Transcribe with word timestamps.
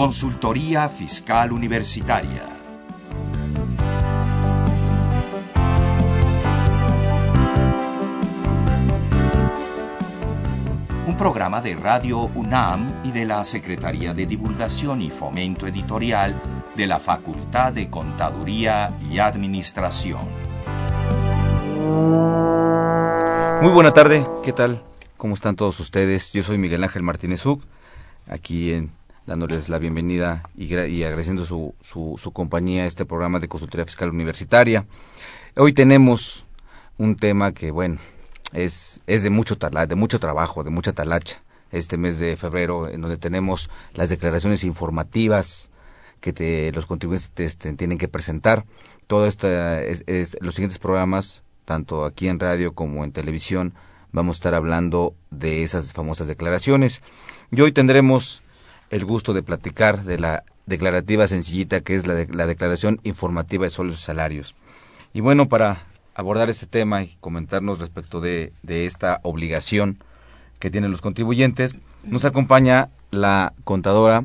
Consultoría 0.00 0.88
Fiscal 0.88 1.52
Universitaria. 1.52 2.48
Un 11.06 11.16
programa 11.18 11.60
de 11.60 11.76
Radio 11.76 12.30
UNAM 12.34 13.02
y 13.04 13.12
de 13.12 13.26
la 13.26 13.44
Secretaría 13.44 14.14
de 14.14 14.24
Divulgación 14.24 15.02
y 15.02 15.10
Fomento 15.10 15.66
Editorial 15.66 16.40
de 16.74 16.86
la 16.86 16.98
Facultad 16.98 17.74
de 17.74 17.90
Contaduría 17.90 18.96
y 19.10 19.18
Administración. 19.18 20.26
Muy 23.60 23.70
buena 23.70 23.92
tarde, 23.92 24.26
¿qué 24.42 24.54
tal? 24.54 24.82
¿Cómo 25.18 25.34
están 25.34 25.56
todos 25.56 25.78
ustedes? 25.78 26.32
Yo 26.32 26.42
soy 26.42 26.56
Miguel 26.56 26.84
Ángel 26.84 27.02
Martínez 27.02 27.44
Uc, 27.44 27.62
aquí 28.26 28.72
en, 28.72 28.98
dándoles 29.30 29.68
la 29.68 29.78
bienvenida 29.78 30.42
y, 30.56 30.74
agradeciendo 31.04 31.44
su, 31.44 31.72
su, 31.82 32.32
compañía 32.32 32.82
a 32.82 32.86
este 32.86 33.04
programa 33.04 33.38
de 33.38 33.46
consultoría 33.46 33.86
fiscal 33.86 34.10
universitaria. 34.10 34.86
Hoy 35.54 35.72
tenemos 35.72 36.44
un 36.98 37.14
tema 37.14 37.52
que, 37.52 37.70
bueno, 37.70 37.98
es, 38.52 39.00
es 39.06 39.22
de, 39.22 39.30
mucho 39.30 39.54
de 39.54 39.94
mucho 39.94 40.18
trabajo, 40.18 40.64
de 40.64 40.70
mucha 40.70 40.92
talacha. 40.92 41.40
Este 41.70 41.96
mes 41.96 42.18
de 42.18 42.36
febrero, 42.36 42.88
en 42.88 43.02
donde 43.02 43.18
tenemos 43.18 43.70
las 43.94 44.08
declaraciones 44.08 44.64
informativas 44.64 45.70
que 46.20 46.72
los 46.74 46.86
contribuyentes 46.86 47.56
tienen 47.56 47.98
que 47.98 48.08
presentar. 48.08 48.64
Todo 49.06 49.28
esto 49.28 49.46
es, 49.48 50.38
los 50.40 50.56
siguientes 50.56 50.80
programas, 50.80 51.44
tanto 51.64 52.04
aquí 52.04 52.26
en 52.26 52.40
radio 52.40 52.74
como 52.74 53.04
en 53.04 53.12
televisión, 53.12 53.74
vamos 54.10 54.34
a 54.34 54.38
estar 54.38 54.54
hablando 54.56 55.14
de 55.30 55.62
esas 55.62 55.92
famosas 55.92 56.26
declaraciones. 56.26 57.00
Y 57.52 57.60
hoy 57.60 57.70
tendremos 57.70 58.49
el 58.90 59.04
gusto 59.04 59.32
de 59.32 59.42
platicar 59.42 60.04
de 60.04 60.18
la 60.18 60.44
declarativa 60.66 61.26
sencillita 61.26 61.80
que 61.80 61.96
es 61.96 62.06
la, 62.06 62.26
la 62.30 62.46
declaración 62.46 63.00
informativa 63.02 63.64
de 63.64 63.70
sueldos 63.70 64.00
y 64.00 64.02
salarios. 64.02 64.54
Y 65.12 65.20
bueno, 65.20 65.48
para 65.48 65.82
abordar 66.14 66.50
este 66.50 66.66
tema 66.66 67.02
y 67.02 67.16
comentarnos 67.20 67.78
respecto 67.78 68.20
de, 68.20 68.52
de 68.62 68.86
esta 68.86 69.20
obligación 69.22 69.98
que 70.58 70.70
tienen 70.70 70.90
los 70.90 71.00
contribuyentes, 71.00 71.74
nos 72.04 72.24
acompaña 72.24 72.90
la 73.10 73.52
contadora, 73.64 74.24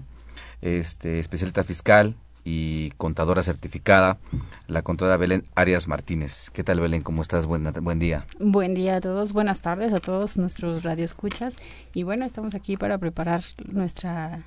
este, 0.61 1.19
especialista 1.19 1.63
fiscal 1.63 2.15
y 2.43 2.91
contadora 2.91 3.41
certificada, 3.41 4.19
la 4.67 4.83
contadora 4.83 5.17
Belén 5.17 5.45
Arias 5.55 5.87
Martínez. 5.87 6.51
¿Qué 6.51 6.63
tal, 6.63 6.79
Belén? 6.79 7.01
¿Cómo 7.01 7.21
estás? 7.21 7.47
Buen, 7.47 7.71
buen 7.81 7.99
día. 7.99 8.25
Buen 8.39 8.75
día 8.75 8.97
a 8.97 9.01
todos, 9.01 9.33
buenas 9.33 9.61
tardes 9.61 9.93
a 9.93 9.99
todos 9.99 10.37
nuestros 10.37 10.83
radioescuchas. 10.83 11.55
Y 11.93 12.03
bueno, 12.03 12.25
estamos 12.25 12.53
aquí 12.53 12.77
para 12.77 12.97
preparar 12.99 13.43
nuestra, 13.67 14.43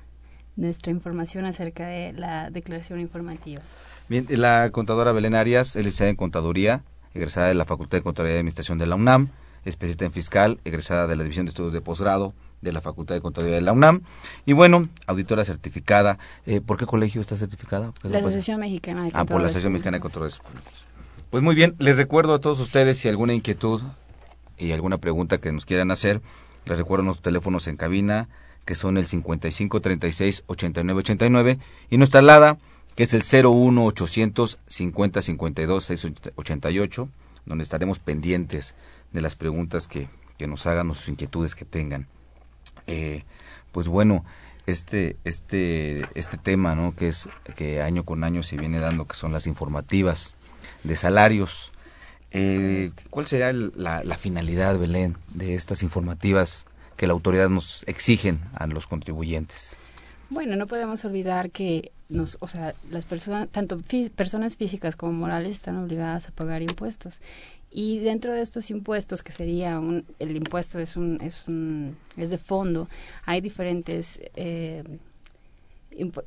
nuestra 0.59 0.91
información 0.91 1.45
acerca 1.45 1.87
de 1.87 2.13
la 2.13 2.49
declaración 2.49 2.99
informativa. 2.99 3.61
Bien, 4.09 4.25
la 4.29 4.69
contadora 4.71 5.11
Belén 5.11 5.35
Arias 5.35 5.75
es 5.75 5.85
licenciada 5.85 6.09
en 6.09 6.15
Contaduría, 6.15 6.83
egresada 7.13 7.47
de 7.47 7.53
la 7.53 7.65
Facultad 7.65 7.97
de 7.97 8.03
Contaduría 8.03 8.35
y 8.35 8.39
Administración 8.39 8.77
de 8.77 8.87
la 8.87 8.95
UNAM, 8.95 9.29
especialista 9.65 10.05
en 10.05 10.11
Fiscal, 10.11 10.59
egresada 10.65 11.07
de 11.07 11.15
la 11.15 11.23
División 11.23 11.45
de 11.45 11.51
Estudios 11.51 11.73
de 11.73 11.81
Posgrado 11.81 12.33
de 12.61 12.73
la 12.73 12.81
Facultad 12.81 13.15
de 13.15 13.21
Contaduría 13.21 13.55
de 13.55 13.61
la 13.61 13.71
UNAM. 13.71 14.01
Y 14.45 14.53
bueno, 14.53 14.89
auditora 15.07 15.45
certificada. 15.45 16.17
Eh, 16.45 16.59
¿Por 16.59 16.77
qué 16.77 16.85
colegio 16.85 17.21
está 17.21 17.35
certificada? 17.35 17.93
La 18.03 18.17
Asociación 18.17 18.59
Mexicana 18.59 19.03
de 19.03 19.11
Ah, 19.13 19.25
por 19.25 19.39
la 19.39 19.47
Asociación 19.47 19.73
Mexicana 19.73 19.97
de 19.97 20.01
Controles. 20.01 20.41
Pues 21.29 21.43
muy 21.43 21.55
bien, 21.55 21.75
les 21.79 21.95
recuerdo 21.95 22.33
a 22.33 22.39
todos 22.39 22.59
ustedes 22.59 22.97
si 22.97 23.07
alguna 23.07 23.33
inquietud 23.33 23.81
y 24.57 24.71
alguna 24.71 24.97
pregunta 24.97 25.37
que 25.37 25.51
nos 25.53 25.65
quieran 25.65 25.91
hacer, 25.91 26.21
les 26.65 26.77
recuerdo 26.77 27.05
nuestros 27.05 27.23
teléfonos 27.23 27.67
en 27.67 27.77
cabina, 27.77 28.27
que 28.69 28.75
son 28.75 28.97
el 28.97 29.07
55 29.07 29.81
36 29.81 30.43
89 30.45 30.99
89 30.99 31.57
y 31.89 31.97
nuestra 31.97 32.19
alada, 32.19 32.59
que 32.95 33.01
es 33.01 33.15
el 33.15 33.23
01 33.23 33.83
800 33.83 34.59
50 34.67 35.21
52 35.23 35.83
688, 35.83 37.09
donde 37.47 37.63
estaremos 37.63 37.97
pendientes 37.97 38.75
de 39.11 39.21
las 39.21 39.35
preguntas 39.35 39.87
que, 39.87 40.07
que 40.37 40.45
nos 40.45 40.67
hagan 40.67 40.87
o 40.91 40.93
sus 40.93 41.09
inquietudes 41.09 41.55
que 41.55 41.65
tengan. 41.65 42.05
Eh, 42.85 43.23
pues 43.71 43.87
bueno, 43.87 44.23
este, 44.67 45.17
este, 45.23 46.05
este 46.13 46.37
tema, 46.37 46.75
¿no? 46.75 46.95
Que 46.95 47.07
es 47.07 47.27
que 47.55 47.81
año 47.81 48.05
con 48.05 48.23
año 48.23 48.43
se 48.43 48.55
viene 48.55 48.79
dando, 48.79 49.07
que 49.07 49.15
son 49.15 49.31
las 49.31 49.47
informativas 49.47 50.35
de 50.83 50.95
salarios. 50.95 51.71
Eh, 52.29 52.91
¿Cuál 53.09 53.25
será 53.25 53.51
la, 53.51 54.03
la, 54.03 54.17
finalidad, 54.19 54.77
Belén, 54.77 55.17
de 55.33 55.55
estas 55.55 55.81
informativas 55.81 56.67
que 56.99 57.07
la 57.07 57.13
autoridad 57.13 57.47
nos 57.47 57.87
exigen 57.87 58.41
a 58.53 58.67
los 58.67 58.85
contribuyentes? 58.85 59.77
Bueno, 60.29 60.57
no 60.57 60.67
podemos 60.67 61.05
olvidar 61.05 61.49
que 61.49 61.93
nos, 62.09 62.37
o 62.41 62.47
sea, 62.49 62.73
las 62.91 63.05
personas, 63.05 63.47
tanto 63.49 63.79
personas 64.17 64.57
físicas 64.57 64.97
como 64.97 65.13
morales, 65.13 65.55
están 65.55 65.77
obligadas 65.77 66.27
a 66.27 66.31
pagar 66.31 66.61
impuestos 66.61 67.21
y 67.71 67.99
dentro 67.99 68.33
de 68.33 68.41
estos 68.41 68.69
impuestos, 68.69 69.23
que 69.23 69.31
sería 69.31 69.79
un, 69.79 70.05
el 70.19 70.35
impuesto 70.35 70.77
es 70.79 70.97
un, 70.97 71.17
es 71.21 71.47
un, 71.47 71.95
es 72.17 72.29
de 72.31 72.37
fondo, 72.37 72.89
hay 73.25 73.39
diferentes, 73.39 74.19
eh, 74.35 74.83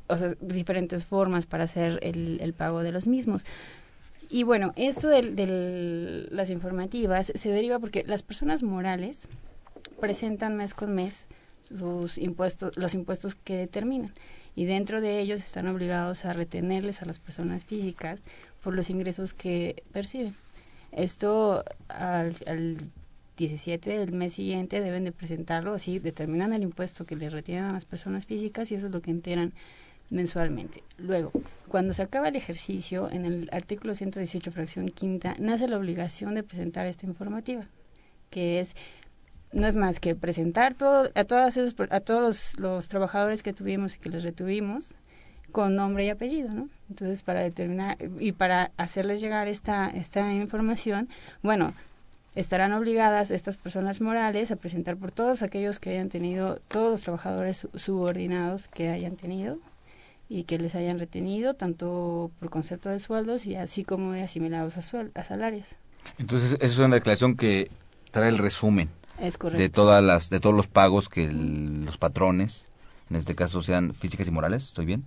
o 0.07 0.17
sea, 0.17 0.33
diferentes 0.41 1.05
formas 1.05 1.45
para 1.45 1.65
hacer 1.65 1.99
el, 2.01 2.39
el 2.41 2.53
pago 2.53 2.81
de 2.81 2.91
los 2.91 3.05
mismos. 3.05 3.45
Y 4.31 4.41
bueno, 4.41 4.73
esto 4.75 5.09
de, 5.09 6.27
las 6.31 6.49
informativas 6.49 7.31
se 7.35 7.49
deriva 7.49 7.77
porque 7.77 8.03
las 8.07 8.23
personas 8.23 8.63
morales 8.63 9.27
presentan 9.99 10.57
mes 10.57 10.73
con 10.73 10.93
mes 10.93 11.25
sus 11.63 12.17
impuestos, 12.17 12.77
los 12.77 12.93
impuestos 12.93 13.35
que 13.35 13.55
determinan. 13.55 14.13
Y 14.55 14.65
dentro 14.65 15.01
de 15.01 15.19
ellos 15.19 15.41
están 15.41 15.67
obligados 15.67 16.25
a 16.25 16.33
retenerles 16.33 17.01
a 17.01 17.05
las 17.05 17.19
personas 17.19 17.65
físicas 17.65 18.21
por 18.63 18.75
los 18.75 18.89
ingresos 18.89 19.33
que 19.33 19.83
perciben. 19.91 20.33
Esto 20.91 21.63
al, 21.87 22.35
al 22.45 22.77
17 23.37 23.97
del 23.97 24.11
mes 24.11 24.33
siguiente 24.33 24.79
deben 24.79 25.05
de 25.05 25.11
presentarlo, 25.11 25.73
así 25.73 25.99
determinan 25.99 26.53
el 26.53 26.61
impuesto 26.61 27.05
que 27.05 27.15
le 27.15 27.29
retienen 27.29 27.65
a 27.65 27.73
las 27.73 27.85
personas 27.85 28.25
físicas 28.25 28.71
y 28.71 28.75
eso 28.75 28.87
es 28.87 28.91
lo 28.91 29.01
que 29.01 29.11
enteran 29.11 29.53
mensualmente. 30.09 30.83
Luego, 30.97 31.31
cuando 31.67 31.93
se 31.93 32.03
acaba 32.03 32.27
el 32.27 32.35
ejercicio, 32.35 33.09
en 33.09 33.25
el 33.25 33.49
artículo 33.51 33.95
118, 33.95 34.51
fracción 34.51 34.89
quinta, 34.89 35.35
nace 35.39 35.67
la 35.67 35.77
obligación 35.77 36.35
de 36.35 36.43
presentar 36.43 36.85
esta 36.85 37.07
informativa, 37.07 37.67
que 38.29 38.59
es 38.59 38.75
no 39.53 39.67
es 39.67 39.75
más 39.75 39.99
que 39.99 40.15
presentar 40.15 40.75
a 41.15 41.23
todas 41.23 41.57
a 41.57 41.99
todos 41.99 42.21
los, 42.21 42.59
los 42.59 42.87
trabajadores 42.87 43.43
que 43.43 43.53
tuvimos 43.53 43.95
y 43.95 43.99
que 43.99 44.09
les 44.09 44.23
retuvimos 44.23 44.95
con 45.51 45.75
nombre 45.75 46.05
y 46.05 46.09
apellido, 46.09 46.49
¿no? 46.49 46.67
Entonces, 46.89 47.21
para 47.21 47.41
determinar 47.41 47.97
y 48.19 48.31
para 48.31 48.71
hacerles 48.75 49.21
llegar 49.21 49.47
esta, 49.47 49.87
esta 49.89 50.33
información, 50.33 51.07
bueno, 51.43 51.73
estarán 52.33 52.73
obligadas 52.73 53.29
estas 53.29 53.57
personas 53.57 54.01
morales 54.01 54.49
a 54.49 54.55
presentar 54.55 54.97
por 54.97 55.11
todos 55.11 55.43
aquellos 55.43 55.79
que 55.79 55.91
hayan 55.91 56.09
tenido, 56.09 56.59
todos 56.67 56.89
los 56.89 57.01
trabajadores 57.03 57.67
subordinados 57.75 58.67
que 58.67 58.89
hayan 58.89 59.15
tenido 59.15 59.59
y 60.27 60.45
que 60.45 60.57
les 60.57 60.73
hayan 60.73 60.97
retenido, 60.97 61.53
tanto 61.53 62.31
por 62.39 62.49
concepto 62.49 62.89
de 62.89 62.99
sueldos 62.99 63.45
y 63.45 63.55
así 63.55 63.83
como 63.83 64.13
de 64.13 64.23
asimilados 64.23 64.77
a, 64.77 65.05
a 65.13 65.23
salarios. 65.23 65.75
Entonces, 66.17 66.53
esa 66.53 66.65
es 66.65 66.79
una 66.79 66.95
declaración 66.95 67.37
que 67.37 67.69
trae 68.11 68.29
el 68.29 68.39
resumen 68.39 68.89
es 68.89 69.02
de 69.23 69.69
todas 69.69 70.03
las 70.03 70.29
de 70.29 70.39
todos 70.39 70.55
los 70.55 70.67
pagos 70.67 71.09
que 71.09 71.31
los 71.31 71.97
patrones, 71.97 72.71
en 73.09 73.15
este 73.15 73.35
caso 73.35 73.61
sean 73.61 73.93
físicas 73.93 74.27
y 74.27 74.31
morales, 74.31 74.65
¿estoy 74.65 74.85
bien? 74.85 75.05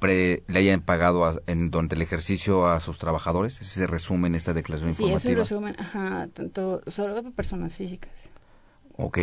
le 0.00 0.42
hayan 0.54 0.80
pagado 0.80 1.42
en, 1.46 1.70
durante 1.70 1.96
el 1.96 2.02
ejercicio 2.02 2.68
a 2.68 2.80
sus 2.80 2.98
trabajadores? 2.98 3.60
¿Ese 3.60 3.80
se 3.80 3.86
resume 3.86 4.28
en 4.28 4.36
esta 4.36 4.52
declaración 4.52 4.90
informativa? 4.90 5.18
Sí, 5.18 5.28
es 5.28 5.32
un 5.32 5.38
resumen, 5.38 5.76
ajá, 5.78 6.28
tanto 6.32 6.82
solo 6.86 7.20
de 7.20 7.30
personas 7.32 7.74
físicas. 7.74 8.30
Ok, 8.96 9.18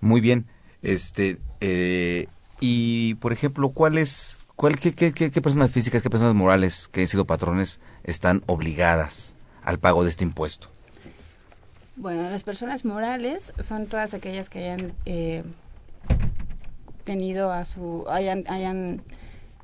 muy 0.00 0.20
bien. 0.20 0.46
Este, 0.82 1.38
eh, 1.60 2.26
y, 2.60 3.14
por 3.14 3.32
ejemplo, 3.32 3.70
¿cuáles, 3.70 4.38
cuál, 4.56 4.78
qué, 4.78 4.94
qué, 4.94 5.12
qué, 5.12 5.30
qué 5.30 5.40
personas 5.40 5.70
físicas, 5.70 6.02
qué 6.02 6.10
personas 6.10 6.34
morales 6.34 6.88
que 6.88 7.00
han 7.00 7.06
sido 7.06 7.24
patrones 7.24 7.80
están 8.04 8.42
obligadas 8.46 9.36
al 9.62 9.78
pago 9.78 10.04
de 10.04 10.10
este 10.10 10.24
impuesto? 10.24 10.68
Bueno, 12.00 12.30
las 12.30 12.44
personas 12.44 12.86
morales 12.86 13.52
son 13.62 13.86
todas 13.86 14.14
aquellas 14.14 14.48
que 14.48 14.60
hayan 14.60 14.94
eh, 15.04 15.44
tenido 17.04 17.52
a 17.52 17.66
su, 17.66 18.06
hayan, 18.08 18.44
hayan 18.48 19.02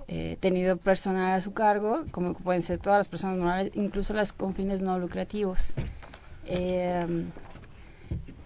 eh, 0.07 0.37
tenido 0.39 0.77
personal 0.77 1.33
a 1.33 1.41
su 1.41 1.55
cargo, 1.55 2.05
como 2.11 2.35
pueden 2.35 2.61
ser 2.61 2.79
todas 2.79 2.99
las 2.99 3.09
personas 3.09 3.39
morales, 3.39 3.73
incluso 3.75 4.13
las 4.13 4.35
con 4.35 4.55
fines 4.55 4.83
no 4.83 4.99
lucrativos. 4.99 5.73
Eh, 6.45 7.25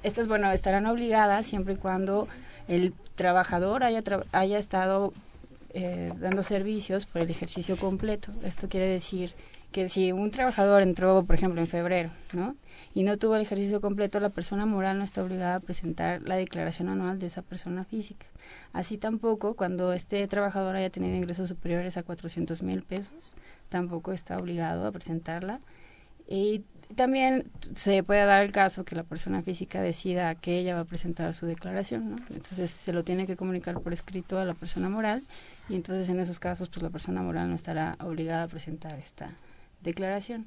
estas, 0.05 0.29
bueno, 0.29 0.53
estarán 0.53 0.87
obligadas 0.87 1.49
siempre 1.49 1.75
y 1.75 1.77
cuando 1.77 2.29
el 2.69 2.95
trabajador 3.17 3.83
haya, 3.83 4.05
haya 4.31 4.59
estado 4.61 5.13
eh, 5.75 6.13
dando 6.21 6.45
servicios 6.45 7.07
por 7.07 7.23
el 7.23 7.31
ejercicio 7.31 7.77
completo. 7.77 8.31
Esto 8.45 8.69
quiere 8.69 8.87
decir 8.87 9.35
que 9.73 9.89
si 9.89 10.13
un 10.13 10.31
trabajador 10.31 10.81
entró, 10.83 11.25
por 11.25 11.35
ejemplo, 11.35 11.61
en 11.61 11.67
febrero, 11.67 12.11
¿no? 12.33 12.55
Y 12.93 13.05
no 13.05 13.17
tuvo 13.19 13.37
el 13.37 13.43
ejercicio 13.43 13.81
completo, 13.81 14.19
la 14.19 14.31
persona 14.31 14.67
moral 14.67 14.99
no 14.99 15.05
está 15.05 15.23
obligada 15.23 15.57
a 15.57 15.61
presentar 15.61 16.23
la 16.27 16.35
declaración 16.37 16.89
anual 16.89 17.21
de 17.21 17.27
esa 17.27 17.43
persona 17.43 17.85
física. 17.85 18.27
Así 18.73 18.99
tampoco, 18.99 19.55
cuando 19.55 19.93
este 19.93 20.27
trabajador 20.27 20.75
haya 20.75 20.91
tenido 20.91 21.15
ingresos 21.15 21.49
superiores 21.49 21.97
a 21.97 22.03
400 22.03 22.63
mil 22.63 22.83
pesos, 22.83 23.37
tampoco 23.69 24.13
está 24.13 24.39
obligado 24.39 24.87
a 24.87 24.93
presentarla. 24.93 25.61
Y 26.29 26.63
también 26.95 27.51
se 27.75 28.03
puede 28.03 28.25
dar 28.25 28.43
el 28.43 28.53
caso 28.53 28.85
que 28.85 28.97
la 28.97 29.03
persona 29.03 29.43
física 29.43 29.81
decida 29.81 30.35
que 30.35 30.59
ella 30.59 30.75
va 30.75 30.81
a 30.81 30.85
presentar 30.85 31.35
su 31.35 31.47
declaración, 31.47 32.11
¿no? 32.11 32.17
Entonces 32.31 32.71
se 32.71 32.93
lo 32.93 33.05
tiene 33.05 33.27
que 33.27 33.37
comunicar 33.37 33.81
por 33.81 33.93
escrito 33.93 34.39
a 34.39 34.45
la 34.45 34.55
persona 34.55 34.89
moral 34.89 35.23
y 35.69 35.75
entonces 35.75 36.09
en 36.09 36.21
esos 36.21 36.39
casos 36.39 36.69
pues 36.69 36.83
la 36.83 36.91
persona 36.91 37.23
moral 37.23 37.49
no 37.49 37.55
estará 37.55 37.97
obligada 38.01 38.45
a 38.45 38.49
presentar 38.49 38.99
esta 38.99 39.31
declaración. 39.83 40.47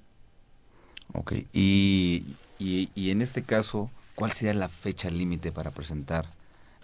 Ok, 1.14 1.34
y, 1.54 2.26
y, 2.60 2.90
y 2.96 3.12
en 3.12 3.22
este 3.22 3.44
caso, 3.44 3.90
¿cuál 4.16 4.32
sería 4.32 4.54
la 4.54 4.68
fecha 4.68 5.10
límite 5.10 5.52
para 5.52 5.72
presentar 5.72 6.26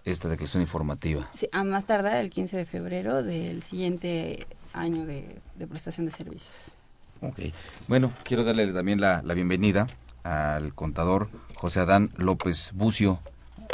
esta 0.05 0.29
declaración 0.29 0.61
informativa? 0.61 1.29
Sí, 1.35 1.49
a 1.51 1.63
más 1.63 1.85
tardar 1.85 2.17
el 2.17 2.29
15 2.29 2.57
de 2.57 2.65
febrero 2.65 3.23
del 3.23 3.63
siguiente 3.63 4.45
año 4.73 5.05
de, 5.05 5.39
de 5.55 5.67
prestación 5.67 6.05
de 6.05 6.11
servicios. 6.11 6.73
Ok. 7.21 7.39
Bueno, 7.87 8.13
quiero 8.23 8.43
darle 8.43 8.71
también 8.71 9.01
la, 9.01 9.21
la, 9.23 9.33
bienvenida 9.33 9.87
al 10.23 10.73
contador 10.73 11.29
José 11.55 11.81
Adán 11.81 12.11
López 12.15 12.71
Bucio. 12.73 13.19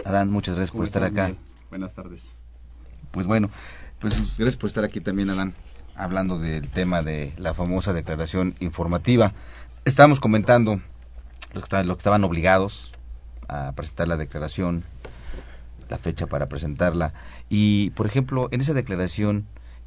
Adán, 0.03 0.31
muchas 0.31 0.55
gracias 0.55 0.75
por 0.75 0.85
estar 0.85 1.03
acá. 1.03 1.27
Miguel? 1.27 1.39
Buenas 1.69 1.95
tardes. 1.95 2.35
Pues 3.11 3.27
bueno, 3.27 3.49
pues 3.99 4.37
gracias 4.37 4.57
por 4.57 4.67
estar 4.67 4.83
aquí 4.83 4.99
también, 4.99 5.29
Adán, 5.29 5.53
hablando 5.95 6.39
del 6.39 6.69
tema 6.69 7.01
de 7.01 7.33
la 7.37 7.53
famosa 7.53 7.93
declaración 7.93 8.55
informativa. 8.59 9.31
Estábamos 9.85 10.19
comentando 10.19 10.81
los 11.53 11.61
que 11.61 11.67
estaban, 11.67 11.87
los 11.87 11.97
que 11.97 11.99
estaban 11.99 12.23
obligados 12.23 12.91
a 13.47 13.71
presentar 13.73 14.07
la 14.07 14.17
declaración, 14.17 14.83
la 15.89 15.99
fecha 15.99 16.25
para 16.25 16.49
presentarla. 16.49 17.13
Y, 17.49 17.91
por 17.91 18.07
ejemplo, 18.07 18.47
en 18.49 18.61
esa 18.61 18.73
declaración, 18.73 19.45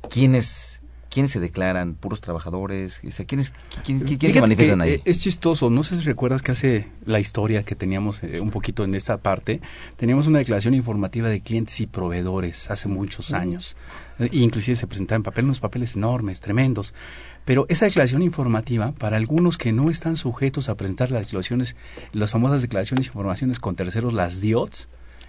¿quiénes 0.09 0.78
¿Quiénes 1.11 1.33
se 1.33 1.41
declaran? 1.41 1.95
¿Puros 1.95 2.21
trabajadores? 2.21 3.01
O 3.07 3.11
sea, 3.11 3.27
¿Quiénes, 3.27 3.55
quién, 3.85 4.01
quién 4.01 4.33
se 4.33 4.41
manifiestan 4.41 4.81
ahí? 4.81 5.01
Es 5.05 5.21
chistoso. 5.21 5.71
No 5.71 5.83
sé 5.83 5.97
si 5.97 6.05
recuerdas 6.05 6.43
que 6.43 6.53
hace 6.53 6.89
la 7.05 7.21
historia 7.21 7.63
que 7.65 7.75
teníamos 7.75 8.23
eh, 8.23 8.41
un 8.41 8.51
poquito 8.51 8.85
en 8.85 8.95
esta 8.95 9.19
parte, 9.19 9.61
teníamos 9.97 10.27
una 10.27 10.39
declaración 10.39 10.75
informativa 10.75 11.29
de 11.29 11.41
clientes 11.41 11.81
y 11.81 11.87
proveedores 11.87 12.71
hace 12.71 12.89
muchos 12.89 13.33
años. 13.33 13.77
Eh, 14.19 14.29
inclusive 14.33 14.77
se 14.77 14.87
presentaba 14.87 15.17
en 15.17 15.23
papel 15.23 15.47
unos 15.47 15.61
papeles 15.61 15.97
enormes, 15.97 16.41
tremendos. 16.41 16.95
Pero 17.45 17.65
esa 17.69 17.87
declaración 17.87 18.23
informativa, 18.23 18.93
para 18.93 19.17
algunos 19.17 19.57
que 19.57 19.73
no 19.73 19.91
están 19.91 20.17
sujetos 20.17 20.69
a 20.69 20.77
presentar 20.77 21.11
las 21.11 21.23
declaraciones, 21.23 21.77
las 22.13 22.33
famosas 22.33 22.61
declaraciones 22.61 23.07
e 23.07 23.09
informaciones 23.09 23.59
con 23.59 23.75
terceros, 23.75 24.13
las 24.13 24.41
DIOTS, 24.41 24.89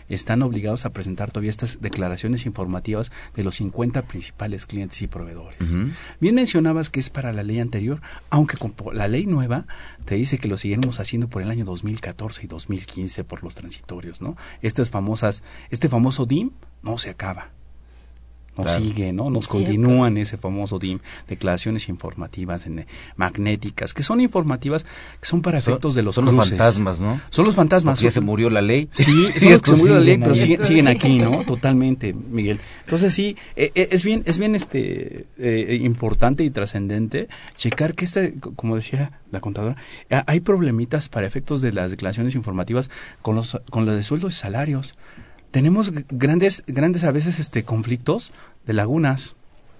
están 0.09 0.41
obligados 0.41 0.85
a 0.85 0.91
presentar 0.91 1.31
todavía 1.31 1.51
estas 1.51 1.81
declaraciones 1.81 2.45
informativas 2.45 3.11
de 3.35 3.43
los 3.43 3.55
50 3.55 4.03
principales 4.03 4.65
clientes 4.65 5.01
y 5.01 5.07
proveedores. 5.07 5.61
Uh 5.61 5.77
-huh. 5.77 5.93
Bien 6.19 6.35
mencionabas 6.35 6.89
que 6.89 6.99
es 6.99 7.09
para 7.09 7.31
la 7.31 7.43
ley 7.43 7.59
anterior, 7.59 8.01
aunque 8.29 8.57
con 8.57 8.73
la 8.93 9.07
ley 9.07 9.25
nueva 9.25 9.65
te 10.05 10.15
dice 10.15 10.37
que 10.37 10.47
lo 10.47 10.57
seguiremos 10.57 10.99
haciendo 10.99 11.27
por 11.29 11.41
el 11.41 11.51
año 11.51 11.65
2014 11.65 12.43
y 12.43 12.47
2015 12.47 13.23
por 13.23 13.43
los 13.43 13.55
transitorios, 13.55 14.21
¿no? 14.21 14.35
Estas 14.61 14.89
famosas, 14.89 15.43
este 15.69 15.89
famoso 15.89 16.25
DIM 16.25 16.51
no 16.81 16.97
se 16.97 17.09
acaba 17.09 17.51
nos 18.63 18.71
claro. 18.71 18.85
sigue, 18.85 19.13
¿no? 19.13 19.29
Nos 19.29 19.47
continúan 19.47 20.17
ese 20.17 20.37
famoso 20.37 20.79
DIM, 20.79 20.99
declaraciones 21.27 21.89
informativas 21.89 22.65
en, 22.65 22.85
magnéticas, 23.15 23.93
que 23.93 24.03
son 24.03 24.21
informativas, 24.21 24.85
que 25.19 25.27
son 25.27 25.41
para 25.41 25.57
efectos 25.57 25.93
son, 25.93 25.97
de 25.97 26.03
los 26.03 26.15
Son 26.15 26.25
cruces. 26.25 26.37
los 26.37 26.49
fantasmas, 26.49 26.99
¿no? 26.99 27.21
Son 27.29 27.45
los 27.45 27.55
fantasmas. 27.55 27.97
Porque 27.97 28.05
ya 28.05 28.11
se 28.11 28.21
murió 28.21 28.49
la 28.49 28.61
ley. 28.61 28.89
Sí, 28.91 29.27
son 29.39 29.51
los 29.51 29.61
que 29.61 29.71
se 29.71 29.77
murió 29.77 29.95
la 29.95 30.01
ley, 30.01 30.17
pero 30.17 30.35
siguen, 30.35 30.63
siguen, 30.63 30.87
aquí, 30.87 31.19
¿no? 31.19 31.43
Totalmente, 31.45 32.13
Miguel. 32.13 32.59
Entonces 32.83 33.13
sí, 33.13 33.37
eh, 33.55 33.71
es 33.75 34.03
bien, 34.03 34.23
es 34.25 34.37
bien 34.37 34.55
este 34.55 35.25
eh, 35.37 35.79
importante 35.81 36.43
y 36.43 36.49
trascendente 36.49 37.29
checar 37.55 37.95
que 37.95 38.05
esta, 38.05 38.21
como 38.55 38.75
decía 38.75 39.11
la 39.31 39.39
contadora, 39.41 39.75
hay 40.27 40.39
problemitas 40.39 41.09
para 41.09 41.27
efectos 41.27 41.61
de 41.61 41.71
las 41.71 41.91
declaraciones 41.91 42.35
informativas 42.35 42.89
con 43.21 43.35
los, 43.35 43.59
con 43.69 43.85
los 43.85 43.95
de 43.95 44.03
sueldos 44.03 44.33
y 44.33 44.37
salarios 44.37 44.95
tenemos 45.51 45.91
grandes 46.09 46.63
grandes 46.67 47.03
a 47.03 47.11
veces 47.11 47.39
este 47.39 47.63
conflictos 47.63 48.33
de 48.65 48.73
lagunas 48.73 49.35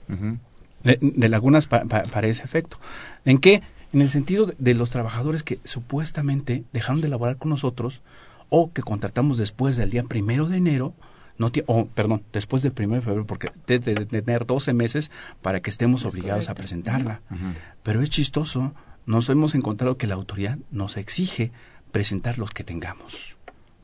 uh 0.09 0.13
-huh. 0.13 0.39
de, 0.83 0.97
de, 1.01 1.29
lagunas 1.29 1.67
pa, 1.67 1.83
pa, 1.85 2.03
para 2.03 2.27
ese 2.27 2.43
efecto 2.43 2.79
en 3.25 3.37
qué 3.37 3.61
en 3.91 4.01
el 4.01 4.09
sentido 4.09 4.45
de, 4.45 4.55
de, 4.57 4.73
los 4.73 4.91
trabajadores 4.91 5.43
que 5.43 5.59
supuestamente 5.63 6.63
dejaron 6.73 7.01
de 7.01 7.07
laborar 7.07 7.37
con 7.37 7.49
nosotros 7.49 8.01
o 8.49 8.71
que 8.71 8.81
contratamos 8.81 9.37
después 9.37 9.77
del 9.77 9.89
día 9.89 10.03
primero 10.03 10.47
de 10.47 10.57
enero 10.57 10.93
no 11.37 11.51
o 11.67 11.85
perdón 11.87 12.23
después 12.33 12.61
del 12.63 12.73
primero 12.73 13.01
de 13.01 13.05
febrero 13.05 13.25
porque 13.25 13.51
de, 13.67 13.79
de, 13.79 14.05
tener 14.05 14.45
12 14.45 14.73
meses 14.73 15.11
para 15.41 15.61
que 15.61 15.69
estemos 15.69 16.01
es 16.01 16.07
obligados 16.07 16.45
correcto. 16.45 16.51
a 16.51 16.55
presentarla 16.55 17.21
uh 17.29 17.35
-huh. 17.35 17.53
pero 17.83 18.01
es 18.01 18.09
chistoso 18.09 18.73
nos 19.05 19.29
hemos 19.29 19.55
encontrado 19.55 19.97
que 19.97 20.07
la 20.07 20.15
autoridad 20.15 20.59
nos 20.71 20.97
exige 20.97 21.51
presentar 21.91 22.37
los 22.37 22.51
que 22.51 22.63
tengamos 22.63 23.37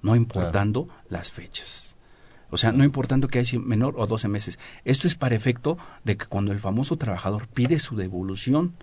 no 0.05 0.15
importando 0.15 0.85
claro. 0.85 1.03
las 1.09 1.31
fechas. 1.31 1.95
O 2.51 2.57
sea, 2.57 2.71
no 2.71 2.83
importando 2.83 3.27
que 3.27 3.39
haya 3.39 3.59
menor 3.59 3.95
o 3.97 4.05
12 4.05 4.27
meses. 4.27 4.59
Esto 4.85 5.07
es 5.07 5.15
para 5.15 5.35
efecto 5.35 5.77
de 6.03 6.15
que 6.15 6.27
cuando 6.27 6.51
el 6.51 6.59
famoso 6.59 6.95
trabajador 6.95 7.47
pide 7.47 7.79
su 7.79 7.95
devolución 7.95 8.75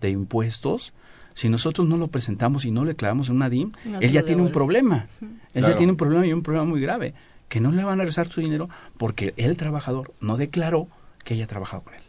de 0.00 0.10
impuestos, 0.10 0.92
si 1.34 1.48
nosotros 1.48 1.88
no 1.88 1.96
lo 1.96 2.08
presentamos 2.08 2.66
y 2.66 2.70
no 2.70 2.84
le 2.84 2.94
clavamos 2.94 3.30
en 3.30 3.36
una 3.36 3.48
DIM, 3.48 3.72
no 3.86 3.98
él 4.00 4.12
ya 4.12 4.24
tiene 4.24 4.42
un 4.42 4.52
problema. 4.52 5.06
Sí. 5.18 5.24
Él 5.24 5.62
claro. 5.62 5.68
ya 5.68 5.76
tiene 5.76 5.92
un 5.92 5.96
problema 5.96 6.26
y 6.26 6.32
un 6.34 6.42
problema 6.42 6.66
muy 6.66 6.80
grave, 6.80 7.14
que 7.48 7.60
no 7.60 7.72
le 7.72 7.82
van 7.82 7.94
a 7.94 8.02
regresar 8.02 8.28
su 8.28 8.42
dinero 8.42 8.68
porque 8.98 9.32
el 9.38 9.56
trabajador 9.56 10.12
no 10.20 10.36
declaró 10.36 10.86
que 11.24 11.34
haya 11.34 11.46
trabajado 11.46 11.84
con 11.84 11.94
él, 11.94 12.02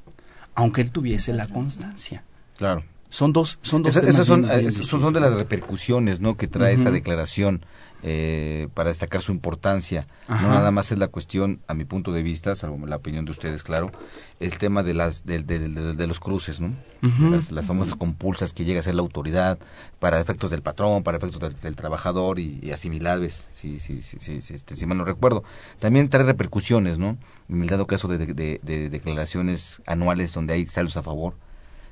aunque 0.53 0.81
él 0.81 0.91
tuviese 0.91 1.31
la 1.31 1.47
constancia. 1.47 2.23
Claro. 2.57 2.83
Son 3.09 3.33
dos, 3.33 3.57
son 3.61 3.83
dos. 3.83 3.95
Esas, 3.95 4.09
esas 4.09 4.27
son, 4.27 4.41
bien, 4.43 4.59
bien 4.59 4.71
son, 4.71 5.01
son, 5.01 5.13
de 5.13 5.19
las 5.19 5.33
repercusiones, 5.33 6.19
¿no? 6.19 6.37
Que 6.37 6.47
trae 6.47 6.73
uh 6.73 6.75
-huh. 6.75 6.79
esta 6.79 6.91
declaración 6.91 7.65
eh, 8.03 8.67
para 8.73 8.89
destacar 8.89 9.21
su 9.21 9.31
importancia. 9.31 10.07
Ajá. 10.27 10.41
No 10.41 10.53
nada 10.53 10.71
más 10.71 10.91
es 10.91 10.99
la 10.99 11.07
cuestión, 11.07 11.59
a 11.67 11.73
mi 11.73 11.85
punto 11.85 12.11
de 12.11 12.23
vista, 12.23 12.55
salvo 12.55 12.85
la 12.85 12.95
opinión 12.95 13.25
de 13.25 13.31
ustedes, 13.31 13.63
claro, 13.63 13.91
el 14.39 14.57
tema 14.57 14.83
de 14.83 14.93
las 14.93 15.25
de, 15.25 15.39
de, 15.39 15.59
de, 15.59 15.93
de 15.93 16.07
los 16.07 16.19
cruces, 16.19 16.61
¿no? 16.61 16.67
Uh 17.01 17.07
-huh. 17.07 17.31
las, 17.31 17.51
las, 17.51 17.65
famosas 17.65 17.95
compulsas 17.95 18.53
que 18.53 18.63
llega 18.63 18.79
a 18.79 18.83
ser 18.83 18.95
la 18.95 19.01
autoridad 19.01 19.57
para 19.99 20.19
efectos 20.19 20.49
del 20.51 20.61
patrón, 20.61 21.03
para 21.03 21.17
efectos 21.17 21.39
del, 21.39 21.59
del 21.59 21.75
trabajador 21.75 22.39
y, 22.39 22.59
y, 22.61 22.71
asimilables, 22.71 23.47
si, 23.53 23.79
si, 23.79 24.01
si, 24.01 24.19
si, 24.19 24.41
si, 24.41 24.53
este, 24.53 24.75
si 24.75 24.85
mal 24.85 24.97
no 24.97 25.05
recuerdo. 25.05 25.43
También 25.79 26.09
trae 26.09 26.23
repercusiones, 26.23 26.97
¿no? 26.97 27.17
En 27.49 27.61
el 27.61 27.67
dado 27.67 27.85
caso 27.85 28.07
de, 28.07 28.17
de 28.25 28.89
declaraciones 28.89 29.81
anuales 29.85 30.33
donde 30.33 30.53
hay 30.53 30.65
saldos 30.67 30.97
a 30.97 31.03
favor 31.03 31.33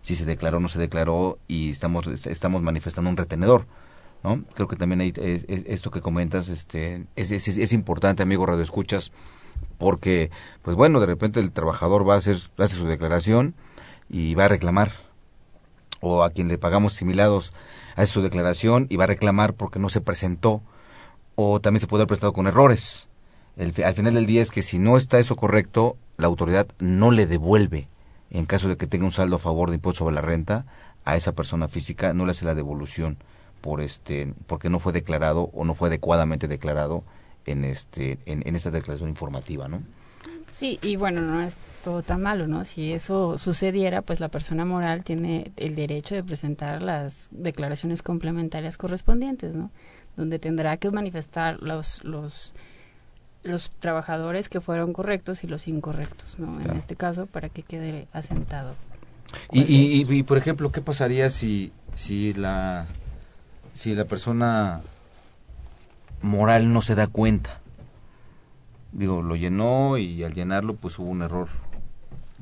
si 0.02 0.16
se 0.16 0.24
declaró 0.24 0.58
o 0.58 0.60
no 0.62 0.70
se 0.70 0.80
declaró 0.80 1.38
y 1.50 1.72
estamos 1.72 2.08
estamos 2.28 2.62
manifestando 2.62 3.10
un 3.10 3.18
retenedor 3.18 3.66
no 4.24 4.44
creo 4.54 4.68
que 4.68 4.76
también 4.76 5.02
esto 5.02 5.92
que 5.92 6.02
comentas 6.02 6.50
este 6.50 7.06
es, 7.16 7.32
es, 7.32 7.74
importante 7.74 8.24
amigo 8.24 8.46
radio 8.46 8.64
escuchas 8.64 9.12
porque 9.78 10.32
pues 10.62 10.76
bueno 10.76 11.00
de 11.00 11.06
repente 11.06 11.40
el 11.40 11.52
trabajador 11.52 12.08
va 12.08 12.16
a 12.16 12.18
hacer 12.18 12.38
hace 12.58 12.76
su 12.76 12.88
declaración 12.88 13.56
y 14.10 14.36
va 14.36 14.46
a 14.46 14.50
reclamar 14.50 14.92
o 16.02 16.24
a 16.24 16.32
quien 16.32 16.48
le 16.48 16.58
pagamos 16.58 16.94
similados 16.94 17.54
hace 17.96 18.12
su 18.12 18.22
declaración 18.22 18.88
y 18.90 18.98
va 18.98 19.06
a 19.06 19.08
reclamar 19.08 19.54
porque 19.54 19.80
no 19.80 19.90
se 19.90 20.02
presentó 20.02 20.62
o 21.36 21.60
también 21.60 21.82
se 21.82 21.88
puede 21.88 22.02
haber 22.02 22.10
prestado 22.10 22.34
con 22.34 22.48
errores. 22.48 23.08
El, 23.58 23.74
al 23.84 23.94
final 23.94 24.14
del 24.14 24.26
día 24.26 24.42
es 24.42 24.52
que 24.52 24.62
si 24.62 24.80
no 24.80 24.98
está 24.98 25.20
eso 25.20 25.36
correcto 25.36 25.98
la 26.18 26.28
autoridad 26.28 26.68
no 26.80 27.12
le 27.12 27.26
devuelve 27.26 27.88
en 28.30 28.46
caso 28.46 28.68
de 28.68 28.78
que 28.78 28.88
tenga 28.88 29.06
un 29.06 29.12
saldo 29.12 29.38
a 29.38 29.40
favor 29.40 29.70
de 29.70 29.76
impuesto 29.76 30.00
sobre 30.00 30.16
la 30.16 30.22
renta, 30.22 30.66
a 31.06 31.16
esa 31.16 31.34
persona 31.34 31.68
física 31.68 32.14
no 32.14 32.26
le 32.26 32.32
hace 32.32 32.46
la 32.46 32.56
devolución 32.56 33.18
por 33.62 33.82
este 33.82 34.34
porque 34.48 34.70
no 34.70 34.80
fue 34.80 34.94
declarado 34.94 35.50
o 35.54 35.66
no 35.66 35.74
fue 35.74 35.90
adecuadamente 35.90 36.48
declarado 36.48 37.04
en 37.46 37.66
este 37.66 38.20
en, 38.26 38.48
en 38.48 38.56
esta 38.56 38.72
declaración 38.72 39.10
informativa, 39.10 39.68
¿no? 39.68 39.82
Sí, 40.50 40.80
y 40.82 40.96
bueno, 40.96 41.22
no 41.22 41.42
es 41.42 41.58
todo 41.84 42.04
tan 42.04 42.22
malo, 42.22 42.48
¿no? 42.48 42.64
Si 42.64 42.94
eso 42.94 43.38
sucediera, 43.38 44.02
pues 44.02 44.22
la 44.22 44.30
persona 44.30 44.64
moral 44.64 45.04
tiene 45.04 45.52
el 45.58 45.76
derecho 45.76 46.16
de 46.16 46.24
presentar 46.24 46.82
las 46.82 47.28
declaraciones 47.32 48.02
complementarias 48.02 48.78
correspondientes, 48.78 49.56
¿no? 49.56 49.72
Donde 50.16 50.40
tendrá 50.40 50.78
que 50.78 50.90
manifestar 50.90 51.62
los 51.62 52.04
los 52.04 52.54
los 53.44 53.72
trabajadores 53.72 54.50
que 54.50 54.62
fueron 54.62 54.94
correctos 54.94 55.44
y 55.44 55.48
los 55.48 55.68
incorrectos, 55.68 56.40
¿no? 56.40 56.54
Claro. 56.54 56.72
En 56.72 56.78
este 56.78 56.96
caso, 56.96 57.26
para 57.28 57.50
que 57.50 57.64
quede 57.64 58.08
asentado. 58.14 58.74
Y, 59.52 59.62
y, 59.62 60.02
y, 60.02 60.14
y, 60.20 60.24
por 60.24 60.38
ejemplo, 60.38 60.72
¿qué 60.72 60.82
pasaría 60.82 61.30
si, 61.30 61.72
si, 61.94 62.34
la, 62.34 62.86
si 63.78 63.94
la 63.94 64.06
persona 64.06 64.82
moral 66.22 66.74
no 66.74 66.82
se 66.82 66.96
da 66.96 67.08
cuenta? 67.08 67.62
Digo, 68.92 69.22
lo 69.22 69.36
llenó 69.36 69.98
y 69.98 70.24
al 70.24 70.34
llenarlo 70.34 70.76
pues 70.76 70.98
hubo 70.98 71.10
un 71.10 71.22
error 71.22 71.48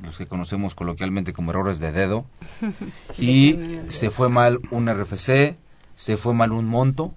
los 0.01 0.17
que 0.17 0.27
conocemos 0.27 0.75
coloquialmente 0.75 1.33
como 1.33 1.51
errores 1.51 1.79
de 1.79 1.91
dedo, 1.91 2.25
y 3.17 3.79
se 3.87 4.11
fue 4.11 4.29
mal 4.29 4.59
un 4.71 4.89
RFC, 4.89 5.55
se 5.95 6.17
fue 6.17 6.33
mal 6.33 6.51
un 6.51 6.65
monto, 6.65 7.13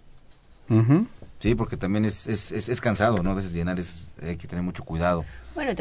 sí, 1.41 1.55
porque 1.55 1.77
también 1.77 2.05
es, 2.05 2.27
es, 2.27 2.53
es, 2.53 2.81
cansado, 2.81 3.23
¿no? 3.23 3.31
A 3.31 3.35
veces 3.35 3.53
llenar 3.53 3.81
es, 3.81 4.15
hay 4.23 4.37
que 4.37 4.47
tener 4.47 4.65
mucho 4.65 4.85
cuidado. 4.85 5.25
Bueno, 5.55 5.73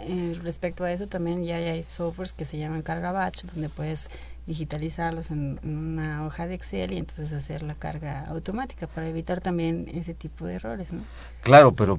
eh, 0.00 0.38
respecto 0.42 0.84
a 0.84 0.92
eso 0.92 1.06
también 1.06 1.44
ya 1.44 1.56
hay 1.56 1.82
softwares 1.84 2.32
que 2.32 2.44
se 2.44 2.58
llaman 2.58 2.82
carga 2.82 3.12
batch, 3.12 3.44
donde 3.44 3.68
puedes 3.68 4.10
digitalizarlos 4.46 5.30
en, 5.30 5.60
una 5.62 6.26
hoja 6.26 6.46
de 6.46 6.54
Excel 6.54 6.92
y 6.92 6.98
entonces 6.98 7.32
hacer 7.32 7.62
la 7.62 7.74
carga 7.74 8.26
automática 8.26 8.86
para 8.86 9.08
evitar 9.08 9.40
también 9.40 9.86
ese 9.94 10.14
tipo 10.14 10.46
de 10.46 10.54
errores, 10.54 10.92
¿no? 10.92 11.02
Claro, 11.42 11.72
pero 11.72 11.98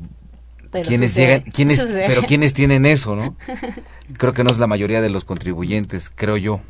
¿Quiénes 0.71 1.15
llegan, 1.15 1.41
quiénes, 1.41 1.81
pero 1.81 2.21
quiénes 2.23 2.53
tienen 2.53 2.85
eso, 2.85 3.15
¿no? 3.15 3.35
Creo 4.17 4.33
que 4.33 4.43
no 4.43 4.51
es 4.51 4.57
la 4.57 4.67
mayoría 4.67 5.01
de 5.01 5.09
los 5.09 5.25
contribuyentes, 5.25 6.09
creo 6.09 6.37
yo, 6.37 6.61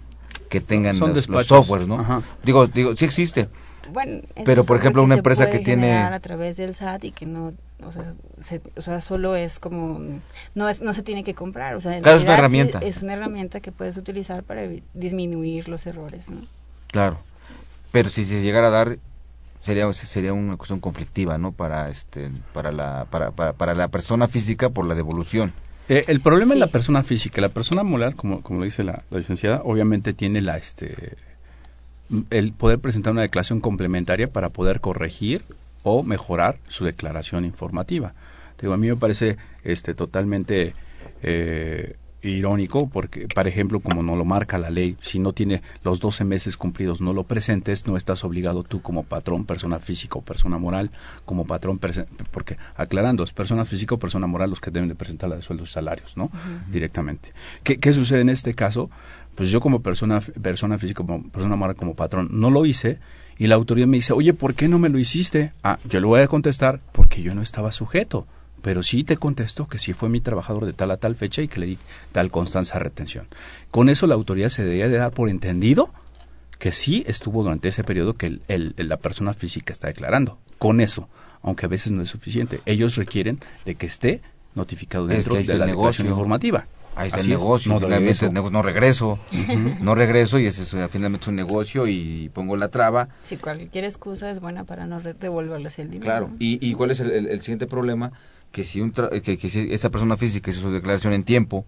que 0.49 0.59
tengan 0.59 0.97
los, 0.99 1.25
softwares, 1.45 1.87
¿no? 1.87 2.23
Digo, 2.43 2.67
digo, 2.67 2.95
sí 2.95 3.05
existe. 3.05 3.47
Bueno, 3.91 4.21
pero 4.45 4.63
por 4.63 4.77
ejemplo 4.77 5.03
una 5.03 5.15
empresa 5.15 5.49
que 5.49 5.59
tiene 5.59 5.97
a 5.97 6.19
través 6.19 6.57
del 6.57 6.73
SAT 6.73 7.05
y 7.05 7.11
que 7.11 7.25
no 7.25 7.53
o 7.83 7.91
sea, 7.91 8.13
o 8.75 8.81
sea, 8.81 9.01
solo 9.01 9.35
es 9.35 9.59
como 9.59 9.99
no 10.55 10.69
es 10.69 10.81
no 10.81 10.93
se 10.93 11.03
tiene 11.03 11.23
que 11.23 11.33
comprar, 11.33 11.75
o 11.75 11.81
sea, 11.81 11.99
claro, 12.01 12.17
es 12.17 12.23
una 12.23 12.35
herramienta. 12.35 12.79
Es 12.79 13.01
una 13.01 13.13
herramienta 13.13 13.59
que 13.59 13.71
puedes 13.71 13.97
utilizar 13.97 14.43
para 14.43 14.63
disminuir 14.93 15.69
los 15.69 15.85
errores, 15.87 16.29
¿no? 16.29 16.41
Claro. 16.91 17.17
Pero 17.91 18.09
si 18.09 18.25
se 18.25 18.41
llegara 18.41 18.67
a 18.67 18.71
dar 18.71 18.97
sería 19.61 19.91
sería 19.93 20.33
una 20.33 20.57
cuestión 20.57 20.79
conflictiva 20.79 21.37
no 21.37 21.51
para 21.51 21.89
este 21.89 22.31
para 22.51 22.71
la 22.71 23.05
para, 23.09 23.31
para, 23.31 23.53
para 23.53 23.75
la 23.75 23.87
persona 23.87 24.27
física 24.27 24.69
por 24.69 24.85
la 24.87 24.95
devolución 24.95 25.53
eh, 25.87 26.05
el 26.07 26.19
problema 26.19 26.55
es 26.55 26.59
la 26.59 26.67
persona 26.67 27.03
física 27.03 27.41
la 27.41 27.49
persona 27.49 27.83
moral 27.83 28.15
como 28.15 28.41
como 28.41 28.63
dice 28.63 28.83
la, 28.83 29.03
licenciada 29.11 29.61
obviamente 29.63 30.13
tiene 30.13 30.41
la 30.41 30.57
este 30.57 31.15
el 32.29 32.53
poder 32.53 32.79
presentar 32.79 33.13
una 33.13 33.21
declaración 33.21 33.61
complementaria 33.61 34.27
para 34.27 34.49
poder 34.49 34.81
corregir 34.81 35.43
o 35.83 36.03
mejorar 36.03 36.57
su 36.67 36.85
declaración 36.85 37.45
informativa 37.45 38.13
digo 38.61 38.73
a 38.73 38.77
mí 38.77 38.87
me 38.87 38.95
parece 38.95 39.37
este 39.63 39.93
totalmente 39.93 40.73
eh, 41.23 41.95
irónico 42.23 42.87
porque, 42.87 43.27
por 43.27 43.47
ejemplo, 43.47 43.79
como 43.79 44.03
no 44.03 44.15
lo 44.15 44.25
marca 44.25 44.57
la 44.59 44.69
ley, 44.69 44.95
si 45.01 45.19
no 45.19 45.33
tiene 45.33 45.61
los 45.83 45.99
12 45.99 46.23
meses 46.23 46.55
cumplidos, 46.55 47.01
no 47.01 47.13
lo 47.13 47.23
presentes, 47.23 47.87
no 47.87 47.97
estás 47.97 48.23
obligado 48.23 48.63
tú 48.63 48.81
como 48.81 49.03
patrón, 49.03 49.45
persona 49.45 49.79
física 49.79 50.19
o 50.19 50.21
persona 50.21 50.59
moral, 50.59 50.91
como 51.25 51.45
patrón, 51.45 51.79
porque 52.31 52.57
aclarando, 52.75 53.23
es 53.23 53.33
persona 53.33 53.65
física 53.65 53.95
o 53.95 53.99
persona 53.99 54.27
moral 54.27 54.51
los 54.51 54.61
que 54.61 54.69
deben 54.71 54.89
de 54.89 54.95
presentar 54.95 55.29
la 55.29 55.37
de 55.37 55.41
sueldos 55.41 55.71
y 55.71 55.73
salarios, 55.73 56.15
¿no? 56.15 56.29
Directamente. 56.69 57.33
¿Qué, 57.63 57.79
¿Qué 57.79 57.91
sucede 57.91 58.21
en 58.21 58.29
este 58.29 58.53
caso? 58.53 58.91
Pues 59.33 59.49
yo 59.49 59.59
como 59.59 59.81
persona, 59.81 60.21
persona 60.21 60.77
física, 60.77 61.03
como 61.03 61.23
persona 61.29 61.55
moral, 61.55 61.75
como 61.75 61.95
patrón, 61.95 62.27
no 62.31 62.51
lo 62.51 62.65
hice 62.65 62.99
y 63.41 63.47
la 63.47 63.55
autoridad 63.55 63.87
me 63.87 63.97
dice, 63.97 64.13
oye, 64.13 64.35
¿por 64.35 64.53
qué 64.53 64.67
no 64.67 64.77
me 64.77 64.87
lo 64.87 64.99
hiciste? 64.99 65.51
Ah, 65.63 65.79
yo 65.89 65.99
le 65.99 66.05
voy 66.05 66.21
a 66.21 66.27
contestar, 66.27 66.79
porque 66.91 67.23
yo 67.23 67.33
no 67.33 67.41
estaba 67.41 67.71
sujeto 67.71 68.27
pero 68.61 68.83
sí 68.83 69.03
te 69.03 69.17
contesto 69.17 69.67
que 69.67 69.79
sí 69.79 69.93
fue 69.93 70.07
mi 70.07 70.21
trabajador 70.21 70.67
de 70.67 70.73
tal 70.73 70.91
a 70.91 70.97
tal 70.97 71.15
fecha 71.15 71.41
y 71.41 71.47
que 71.47 71.59
le 71.59 71.65
di 71.65 71.77
tal 72.11 72.29
constancia 72.29 72.75
de 72.75 72.83
retención. 72.83 73.25
Con 73.71 73.89
eso 73.89 74.05
la 74.05 74.13
autoridad 74.13 74.49
se 74.49 74.63
debería 74.63 74.87
de 74.87 74.97
dar 74.97 75.13
por 75.13 75.29
entendido 75.29 75.91
que 76.59 76.71
sí 76.71 77.03
estuvo 77.07 77.41
durante 77.41 77.69
ese 77.69 77.83
periodo 77.83 78.13
que 78.13 78.39
el, 78.47 78.75
la 78.77 78.97
persona 78.97 79.33
física 79.33 79.73
está 79.73 79.87
declarando. 79.87 80.37
Con 80.59 80.79
eso, 80.79 81.09
aunque 81.41 81.65
a 81.65 81.69
veces 81.69 81.91
no 81.91 82.03
es 82.03 82.09
suficiente, 82.09 82.61
ellos 82.67 82.97
requieren 82.97 83.39
de 83.65 83.73
que 83.73 83.87
esté 83.87 84.21
notificado 84.53 85.07
dentro 85.07 85.33
de 85.33 85.57
la 85.57 85.65
negocio 85.65 86.05
informativa. 86.05 86.67
Ahí 86.95 87.07
está 87.07 87.21
el 87.21 87.29
negocio, 87.29 87.79
finalmente 87.79 88.29
no 88.29 88.61
regreso, 88.61 89.17
no 89.79 89.95
regreso 89.95 90.39
y 90.39 90.45
ese 90.45 90.63
es 90.63 90.91
finalmente 90.91 91.29
un 91.29 91.35
negocio 91.35 91.87
y 91.87 92.29
pongo 92.33 92.57
la 92.57 92.67
traba. 92.67 93.07
Si 93.23 93.37
cualquier 93.37 93.85
excusa 93.85 94.29
es 94.29 94.39
buena 94.39 94.65
para 94.65 94.85
no 94.85 94.99
devolverles 94.99 95.79
el 95.79 95.89
dinero. 95.89 96.05
Claro, 96.05 96.31
y, 96.37 96.65
y 96.65 96.73
cuál 96.73 96.91
es 96.91 96.99
el 96.99 97.41
siguiente 97.41 97.65
problema, 97.65 98.11
que 98.51 98.63
si, 98.63 98.81
un 98.81 98.91
que, 98.91 99.37
si 99.49 99.73
esa 99.73 99.89
persona 99.89 100.17
física 100.17 100.51
hizo 100.51 100.61
su 100.61 100.71
declaración 100.71 101.13
en 101.13 101.23
tiempo 101.23 101.65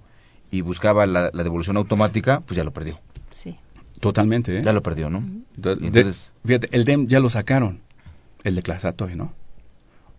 y 0.52 0.62
buscaba 0.62 1.06
la, 1.06 1.32
devolución 1.32 1.78
automática, 1.78 2.42
pues 2.42 2.58
ya 2.58 2.64
lo 2.64 2.72
perdió. 2.72 3.00
Sí. 3.32 3.58
Totalmente, 4.00 4.60
¿eh? 4.60 4.62
Ya 4.64 4.74
lo 4.74 4.84
perdió, 4.84 5.10
¿no? 5.10 5.24
fíjate, 6.46 6.70
el 6.72 6.84
DEM 6.84 7.08
ya 7.08 7.20
lo 7.20 7.30
sacaron, 7.30 7.80
el 8.44 8.56
declaratorio, 8.56 9.16
¿no? 9.16 9.34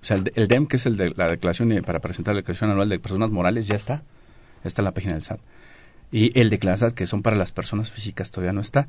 O 0.00 0.06
sea, 0.06 0.16
el, 0.34 0.49
DEM, 0.49 0.66
que 0.66 0.76
es 0.76 0.87
el 0.87 0.96
de 0.96 1.11
la 1.11 1.28
declaración 1.28 1.82
para 1.84 2.00
presentar 2.00 2.34
la 2.34 2.40
declaración 2.40 2.70
anual 2.70 2.88
de 2.88 2.99
personas 2.99 3.30
morales, 3.30 3.66
ya 3.66 3.76
está. 3.76 4.02
Está 4.64 4.83
en 4.83 4.87
la 4.87 4.94
página 4.94 5.14
del 5.14 5.23
SAT. 5.23 5.40
Y 6.11 6.38
el 6.38 6.49
de 6.49 6.59
clases 6.59 6.92
que 6.92 7.06
son 7.06 7.23
para 7.23 7.37
las 7.37 7.50
personas 7.50 7.90
físicas, 7.90 8.30
todavía 8.30 8.52
no 8.52 8.61
está. 8.61 8.87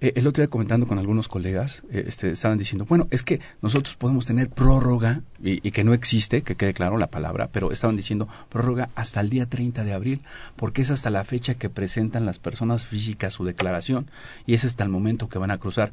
Eh, 0.00 0.12
el 0.14 0.28
otro 0.28 0.42
día 0.42 0.48
comentando 0.48 0.86
con 0.86 0.98
algunos 0.98 1.26
colegas, 1.26 1.82
eh, 1.90 2.04
este, 2.06 2.30
estaban 2.30 2.56
diciendo, 2.56 2.84
bueno, 2.84 3.08
es 3.10 3.24
que 3.24 3.40
nosotros 3.62 3.96
podemos 3.96 4.26
tener 4.26 4.48
prórroga, 4.48 5.22
y, 5.42 5.58
que 5.72 5.82
no 5.82 5.92
existe, 5.92 6.42
que 6.42 6.54
quede 6.54 6.74
claro 6.74 6.96
la 6.96 7.08
palabra, 7.08 7.48
pero 7.50 7.72
estaban 7.72 7.96
diciendo 7.96 8.28
prórroga 8.48 8.90
hasta 8.94 9.20
el 9.20 9.28
día 9.28 9.46
30 9.46 9.82
de 9.84 9.92
abril, 9.92 10.22
porque 10.54 10.82
es 10.82 10.90
hasta 10.90 11.10
la 11.10 11.24
fecha 11.24 11.54
que 11.54 11.68
presentan 11.68 12.26
las 12.26 12.38
personas 12.38 12.86
físicas 12.86 13.32
su 13.32 13.44
declaración, 13.44 14.08
y 14.46 14.54
es 14.54 14.64
hasta 14.64 14.84
el 14.84 14.90
momento 14.90 15.28
que 15.28 15.38
van 15.38 15.50
a 15.50 15.58
cruzar. 15.58 15.92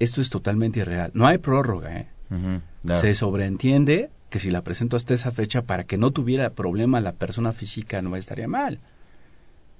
Esto 0.00 0.20
es 0.20 0.28
totalmente 0.28 0.80
irreal. 0.80 1.10
No 1.14 1.26
hay 1.26 1.38
prórroga, 1.38 1.96
¿eh? 1.96 2.08
Se 2.82 3.14
sobreentiende 3.14 4.10
que 4.30 4.40
si 4.40 4.50
la 4.50 4.62
presento 4.62 4.96
hasta 4.96 5.14
esa 5.14 5.30
fecha, 5.30 5.62
para 5.62 5.84
que 5.84 5.98
no 5.98 6.10
tuviera 6.10 6.50
problema 6.50 7.00
la 7.00 7.12
persona 7.12 7.52
física, 7.52 8.02
no 8.02 8.16
estaría 8.16 8.48
mal. 8.48 8.80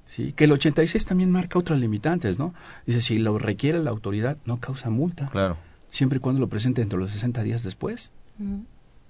¿sí? 0.07 0.33
Que 0.33 0.45
el 0.45 0.53
86 0.53 1.05
también 1.05 1.31
marca 1.31 1.59
otras 1.59 1.81
limitantes, 1.81 2.38
¿no? 2.38 2.55
Dice, 2.87 3.03
si 3.03 3.19
lo 3.19 3.38
requiere 3.38 3.81
la 3.81 3.91
autoridad, 3.91 4.38
no 4.45 4.59
causa 4.59 4.91
multa. 4.91 5.29
Claro. 5.29 5.57
Siempre 5.91 6.19
y 6.19 6.21
cuando 6.21 6.41
lo 6.41 6.49
presente 6.49 6.81
dentro 6.81 6.99
de 6.99 7.05
los 7.05 7.12
60 7.12 7.43
días 7.43 7.62
después. 7.62 8.12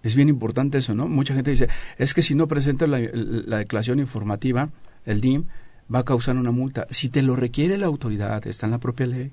Es 0.02 0.14
bien 0.14 0.28
importante 0.28 0.78
eso, 0.78 0.94
¿no? 0.94 1.08
Mucha 1.08 1.34
gente 1.34 1.50
dice, 1.50 1.68
es 1.98 2.14
que 2.14 2.22
si 2.22 2.34
no 2.34 2.46
presenta 2.46 2.86
la, 2.86 2.98
declaración 2.98 3.98
informativa, 3.98 4.70
el 5.04 5.20
DIM, 5.20 5.46
va 5.92 6.00
a 6.00 6.04
causar 6.04 6.36
una 6.36 6.52
multa. 6.52 6.86
Si 6.90 7.08
te 7.08 7.22
lo 7.22 7.34
requiere 7.36 7.76
la 7.76 7.86
autoridad, 7.86 8.46
está 8.46 8.66
en 8.66 8.72
la 8.72 8.78
propia 8.78 9.06
ley, 9.06 9.32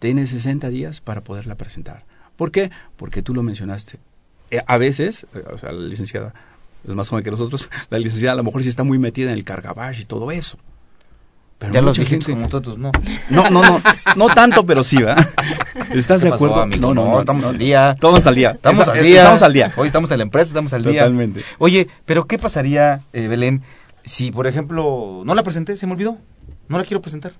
tiene 0.00 0.26
60 0.26 0.70
días 0.70 1.00
para 1.00 1.22
poderla 1.22 1.56
presentar. 1.56 2.04
¿Por 2.36 2.50
qué? 2.50 2.70
Porque 2.96 3.22
tú 3.22 3.34
lo 3.34 3.42
mencionaste. 3.42 4.00
Eh, 4.52 4.62
a 4.64 4.78
veces, 4.78 5.26
eh, 5.34 5.42
o 5.52 5.58
sea, 5.58 5.72
la 5.72 5.88
licenciada 5.88 6.32
es 6.86 6.94
más 6.94 7.08
joven 7.08 7.24
que 7.24 7.32
nosotros, 7.32 7.68
la 7.90 7.98
licenciada 7.98 8.34
a 8.34 8.36
lo 8.36 8.44
mejor 8.44 8.62
sí 8.62 8.68
está 8.68 8.84
muy 8.84 8.98
metida 8.98 9.32
en 9.32 9.36
el 9.36 9.44
cargabash 9.44 10.00
y 10.00 10.04
todo 10.04 10.30
eso 10.30 10.56
ya 11.70 11.80
los 11.80 11.98
viejitos 11.98 12.26
como 12.28 12.48
todos, 12.48 12.78
no. 12.78 12.90
No, 13.30 13.48
no, 13.50 13.62
no, 13.62 13.82
no 14.16 14.28
tanto, 14.34 14.66
pero 14.66 14.82
sí, 14.82 14.98
¿verdad? 15.02 15.26
¿Estás 15.94 16.22
de 16.22 16.28
acuerdo? 16.28 16.66
no, 16.66 16.94
no, 16.94 17.20
estamos 17.20 17.44
al 17.44 17.58
día. 17.58 17.96
Todos 17.98 18.26
al 18.26 18.34
día. 18.34 18.52
Estamos 18.52 18.88
al 18.88 19.02
día. 19.02 19.18
Estamos 19.18 19.42
al 19.42 19.52
día. 19.52 19.72
Hoy 19.76 19.86
estamos 19.86 20.10
en 20.10 20.18
la 20.18 20.22
empresa, 20.24 20.48
estamos 20.48 20.72
al 20.72 20.82
día. 20.82 21.02
Totalmente. 21.02 21.42
Oye, 21.58 21.88
pero 22.04 22.26
¿qué 22.26 22.38
pasaría, 22.38 23.02
eh, 23.12 23.28
Belén, 23.28 23.62
si, 24.04 24.30
por 24.30 24.46
ejemplo, 24.46 25.22
no 25.24 25.34
la 25.34 25.42
presenté, 25.42 25.76
se 25.76 25.86
me 25.86 25.92
olvidó? 25.92 26.18
No 26.68 26.78
la 26.78 26.84
quiero 26.84 27.00
presentar. 27.00 27.32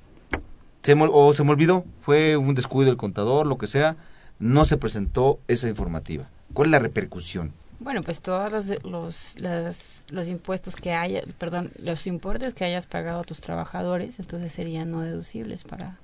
Se 0.82 0.96
o 0.98 1.32
se 1.32 1.44
me 1.44 1.50
olvidó, 1.50 1.84
fue 2.00 2.36
un 2.36 2.54
descuido 2.54 2.90
del 2.90 2.96
contador, 2.96 3.46
lo 3.46 3.56
que 3.56 3.66
sea, 3.66 3.96
no 4.38 4.64
se 4.64 4.76
presentó 4.76 5.40
esa 5.48 5.68
informativa. 5.68 6.28
¿Cuál 6.52 6.68
es 6.68 6.72
la 6.72 6.78
repercusión? 6.78 7.52
Bueno, 7.80 8.02
pues 8.02 8.20
todos 8.20 8.52
los, 8.52 8.84
los, 8.84 10.04
los, 10.10 10.28
impuestos 10.28 10.76
que 10.76 10.92
haya, 10.92 11.22
perdón, 11.38 11.72
los 11.78 12.06
importes 12.06 12.54
que 12.54 12.64
hayas 12.64 12.86
pagado 12.86 13.20
a 13.20 13.24
tus 13.24 13.40
trabajadores, 13.40 14.20
entonces 14.20 14.52
serían 14.52 14.92
no 14.92 15.00
deducibles 15.00 15.64
para 15.64 15.98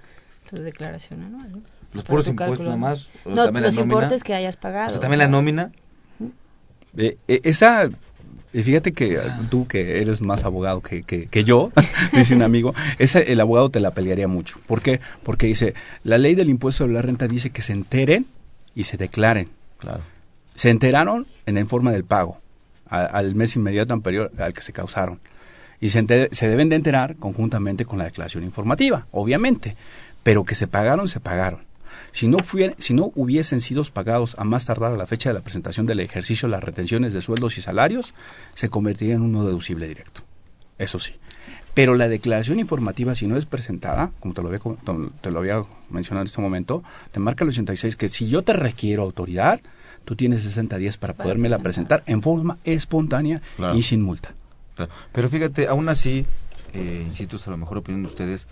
tu 0.50 0.56
declaración 0.60 1.22
anual. 1.22 1.62
Los 1.92 2.04
puros 2.04 2.26
impuestos 2.26 2.60
nada 2.60 2.76
más. 2.76 3.10
No, 3.24 3.50
los 3.50 3.76
importes 3.76 4.24
que 4.24 4.34
hayas 4.34 4.56
pagado. 4.56 4.88
O 4.88 4.90
sea, 4.90 5.00
también 5.00 5.20
la 5.20 5.28
nómina. 5.28 5.70
Eh, 6.96 7.16
eh, 7.28 7.40
esa 8.52 8.62
fíjate 8.62 8.92
que 8.92 9.20
tú 9.50 9.66
que 9.66 10.00
eres 10.00 10.22
más 10.22 10.44
abogado 10.44 10.80
que, 10.80 11.02
que, 11.02 11.26
que 11.26 11.44
yo, 11.44 11.70
dice 12.12 12.34
un 12.34 12.42
amigo, 12.42 12.74
ese, 12.98 13.32
el 13.32 13.40
abogado 13.40 13.70
te 13.70 13.80
la 13.80 13.90
pelearía 13.90 14.28
mucho. 14.28 14.58
¿Por 14.66 14.80
qué? 14.80 15.00
Porque 15.22 15.46
dice, 15.46 15.74
la 16.04 16.18
ley 16.18 16.34
del 16.34 16.48
impuesto 16.48 16.84
sobre 16.84 16.94
la 16.94 17.02
renta 17.02 17.28
dice 17.28 17.50
que 17.50 17.62
se 17.62 17.72
enteren 17.72 18.24
y 18.74 18.84
se 18.84 18.96
declaren. 18.96 19.48
Claro. 19.78 20.00
Se 20.54 20.70
enteraron 20.70 21.26
en 21.46 21.68
forma 21.68 21.92
del 21.92 22.04
pago 22.04 22.40
al 22.88 23.34
mes 23.34 23.54
inmediato 23.56 23.92
anterior 23.92 24.32
al 24.38 24.54
que 24.54 24.62
se 24.62 24.72
causaron. 24.72 25.20
Y 25.80 25.90
se, 25.90 26.02
deben 26.02 26.68
de 26.68 26.76
enterar 26.76 27.16
conjuntamente 27.16 27.84
con 27.84 27.98
la 27.98 28.04
declaración 28.04 28.44
informativa, 28.44 29.06
obviamente. 29.12 29.76
Pero 30.22 30.44
que 30.44 30.54
se 30.54 30.66
pagaron, 30.66 31.08
se 31.08 31.20
pagaron. 31.20 31.60
Si 32.12 32.28
no, 32.28 32.38
si 32.78 32.94
no 32.94 33.12
hubiesen 33.14 33.60
sido 33.60 33.82
pagados 33.84 34.34
a 34.38 34.44
más 34.44 34.66
tardar 34.66 34.92
a 34.92 34.96
la 34.96 35.06
fecha 35.06 35.30
de 35.30 35.34
la 35.34 35.40
presentación 35.40 35.86
del 35.86 36.00
ejercicio 36.00 36.48
las 36.48 36.64
retenciones 36.64 37.12
de 37.12 37.22
sueldos 37.22 37.58
y 37.58 37.62
salarios, 37.62 38.14
se 38.54 38.68
convertiría 38.68 39.14
en 39.14 39.22
uno 39.22 39.44
deducible 39.44 39.86
directo. 39.86 40.22
Eso 40.78 40.98
sí. 40.98 41.14
Pero 41.74 41.94
la 41.94 42.08
declaración 42.08 42.58
informativa, 42.58 43.14
si 43.14 43.26
no 43.26 43.36
es 43.36 43.46
presentada, 43.46 44.10
como 44.18 44.34
te 44.34 44.42
lo 44.42 44.48
había, 44.48 44.60
te 45.20 45.30
lo 45.30 45.38
había 45.38 45.62
mencionado 45.90 46.22
en 46.22 46.26
este 46.26 46.40
momento, 46.40 46.82
te 47.12 47.20
marca 47.20 47.44
el 47.44 47.50
86 47.50 47.96
que 47.96 48.08
si 48.08 48.28
yo 48.28 48.42
te 48.42 48.52
requiero 48.52 49.02
autoridad, 49.02 49.60
tú 50.04 50.16
tienes 50.16 50.42
60 50.42 50.76
días 50.78 50.96
para, 50.96 51.14
podérmela 51.14 51.58
presentar 51.60 52.02
en 52.06 52.22
forma 52.22 52.58
espontánea 52.64 53.42
y 53.74 53.82
sin 53.82 54.02
multa. 54.02 54.34
Pero 55.12 55.28
fíjate, 55.28 55.68
aún 55.68 55.88
así, 55.88 56.26
eh, 56.72 57.04
insisto, 57.06 57.36
a 57.46 57.50
lo 57.50 57.56
mejor 57.56 57.78
opinión 57.78 58.02
de 58.02 58.08
ustedes, 58.08 58.48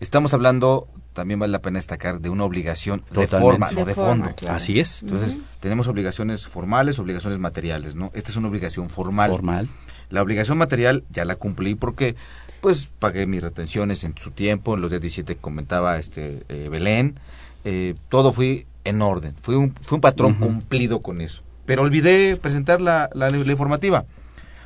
estamos 0.00 0.34
hablando, 0.34 0.88
también 1.12 1.40
vale 1.40 1.52
la 1.52 1.60
pena 1.60 1.78
destacar, 1.78 2.20
de 2.20 2.28
una 2.28 2.44
obligación 2.44 3.04
de 3.10 3.26
forma, 3.26 3.70
no 3.70 3.84
de, 3.84 3.94
fondo. 3.94 4.30
Así 4.48 4.80
es. 4.80 5.02
Entonces, 5.02 5.40
tenemos 5.60 5.88
obligaciones 5.88 6.46
formales, 6.46 6.98
obligaciones 6.98 7.38
materiales, 7.38 7.94
¿no? 7.94 8.10
Esta 8.14 8.30
es 8.30 8.36
una 8.36 8.48
obligación 8.48 8.90
formal. 8.90 9.30
Formal. 9.30 9.68
La 10.10 10.22
obligación 10.22 10.58
material 10.58 11.04
ya 11.10 11.24
la 11.24 11.36
cumplí 11.36 11.74
porque 11.74 12.14
pues 12.60 12.88
pagué 12.98 13.26
mis 13.26 13.42
retenciones 13.42 14.04
en 14.04 14.16
su 14.16 14.30
tiempo, 14.30 14.74
en 14.74 14.80
los 14.80 14.90
días 14.90 15.02
17 15.02 15.36
comentaba 15.36 15.98
este 15.98 16.44
eh, 16.48 16.68
Belén, 16.70 17.18
eh, 17.64 17.94
todo 18.08 18.32
fui 18.32 18.66
en 18.84 19.02
orden, 19.02 19.34
fui 19.40 19.54
un, 19.54 19.74
fui 19.74 19.96
un 19.96 20.00
patrón 20.00 20.34
cumplido 20.34 21.00
con 21.02 21.20
eso. 21.20 21.42
Pero 21.66 21.82
olvidé 21.82 22.36
presentar 22.36 22.80
la, 22.80 23.10
la, 23.14 23.28
informativa. 23.30 24.04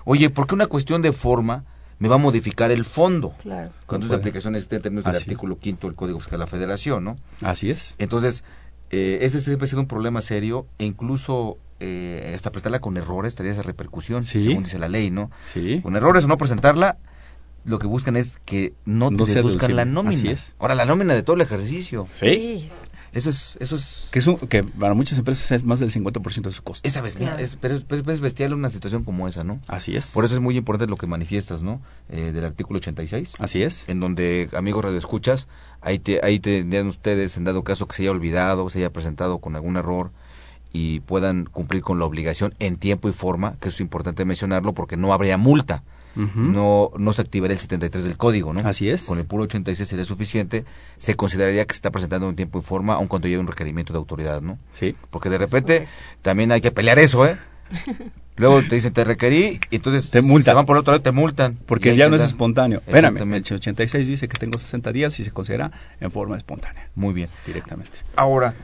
Oye, 0.04 0.30
¿por 0.30 0.47
qué 0.47 0.54
una 0.54 0.66
cuestión 0.66 1.02
de 1.02 1.12
forma 1.12 1.64
me 1.99 2.09
va 2.09 2.17
a 2.17 2.19
modificar 2.19 2.71
el 2.71 2.85
fondo? 2.85 3.35
Claro. 3.43 3.71
Cuando 3.87 4.07
esa 4.07 4.17
aplicación 4.17 4.57
está 4.57 4.76
en 4.76 4.83
términos 4.83 5.05
del 5.05 5.17
artículo 5.17 5.59
quinto 5.59 5.87
del 5.87 5.97
Código 5.97 6.19
Fiscal 6.21 6.38
de 6.38 6.45
la 6.45 6.47
Federación, 6.47 7.05
¿no? 7.05 7.17
Así 7.43 7.71
es. 7.71 7.97
Entonces, 7.99 8.45
eh, 8.90 9.19
ese 9.23 9.40
siempre 9.40 9.64
ha 9.64 9.69
sido 9.69 9.81
un 9.81 9.88
problema 9.88 10.21
serio 10.23 10.67
e 10.78 10.85
incluso 10.85 11.59
eh, 11.81 12.33
hasta 12.35 12.50
presentarla 12.50 12.81
con 12.81 12.97
errores 12.97 13.35
traía 13.35 13.52
esa 13.52 13.62
repercusión, 13.62 14.25
según 14.25 14.64
dice 14.64 14.78
la 14.78 14.88
ley, 14.88 15.11
¿no? 15.11 15.31
Sí. 15.43 15.81
Con 15.83 15.97
errores 15.97 16.25
o 16.25 16.28
no 16.28 16.38
presentarla, 16.38 16.99
lo 17.64 17.78
que 17.78 17.87
buscan 17.87 18.17
es 18.17 18.38
que 18.45 18.73
no, 18.85 19.11
te 19.11 19.35
deduzcan 19.35 19.76
la 19.76 19.85
nómina. 19.85 20.17
Así 20.17 20.28
es. 20.28 20.57
Ahora, 20.59 20.75
la 20.75 20.85
nómina 20.85 21.14
de 21.14 21.23
todo 21.23 21.37
el 21.37 21.43
ejercicio. 21.43 22.07
Sí. 22.14 22.71
Eso 23.12 23.31
es, 23.31 23.57
eso 23.61 23.77
es... 23.77 24.09
Que, 24.11 24.19
es 24.19 24.29
que 24.49 24.65
para 24.65 24.95
muchas 24.95 25.19
empresas 25.19 25.50
es 25.53 25.65
más 25.65 25.81
del 25.81 25.93
50% 25.93 26.43
de 26.43 26.50
su 26.50 26.62
costo. 26.62 26.87
Esa 26.87 27.00
vez, 27.00 27.17
es, 27.38 27.57
pero 27.57 27.77
es, 27.77 28.21
bestial 28.21 28.55
una 28.55 28.71
situación 28.71 29.05
como 29.05 29.29
esa, 29.29 29.45
¿no? 29.45 29.61
Así 29.67 29.97
es. 29.97 30.12
Por 30.12 30.25
eso 30.25 30.35
es 30.35 30.41
muy 30.41 30.57
importante 30.57 30.91
lo 30.91 30.97
que 30.97 31.07
manifiestas, 31.07 31.62
¿no? 31.62 31.81
Eh, 32.11 32.33
del 32.33 32.45
artículo 32.45 32.79
86. 32.79 33.35
Así 33.38 33.62
es. 33.62 33.88
En 33.88 34.00
donde, 34.00 34.49
amigos 34.57 34.85
radioescuchas, 34.85 35.49
ahí, 35.81 35.99
te, 35.99 36.21
ahí 36.25 36.38
tendrían 36.38 36.87
ustedes, 36.87 37.37
en 37.37 37.45
dado 37.45 37.65
caso 37.65 37.87
que 37.87 37.97
se 37.97 38.03
haya 38.03 38.11
olvidado, 38.11 38.69
se 38.71 38.79
haya 38.79 38.93
presentado 38.93 39.38
con 39.38 39.57
algún 39.57 39.77
error, 39.77 40.12
y 40.72 41.00
puedan 41.00 41.44
cumplir 41.44 41.82
con 41.82 41.98
la 41.98 42.04
obligación 42.04 42.54
en 42.58 42.76
tiempo 42.76 43.08
y 43.08 43.12
forma, 43.12 43.56
que 43.60 43.70
es 43.70 43.80
importante 43.80 44.25
mencionarlo 44.25 44.75
porque 44.75 44.96
no 44.96 45.12
habría 45.12 45.37
multa 45.37 45.82
no, 46.18 46.90
no 46.98 47.12
se 47.12 47.22
activaría 47.22 47.52
el 47.54 47.60
73 47.60 48.04
del 48.04 48.16
código, 48.16 48.52
¿no? 48.52 48.66
Así 48.68 48.88
es. 48.90 49.04
Con 49.04 49.18
el 49.18 49.25
puro 49.25 49.44
86 49.44 49.88
sería 49.88 50.04
suficiente. 50.04 50.64
Se 50.96 51.14
consideraría 51.14 51.64
que 51.64 51.75
se 51.75 51.78
está 51.78 51.90
presentando 51.90 52.28
en 52.28 52.37
tiempo 52.37 52.58
y 52.58 52.62
forma, 52.62 52.94
aun 52.94 53.06
cuando 53.06 53.28
llegue 53.28 53.40
un 53.40 53.46
requerimiento 53.46 53.92
de 53.92 53.98
autoridad, 53.98 54.40
¿no? 54.40 54.58
Sí. 54.72 54.96
Porque 55.10 55.30
de 55.30 55.38
repente 55.38 55.87
también 56.22 56.50
hay 56.50 56.60
que 56.60 56.70
pelear 56.70 56.98
eso, 56.98 57.26
¿eh? 57.26 57.38
Luego 58.37 58.62
te 58.62 58.76
dicen, 58.76 58.92
te 58.92 59.02
requerí, 59.02 59.58
y 59.70 59.76
entonces 59.76 60.10
te 60.10 60.22
multan. 60.22 60.54
van 60.54 60.64
por 60.64 60.76
el 60.76 60.80
otro 60.80 60.92
lado 60.92 61.02
te 61.02 61.10
multan. 61.10 61.56
Porque 61.66 61.96
ya 61.96 62.08
no 62.08 62.14
es 62.16 62.22
espontáneo. 62.22 62.82
Espérame, 62.87 63.34
el 63.34 63.42
86 63.42 64.06
dice 64.06 64.28
que 64.28 64.38
tengo 64.38 64.58
60 64.58 64.92
días 64.92 65.18
y 65.18 65.25
se 65.25 65.32
considera 65.32 65.72
en 66.00 66.10
forma 66.10 66.37
espontánea. 66.37 66.88
Muy 66.94 67.14
bien. 67.14 67.28
Directamente. 67.44 67.98
Ahora, 68.14 68.54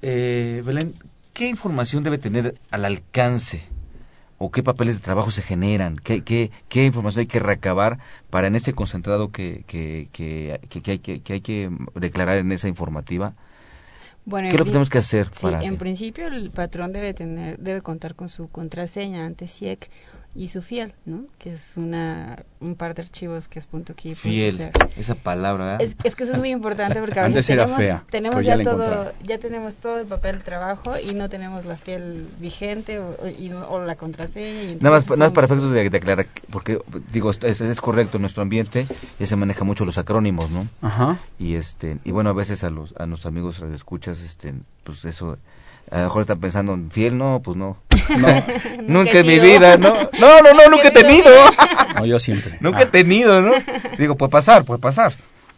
eh, 0.00 0.62
Belén, 0.64 0.94
¿qué 1.40 1.48
información 1.48 2.02
debe 2.02 2.18
tener 2.18 2.54
al 2.70 2.84
alcance 2.84 3.62
o 4.36 4.50
qué 4.50 4.62
papeles 4.62 4.96
de 4.96 5.00
trabajo 5.00 5.30
se 5.30 5.40
generan, 5.40 5.96
qué, 5.96 6.22
qué, 6.22 6.50
qué 6.68 6.84
información 6.84 7.20
hay 7.20 7.28
que 7.28 7.38
recabar 7.38 7.98
para 8.28 8.48
en 8.48 8.56
ese 8.56 8.74
concentrado 8.74 9.32
que, 9.32 9.64
que, 9.66 10.10
que, 10.12 10.60
que 10.68 10.90
hay, 10.90 10.98
que, 10.98 11.32
hay 11.32 11.40
que 11.40 11.70
declarar 11.94 12.36
en 12.36 12.52
esa 12.52 12.68
informativa. 12.68 13.32
Bueno, 14.26 14.50
¿Qué 14.50 14.56
es 14.56 14.58
lo 14.58 14.66
que 14.66 14.70
tenemos 14.70 14.90
que 14.90 14.98
hacer? 14.98 15.30
Sí, 15.32 15.46
en 15.62 15.78
principio 15.78 16.26
el 16.26 16.50
patrón 16.50 16.92
debe 16.92 17.14
tener, 17.14 17.58
debe 17.58 17.80
contar 17.80 18.14
con 18.14 18.28
su 18.28 18.50
contraseña 18.50 19.24
ante 19.24 19.46
SIEC 19.46 19.88
y 20.34 20.48
su 20.48 20.62
fiel, 20.62 20.94
¿no? 21.06 21.24
Que 21.38 21.52
es 21.52 21.76
una 21.76 22.44
un 22.60 22.76
par 22.76 22.94
de 22.94 23.02
archivos 23.02 23.48
que 23.48 23.58
es 23.58 23.66
punto 23.66 23.94
.key, 23.94 24.14
Fiel, 24.14 24.70
esa 24.96 25.14
palabra. 25.14 25.78
Es, 25.78 25.96
es, 26.04 26.14
que 26.14 26.24
eso 26.24 26.34
es 26.34 26.38
muy 26.38 26.50
importante 26.50 27.00
porque 27.00 27.18
a 27.18 27.24
veces 27.24 27.46
tenemos, 27.46 27.78
tenemos 28.10 28.44
ya, 28.44 28.62
todo, 28.62 29.12
ya 29.22 29.38
tenemos 29.38 29.76
todo 29.76 29.98
el 29.98 30.06
papel 30.06 30.38
de 30.38 30.44
trabajo 30.44 30.92
y 30.98 31.14
no 31.14 31.28
tenemos 31.28 31.64
la 31.64 31.76
fiel 31.76 32.28
vigente 32.38 32.98
o, 32.98 33.16
y, 33.26 33.50
o 33.52 33.84
la 33.84 33.96
contraseña. 33.96 34.76
nada 34.80 34.96
más, 34.96 35.08
nada 35.08 35.16
más 35.16 35.32
para 35.32 35.46
efectos 35.46 35.72
de, 35.72 35.86
aclarar, 35.86 36.26
porque 36.50 36.78
digo, 37.12 37.30
es, 37.30 37.42
es 37.42 37.80
correcto, 37.80 38.18
en 38.18 38.22
nuestro 38.22 38.42
ambiente 38.42 38.86
ya 39.18 39.26
se 39.26 39.36
maneja 39.36 39.64
mucho 39.64 39.84
los 39.84 39.98
acrónimos, 39.98 40.50
¿no? 40.50 40.68
Ajá. 40.82 41.18
Y 41.38 41.54
este, 41.54 41.98
y 42.04 42.12
bueno, 42.12 42.30
a 42.30 42.34
veces 42.34 42.62
a 42.62 42.70
los 42.70 42.94
a 42.98 43.06
nuestros 43.06 43.30
amigos 43.30 43.60
escuchas, 43.74 44.22
este, 44.22 44.54
pues 44.84 45.04
eso 45.06 45.38
a 45.90 45.98
lo 45.98 46.04
mejor 46.04 46.20
están 46.22 46.40
pensando, 46.40 46.78
fiel, 46.90 47.18
no, 47.18 47.40
pues 47.42 47.56
no. 47.56 47.76
no. 48.16 48.44
nunca 48.86 49.18
en 49.18 49.26
mi 49.26 49.38
vida, 49.38 49.76
¿no? 49.76 49.94
No, 50.20 50.40
no, 50.42 50.54
no, 50.54 50.68
nunca 50.70 50.88
he 50.88 50.92
tenido. 50.92 51.30
No, 51.96 52.06
yo 52.06 52.20
siempre. 52.20 52.56
Nunca 52.60 52.82
he 52.82 52.84
ah. 52.84 52.90
tenido, 52.90 53.42
¿no? 53.42 53.50
Digo, 53.98 54.14
puede 54.14 54.30
pasar, 54.30 54.64
puede 54.64 54.78
pasar. 54.78 55.12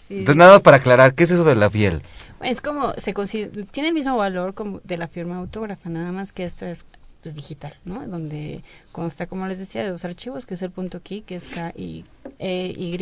Entonces, 0.08 0.36
nada 0.36 0.52
más 0.52 0.60
para 0.62 0.78
aclarar, 0.78 1.14
¿qué 1.14 1.24
es 1.24 1.30
eso 1.30 1.44
de 1.44 1.54
la 1.54 1.68
fiel? 1.68 2.02
Es 2.42 2.62
como, 2.62 2.94
se 2.94 3.12
tiene 3.70 3.90
el 3.90 3.94
mismo 3.94 4.16
valor 4.16 4.54
como 4.54 4.80
de 4.82 4.96
la 4.96 5.08
firma 5.08 5.36
autógrafa, 5.36 5.90
nada 5.90 6.10
más 6.10 6.32
que 6.32 6.44
esta 6.44 6.70
es 6.70 6.86
pues, 7.22 7.34
digital, 7.34 7.76
¿no? 7.84 8.04
Donde 8.06 8.62
consta, 8.92 9.26
como 9.26 9.46
les 9.46 9.58
decía, 9.58 9.84
de 9.84 9.90
dos 9.90 10.04
archivos, 10.06 10.46
que 10.46 10.54
es 10.54 10.62
el 10.62 10.70
punto 10.70 11.00
key, 11.02 11.20
que 11.20 11.36
es 11.36 11.44
K 11.44 11.72
y 11.76 12.04
E 12.38 12.74
Y, 12.76 12.96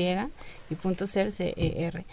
y 0.71 0.75
punto 0.75 1.07
ser, 1.07 1.31
C 1.31 1.55
E 1.57 1.85
R 1.85 2.05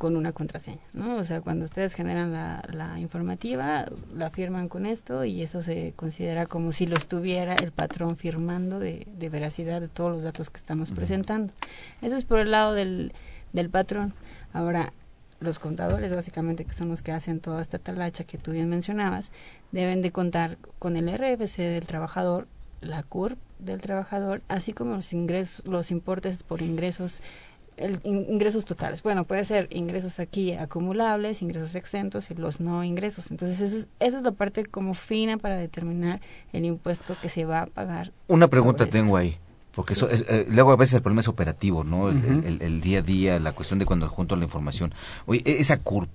con 0.00 0.16
una 0.16 0.32
contraseña, 0.32 0.80
¿no? 0.94 1.16
O 1.16 1.24
sea, 1.24 1.42
cuando 1.42 1.66
ustedes 1.66 1.92
generan 1.92 2.32
la, 2.32 2.66
la, 2.72 2.98
informativa, 2.98 3.84
la 4.14 4.30
firman 4.30 4.70
con 4.70 4.86
esto 4.86 5.26
y 5.26 5.42
eso 5.42 5.60
se 5.60 5.92
considera 5.94 6.46
como 6.46 6.72
si 6.72 6.86
lo 6.86 6.96
estuviera 6.96 7.54
el 7.54 7.70
patrón 7.70 8.16
firmando 8.16 8.78
de, 8.78 9.06
de 9.18 9.28
veracidad 9.28 9.78
de 9.78 9.88
todos 9.88 10.10
los 10.10 10.22
datos 10.22 10.48
que 10.48 10.56
estamos 10.56 10.90
presentando. 10.90 11.52
Eso 12.00 12.16
es 12.16 12.24
por 12.24 12.38
el 12.38 12.50
lado 12.50 12.72
del, 12.72 13.12
del 13.52 13.68
patrón. 13.68 14.14
Ahora, 14.54 14.94
los 15.38 15.58
contadores, 15.58 16.16
básicamente, 16.16 16.64
que 16.64 16.72
son 16.72 16.88
los 16.88 17.02
que 17.02 17.12
hacen 17.12 17.38
toda 17.38 17.60
esta 17.60 17.78
talacha 17.78 18.24
que 18.24 18.38
tú 18.38 18.52
bien 18.52 18.70
mencionabas, 18.70 19.30
deben 19.70 20.00
de 20.00 20.12
contar 20.12 20.56
con 20.78 20.96
el 20.96 21.12
RFC 21.12 21.58
del 21.58 21.86
trabajador, 21.86 22.48
la 22.80 23.02
CURP 23.02 23.38
del 23.58 23.82
trabajador, 23.82 24.40
así 24.48 24.72
como 24.72 24.94
los 24.94 25.12
ingresos, 25.12 25.66
los 25.66 25.90
importes 25.90 26.42
por 26.42 26.62
ingresos 26.62 27.20
ingresos 28.04 28.64
totales. 28.64 29.02
Bueno, 29.02 29.24
puede 29.24 29.44
ser 29.44 29.68
ingresos 29.70 30.20
aquí 30.20 30.52
acumulables, 30.52 31.42
ingresos 31.42 31.74
exentos 31.74 32.30
y 32.30 32.34
los 32.34 32.60
no 32.60 32.84
ingresos. 32.84 33.30
Entonces, 33.30 33.60
eso 33.60 33.76
es, 33.78 33.88
esa 34.00 34.18
es 34.18 34.22
la 34.22 34.32
parte 34.32 34.66
como 34.66 34.94
fina 34.94 35.38
para 35.38 35.56
determinar 35.56 36.20
el 36.52 36.64
impuesto 36.64 37.16
que 37.20 37.28
se 37.28 37.44
va 37.44 37.62
a 37.62 37.66
pagar. 37.66 38.12
Una 38.28 38.48
pregunta 38.48 38.86
tengo 38.86 39.16
ahí. 39.16 39.38
Porque 39.72 39.92
eso 39.92 40.10
es, 40.10 40.24
eh, 40.28 40.46
luego 40.50 40.72
a 40.72 40.76
veces 40.76 40.94
el 40.94 41.02
problema 41.02 41.20
es 41.20 41.28
operativo, 41.28 41.84
¿no? 41.84 42.08
El, 42.08 42.80
día 42.80 42.98
a 42.98 43.02
día, 43.02 43.38
la 43.38 43.52
cuestión 43.52 43.78
de 43.78 43.86
cuando 43.86 44.08
junto 44.08 44.34
la 44.34 44.42
información. 44.42 44.92
Oye, 45.26 45.42
e, 45.44 45.60
esa 45.60 45.76
CURP, 45.76 46.10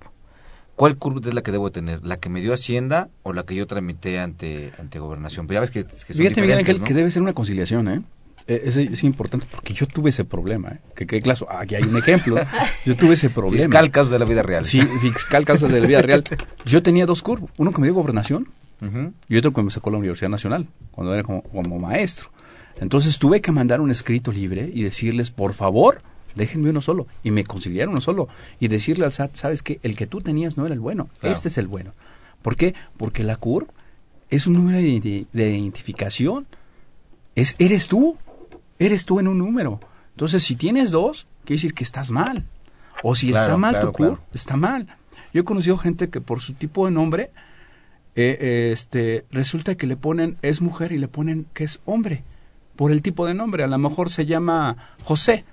¿cuál 0.74 0.96
CURP 0.96 1.26
es 1.26 1.34
la 1.34 1.42
que 1.42 1.52
debo 1.52 1.70
tener? 1.72 2.04
¿La 2.04 2.18
que 2.18 2.28
me 2.28 2.42
dio 2.42 2.52
Hacienda 2.52 3.08
o 3.22 3.32
la 3.32 3.44
que 3.44 3.54
yo 3.54 3.66
tramité 3.66 4.20
ante, 4.20 4.72
ante 4.78 4.98
Gobernación? 4.98 5.46
Pero 5.46 5.56
ya 5.56 5.60
ves 5.62 5.70
que, 5.70 5.84
que 5.84 5.90
son 5.90 6.16
Fíjate, 6.16 6.42
Miguel 6.42 6.82
que 6.82 6.94
debe 6.94 7.10
ser 7.10 7.22
una 7.22 7.32
conciliación, 7.32 7.88
¿eh? 7.88 8.02
Eh, 8.48 8.62
es, 8.64 8.76
es, 8.76 9.02
importante 9.02 9.46
porque 9.50 9.74
yo 9.74 9.86
tuve 9.86 10.10
ese 10.10 10.24
problema. 10.24 10.68
¿eh? 10.68 10.80
Que, 10.94 11.06
que 11.06 11.20
claro, 11.20 11.48
aquí 11.50 11.74
hay 11.74 11.82
un 11.82 11.96
ejemplo. 11.96 12.36
Yo 12.84 12.96
tuve 12.96 13.14
ese 13.14 13.28
problema. 13.28 13.62
Fiscal 13.62 13.90
casos 13.90 14.10
de 14.10 14.18
la 14.20 14.24
vida 14.24 14.42
real. 14.42 14.64
Sí, 14.64 14.80
fiscal 15.00 15.44
casos 15.44 15.72
de 15.72 15.80
la 15.80 15.86
vida 15.86 16.02
real. 16.02 16.22
Yo 16.64 16.82
tenía 16.82 17.06
dos 17.06 17.22
curvos. 17.22 17.50
Uno 17.56 17.72
que 17.72 17.80
me 17.80 17.88
dio 17.88 17.94
gobernación 17.94 18.46
y 19.28 19.36
otro 19.36 19.52
que 19.52 19.62
me 19.62 19.70
sacó 19.70 19.90
la 19.90 19.98
Universidad 19.98 20.28
Nacional, 20.28 20.68
cuando 20.90 21.14
era 21.14 21.22
como, 21.22 21.42
como 21.42 21.78
maestro. 21.78 22.30
Entonces 22.78 23.18
tuve 23.18 23.40
que 23.40 23.50
mandar 23.50 23.80
un 23.80 23.90
escrito 23.90 24.30
libre 24.30 24.70
y 24.72 24.82
decirles, 24.82 25.30
por 25.30 25.54
favor, 25.54 25.98
déjenme 26.34 26.70
uno 26.70 26.82
solo. 26.82 27.06
Y 27.22 27.30
me 27.30 27.42
conciliaron 27.42 27.92
uno 27.92 28.00
solo. 28.00 28.28
Y 28.60 28.68
decirle 28.68 29.06
al 29.06 29.12
SAT, 29.12 29.34
sabes 29.34 29.62
que 29.62 29.80
el 29.82 29.96
que 29.96 30.06
tú 30.06 30.20
tenías 30.20 30.56
no 30.56 30.66
era 30.66 30.74
el 30.74 30.80
bueno, 30.80 31.08
este 31.22 31.48
es 31.48 31.58
el 31.58 31.66
bueno. 31.66 31.94
¿Por 32.42 32.56
qué? 32.56 32.74
Porque 32.96 33.24
la 33.24 33.36
CUR 33.36 33.66
es 34.28 34.46
un 34.46 34.54
número 34.54 34.78
de, 34.78 35.26
de 35.32 35.50
identificación. 35.50 36.46
Es, 37.34 37.56
eres 37.58 37.88
tú 37.88 38.18
eres 38.78 39.06
tú 39.06 39.20
en 39.20 39.28
un 39.28 39.38
número. 39.38 39.80
Entonces, 40.10 40.42
si 40.44 40.56
tienes 40.56 40.90
dos, 40.90 41.26
quiere 41.44 41.58
decir 41.58 41.74
que 41.74 41.84
estás 41.84 42.10
mal. 42.10 42.46
O 43.02 43.14
si 43.14 43.32
está 43.32 43.56
mal 43.56 43.78
tu 43.80 43.92
CUR, 43.92 44.20
está 44.32 44.56
mal. 44.56 44.86
Yo 45.32 45.42
he 45.42 45.44
conocido 45.44 45.76
gente 45.76 46.08
que 46.08 46.20
por 46.20 46.40
su 46.40 46.54
tipo 46.54 46.86
de 46.86 46.92
nombre, 46.92 47.30
eh, 48.14 48.70
este, 48.72 49.26
resulta 49.30 49.74
que 49.74 49.86
le 49.86 49.96
ponen, 49.96 50.38
es 50.40 50.62
mujer 50.62 50.92
y 50.92 50.98
le 50.98 51.08
ponen 51.08 51.46
que 51.52 51.64
es 51.64 51.80
hombre, 51.84 52.24
por 52.74 52.90
el 52.90 53.02
tipo 53.02 53.26
de 53.26 53.34
nombre. 53.34 53.62
A 53.62 53.66
lo 53.66 53.78
mejor 53.78 54.10
se 54.10 54.24
llama 54.24 54.76
José 55.02 55.44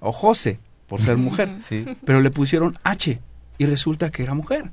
o 0.00 0.12
José, 0.12 0.60
por 0.86 1.02
ser 1.02 1.16
mujer. 1.16 1.56
sí. 1.60 1.84
Pero 2.04 2.20
le 2.20 2.30
pusieron 2.30 2.78
H 2.84 3.20
y 3.58 3.66
resulta 3.66 4.10
que 4.10 4.22
era 4.22 4.34
mujer. 4.34 4.70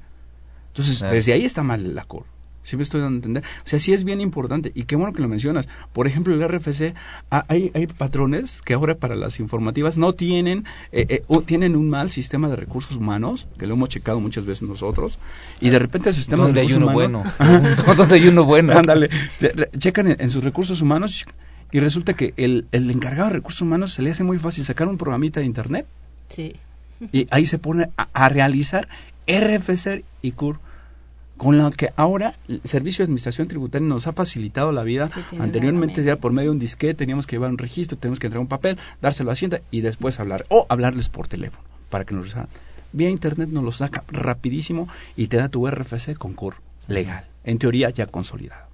Entonces, 0.67 0.99
desde 0.99 1.33
ahí 1.33 1.45
está 1.45 1.63
mal 1.63 1.95
la 1.95 2.03
CUR. 2.03 2.25
¿Sí 2.65 2.77
me 2.77 2.83
estoy 2.83 2.99
dando 2.99 3.15
a 3.15 3.19
entender? 3.19 3.43
O 3.63 3.69
sea, 3.69 3.77
sí 3.77 3.93
es 3.93 4.03
bien 4.03 4.19
importante 4.19 4.71
y 4.73 4.83
qué 4.83 4.95
bueno 4.95 5.13
que 5.13 5.21
lo 5.21 5.27
mencionas. 5.27 5.67
Por 5.93 6.07
ejemplo, 6.07 6.33
el 6.33 6.47
RFC, 6.47 6.95
ah, 7.29 7.45
hay, 7.47 7.71
hay 7.75 7.85
patrones 7.85 8.61
que 8.63 8.73
ahora 8.73 8.95
para 8.95 9.15
las 9.15 9.39
informativas 9.39 9.97
no 9.97 10.13
tienen, 10.13 10.65
eh, 10.91 11.05
eh, 11.09 11.23
o 11.27 11.41
tienen 11.41 11.75
un 11.75 11.89
mal 11.89 12.09
sistema 12.09 12.49
de 12.49 12.55
recursos 12.55 12.97
humanos, 12.97 13.47
que 13.59 13.67
lo 13.67 13.75
hemos 13.75 13.89
checado 13.89 14.19
muchas 14.19 14.45
veces 14.45 14.67
nosotros, 14.67 15.19
y 15.61 15.69
de 15.69 15.77
repente 15.77 16.09
el 16.09 16.15
sistema 16.15 16.47
de 16.47 16.53
recursos 16.53 16.77
hay 16.77 16.83
uno 16.83 16.91
bueno? 16.91 17.23
¿Dónde 17.95 18.15
hay 18.15 18.27
uno 18.27 18.45
bueno? 18.45 18.73
Ándale, 18.73 19.09
checan 19.77 20.15
en, 20.19 20.31
sus 20.31 20.43
recursos 20.43 20.81
humanos 20.81 21.21
y 21.21 21.45
y 21.71 21.79
resulta 21.79 22.13
que 22.13 22.33
el, 22.37 22.67
el 22.71 22.89
encargado 22.89 23.29
de 23.29 23.35
recursos 23.35 23.61
humanos 23.61 23.93
se 23.93 24.01
le 24.01 24.11
hace 24.11 24.23
muy 24.23 24.37
fácil 24.37 24.63
sacar 24.63 24.87
un 24.87 24.97
programita 24.97 25.41
de 25.41 25.45
internet 25.45 25.85
Sí. 26.29 26.55
y 27.11 27.27
ahí 27.31 27.45
se 27.45 27.59
pone 27.59 27.89
a, 27.97 28.07
a 28.13 28.29
realizar 28.29 28.87
RFC 29.27 30.03
y 30.21 30.31
CUR 30.31 30.59
con 31.37 31.57
lo 31.57 31.69
que 31.71 31.91
ahora 31.97 32.33
el 32.47 32.61
Servicio 32.63 33.03
de 33.03 33.07
Administración 33.07 33.47
Tributaria 33.47 33.87
nos 33.87 34.07
ha 34.07 34.11
facilitado 34.13 34.71
la 34.71 34.83
vida. 34.83 35.09
Sí, 35.09 35.37
Anteriormente 35.39 36.03
ya 36.03 36.15
por 36.15 36.31
medio 36.31 36.49
de 36.49 36.53
un 36.53 36.59
disquete 36.59 36.93
teníamos 36.93 37.27
que 37.27 37.35
llevar 37.35 37.49
un 37.49 37.57
registro, 37.57 37.97
tenemos 37.97 38.19
que 38.19 38.27
entregar 38.27 38.41
un 38.41 38.47
papel, 38.47 38.77
dárselo 39.01 39.29
a 39.31 39.33
Hacienda 39.33 39.61
y 39.71 39.81
después 39.81 40.19
hablar 40.19 40.45
o 40.49 40.65
hablarles 40.69 41.09
por 41.09 41.27
teléfono 41.27 41.63
para 41.89 42.05
que 42.05 42.13
nos 42.15 42.25
resuelvan. 42.25 42.49
Vía 42.93 43.09
internet 43.09 43.49
nos 43.49 43.63
lo 43.63 43.71
saca 43.73 44.03
rapidísimo 44.07 44.87
y 45.17 45.27
te 45.27 45.37
da 45.37 45.49
tu 45.49 45.67
RFC 45.69 46.15
con 46.17 46.33
CUR 46.33 46.55
legal, 46.87 47.25
en 47.43 47.57
teoría 47.59 47.89
ya 47.89 48.05
consolidado. 48.05 48.65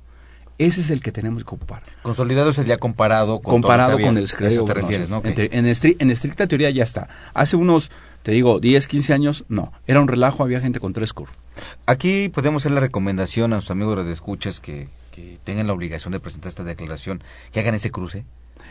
Ese 0.59 0.81
es 0.81 0.91
el 0.91 1.01
que 1.01 1.11
tenemos 1.11 1.43
que 1.43 1.55
ocupar. 1.55 1.81
Consolidado 2.03 2.51
es 2.51 2.57
el 2.59 2.67
ya 2.67 2.77
comparado 2.77 3.39
con 3.39 3.53
comparado 3.63 3.93
todo 3.97 4.05
con 4.05 4.17
el 4.19 4.25
Eso 4.25 4.65
te 4.65 4.73
de 4.75 4.81
refieres, 4.81 5.09
¿no? 5.09 5.21
En, 5.25 5.33
te- 5.33 5.57
en 5.57 5.65
estri- 5.65 5.95
en 5.97 6.11
estricta 6.11 6.45
teoría 6.45 6.69
ya 6.69 6.83
está. 6.83 7.09
Hace 7.33 7.55
unos, 7.55 7.89
te 8.21 8.31
digo, 8.31 8.59
10, 8.59 8.87
15 8.87 9.13
años, 9.13 9.43
no. 9.49 9.73
Era 9.87 10.01
un 10.01 10.07
relajo, 10.07 10.43
había 10.43 10.59
gente 10.61 10.79
con 10.79 10.93
tres 10.93 11.13
CUR. 11.13 11.29
Aquí 11.85 12.29
podemos 12.29 12.61
hacer 12.63 12.71
la 12.71 12.79
recomendación 12.79 13.51
a 13.53 13.55
nuestros 13.57 13.71
amigos 13.71 14.05
de 14.05 14.11
escuchas 14.11 14.59
que, 14.59 14.87
que 15.11 15.37
tengan 15.43 15.67
la 15.67 15.73
obligación 15.73 16.11
de 16.11 16.19
presentar 16.19 16.49
esta 16.49 16.63
declaración, 16.63 17.23
que 17.51 17.59
hagan 17.59 17.75
ese 17.75 17.91
cruce. 17.91 18.25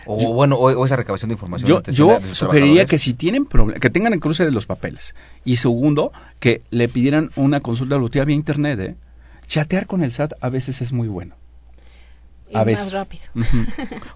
O 0.06 0.18
Yo- 0.20 0.28
bueno, 0.32 0.56
o, 0.56 0.70
o 0.72 0.86
esa 0.86 0.96
recabación 0.96 1.28
de 1.28 1.34
información. 1.34 1.68
Yo, 1.68 1.76
antes 1.78 1.96
yo 1.96 2.06
de 2.06 2.12
la- 2.14 2.18
de 2.20 2.28
sus 2.28 2.38
sugeriría 2.38 2.84
que 2.86 2.98
si 2.98 3.12
tienen 3.14 3.44
problemas, 3.44 3.80
que 3.80 3.90
tengan 3.90 4.12
el 4.14 4.20
cruce 4.20 4.44
de 4.44 4.50
los 4.50 4.64
papeles. 4.66 5.14
Y 5.44 5.56
segundo, 5.56 6.12
que 6.38 6.62
le 6.70 6.88
pidieran 6.88 7.30
una 7.36 7.60
consulta 7.60 7.96
evolutiva 7.96 8.24
vía 8.24 8.36
internet. 8.36 8.80
¿eh? 8.80 8.94
Chatear 9.46 9.86
con 9.86 10.02
el 10.02 10.12
SAT 10.12 10.32
a 10.40 10.48
veces 10.48 10.80
es 10.80 10.92
muy 10.92 11.08
bueno. 11.08 11.34
Y 12.48 12.54
A 12.56 12.58
más 12.58 12.66
veces. 12.66 12.92
rápido. 12.92 13.22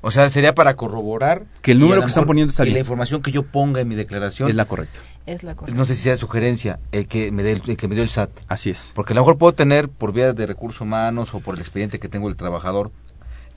O 0.00 0.10
sea, 0.10 0.28
sería 0.30 0.54
para 0.54 0.74
corroborar 0.74 1.44
Que 1.62 1.72
el 1.72 1.78
número 1.78 2.00
que 2.00 2.08
están 2.08 2.24
poniendo 2.26 2.50
está 2.50 2.64
y 2.64 2.68
la 2.70 2.74
bien. 2.74 2.80
información 2.80 3.22
que 3.22 3.30
yo 3.30 3.42
ponga 3.44 3.80
en 3.80 3.86
mi 3.88 3.94
declaración. 3.94 4.48
Es 4.48 4.56
la 4.56 4.64
correcta. 4.64 5.00
Es 5.26 5.42
la 5.42 5.54
correcta. 5.54 5.78
No 5.78 5.84
sé 5.86 5.94
si 5.94 6.02
sea 6.02 6.16
sugerencia 6.16 6.78
el 6.92 7.08
que 7.08 7.32
me 7.32 7.42
dé 7.42 7.52
el, 7.52 7.62
el 7.66 7.76
que 7.76 7.88
me 7.88 7.94
dio 7.94 8.02
el 8.02 8.10
SAT. 8.10 8.30
Así 8.48 8.70
es. 8.70 8.92
Porque 8.94 9.12
a 9.12 9.16
lo 9.16 9.22
mejor 9.22 9.38
puedo 9.38 9.52
tener, 9.54 9.88
por 9.88 10.12
vía 10.12 10.32
de 10.32 10.46
recursos 10.46 10.80
humanos 10.82 11.34
o 11.34 11.40
por 11.40 11.54
el 11.54 11.60
expediente 11.60 11.98
que 11.98 12.08
tengo 12.08 12.28
del 12.28 12.36
trabajador, 12.36 12.90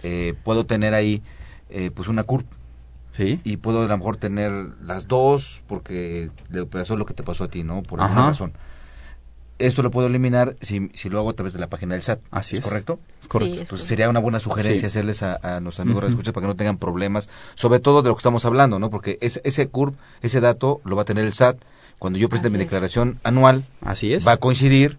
eh, 0.04 0.34
puedo 0.44 0.66
tener 0.66 0.94
ahí 0.94 1.22
eh, 1.70 1.92
pues 1.94 2.08
una 2.08 2.24
CURP 2.24 2.46
¿Sí? 3.12 3.42
y 3.44 3.58
puedo 3.58 3.84
a 3.84 3.88
lo 3.88 3.98
mejor 3.98 4.18
tener 4.18 4.52
las 4.82 5.08
dos 5.08 5.64
porque 5.68 6.30
le 6.50 6.66
pasó 6.66 6.96
lo 6.96 7.06
que 7.06 7.14
te 7.14 7.24
pasó 7.24 7.46
a 7.46 7.48
ti, 7.50 7.64
¿no? 7.64 7.84
Por 7.84 8.00
Ajá. 8.00 8.10
alguna 8.10 8.28
razón. 8.30 8.54
Eso 9.60 9.82
lo 9.82 9.90
puedo 9.92 10.08
eliminar 10.08 10.56
si, 10.62 10.90
si 10.94 11.10
lo 11.10 11.18
hago 11.20 11.32
a 11.32 11.34
través 11.34 11.54
de 11.54 11.60
la 11.60 11.68
página 11.68 11.94
del 11.94 12.02
SAT. 12.04 12.20
Así 12.32 12.58
es. 12.58 12.62
correcto? 12.62 13.00
Es 13.22 13.28
correcto. 13.28 13.56
Sí, 13.56 13.62
es 13.62 13.62
Entonces 13.62 13.70
correcto. 13.70 13.88
sería 13.88 14.10
una 14.10 14.20
buena 14.20 14.40
sugerencia 14.40 14.82
Sí. 14.82 14.86
hacerles 14.86 15.24
a, 15.24 15.40
a 15.42 15.60
nuestros 15.60 15.80
amigos 15.82 16.04
Ujú. 16.04 16.12
escuchas 16.12 16.34
para 16.34 16.44
que 16.44 16.48
no 16.50 16.56
tengan 16.56 16.78
problemas, 16.78 17.28
sobre 17.56 17.80
todo 17.80 18.02
de 18.02 18.10
lo 18.10 18.16
que 18.16 18.20
estamos 18.20 18.46
hablando, 18.46 18.78
¿no? 18.80 18.90
Porque 18.90 19.18
ese, 19.22 19.42
ese 19.44 19.68
CURP, 19.68 19.96
ese 20.22 20.40
dato 20.42 20.80
lo 20.86 20.96
va 20.96 21.02
a 21.02 21.06
tener 21.06 21.26
el 21.26 21.34
SAT 21.34 21.58
cuando 22.00 22.20
yo 22.20 22.30
presente 22.30 22.50
Así 22.50 22.58
mi 22.58 22.64
es. 22.64 22.66
declaración 22.70 23.20
anual, 23.24 23.64
Así 23.82 24.14
es. 24.14 24.28
va 24.28 24.34
a 24.34 24.38
coincidir 24.38 24.98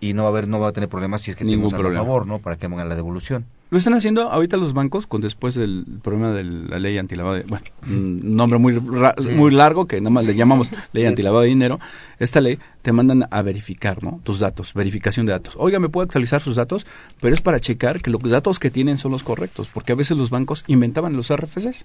y 0.00 0.14
no 0.14 0.22
va 0.22 0.28
a 0.28 0.32
haber 0.32 0.48
no 0.48 0.58
va 0.60 0.68
a 0.68 0.72
tener 0.72 0.88
problemas 0.88 1.20
si 1.22 1.30
es 1.30 1.36
que 1.36 1.44
Ningún 1.44 1.64
tenemos 1.70 1.74
a 1.74 1.76
problema. 1.78 2.02
favor, 2.04 2.26
¿no? 2.26 2.38
Para 2.38 2.56
que 2.56 2.66
hagan 2.66 2.88
la 2.88 2.96
devolución. 2.96 3.44
Lo 3.70 3.78
están 3.78 3.94
haciendo 3.94 4.30
ahorita 4.32 4.56
los 4.56 4.72
bancos 4.72 5.06
con 5.06 5.20
después 5.20 5.54
del 5.54 5.84
problema 6.02 6.32
de 6.32 6.42
la 6.42 6.80
ley 6.80 6.98
antilavado 6.98 7.36
de, 7.36 7.42
bueno, 7.42 7.64
un 7.86 8.34
nombre 8.34 8.58
muy 8.58 8.72
ra- 8.76 9.14
muy 9.36 9.52
largo 9.52 9.86
que 9.86 10.00
nada 10.00 10.10
más 10.10 10.24
le 10.24 10.34
llamamos 10.34 10.72
ley 10.92 11.06
antilavado 11.06 11.42
de 11.42 11.48
dinero. 11.50 11.78
Esta 12.18 12.40
ley 12.40 12.58
te 12.82 12.90
mandan 12.92 13.28
a 13.30 13.42
verificar, 13.42 14.02
¿no? 14.02 14.20
Tus 14.24 14.40
datos, 14.40 14.74
verificación 14.74 15.24
de 15.26 15.32
datos. 15.32 15.54
Oiga, 15.56 15.78
me 15.78 15.88
puede 15.88 16.06
actualizar 16.06 16.40
sus 16.40 16.56
datos, 16.56 16.84
pero 17.20 17.32
es 17.32 17.40
para 17.42 17.60
checar 17.60 18.00
que 18.02 18.10
los 18.10 18.20
datos 18.22 18.58
que 18.58 18.70
tienen 18.72 18.98
son 18.98 19.12
los 19.12 19.22
correctos, 19.22 19.68
porque 19.72 19.92
a 19.92 19.94
veces 19.96 20.16
los 20.18 20.30
bancos 20.30 20.64
inventaban 20.66 21.14
los 21.16 21.32
RFCs, 21.32 21.84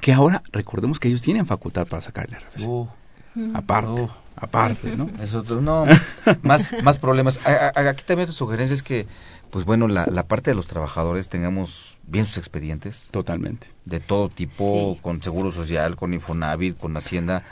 que 0.00 0.12
ahora 0.12 0.42
recordemos 0.52 0.98
que 1.00 1.08
ellos 1.08 1.22
tienen 1.22 1.46
facultad 1.46 1.86
para 1.86 2.02
sacar 2.02 2.28
el 2.28 2.34
RFC. 2.36 2.66
aparte, 3.54 4.02
Uh. 4.02 4.08
Aparte, 4.42 4.96
¿no? 4.96 5.08
Eso 5.22 5.40
otro- 5.40 5.60
no, 5.60 5.84
más, 6.42 6.74
más 6.82 6.98
problemas. 6.98 7.40
A- 7.44 7.72
a- 7.74 7.88
Aquí 7.90 8.04
también 8.06 8.24
otra 8.28 8.34
sugerencia 8.36 8.74
es 8.74 8.82
que, 8.82 9.06
pues 9.50 9.64
bueno, 9.64 9.88
la, 9.88 10.06
la 10.06 10.24
parte 10.24 10.50
de 10.50 10.54
los 10.54 10.66
trabajadores 10.66 11.28
tengamos 11.28 11.98
bien 12.06 12.26
sus 12.26 12.38
expedientes 12.38 13.08
Totalmente. 13.10 13.68
de 13.84 14.00
todo 14.00 14.28
tipo, 14.28 14.94
Sí. 14.96 15.00
con 15.02 15.22
Seguro 15.22 15.50
Social, 15.50 15.96
con 15.96 16.14
Infonavit, 16.14 16.76
con 16.78 16.96
Hacienda, 16.96 17.44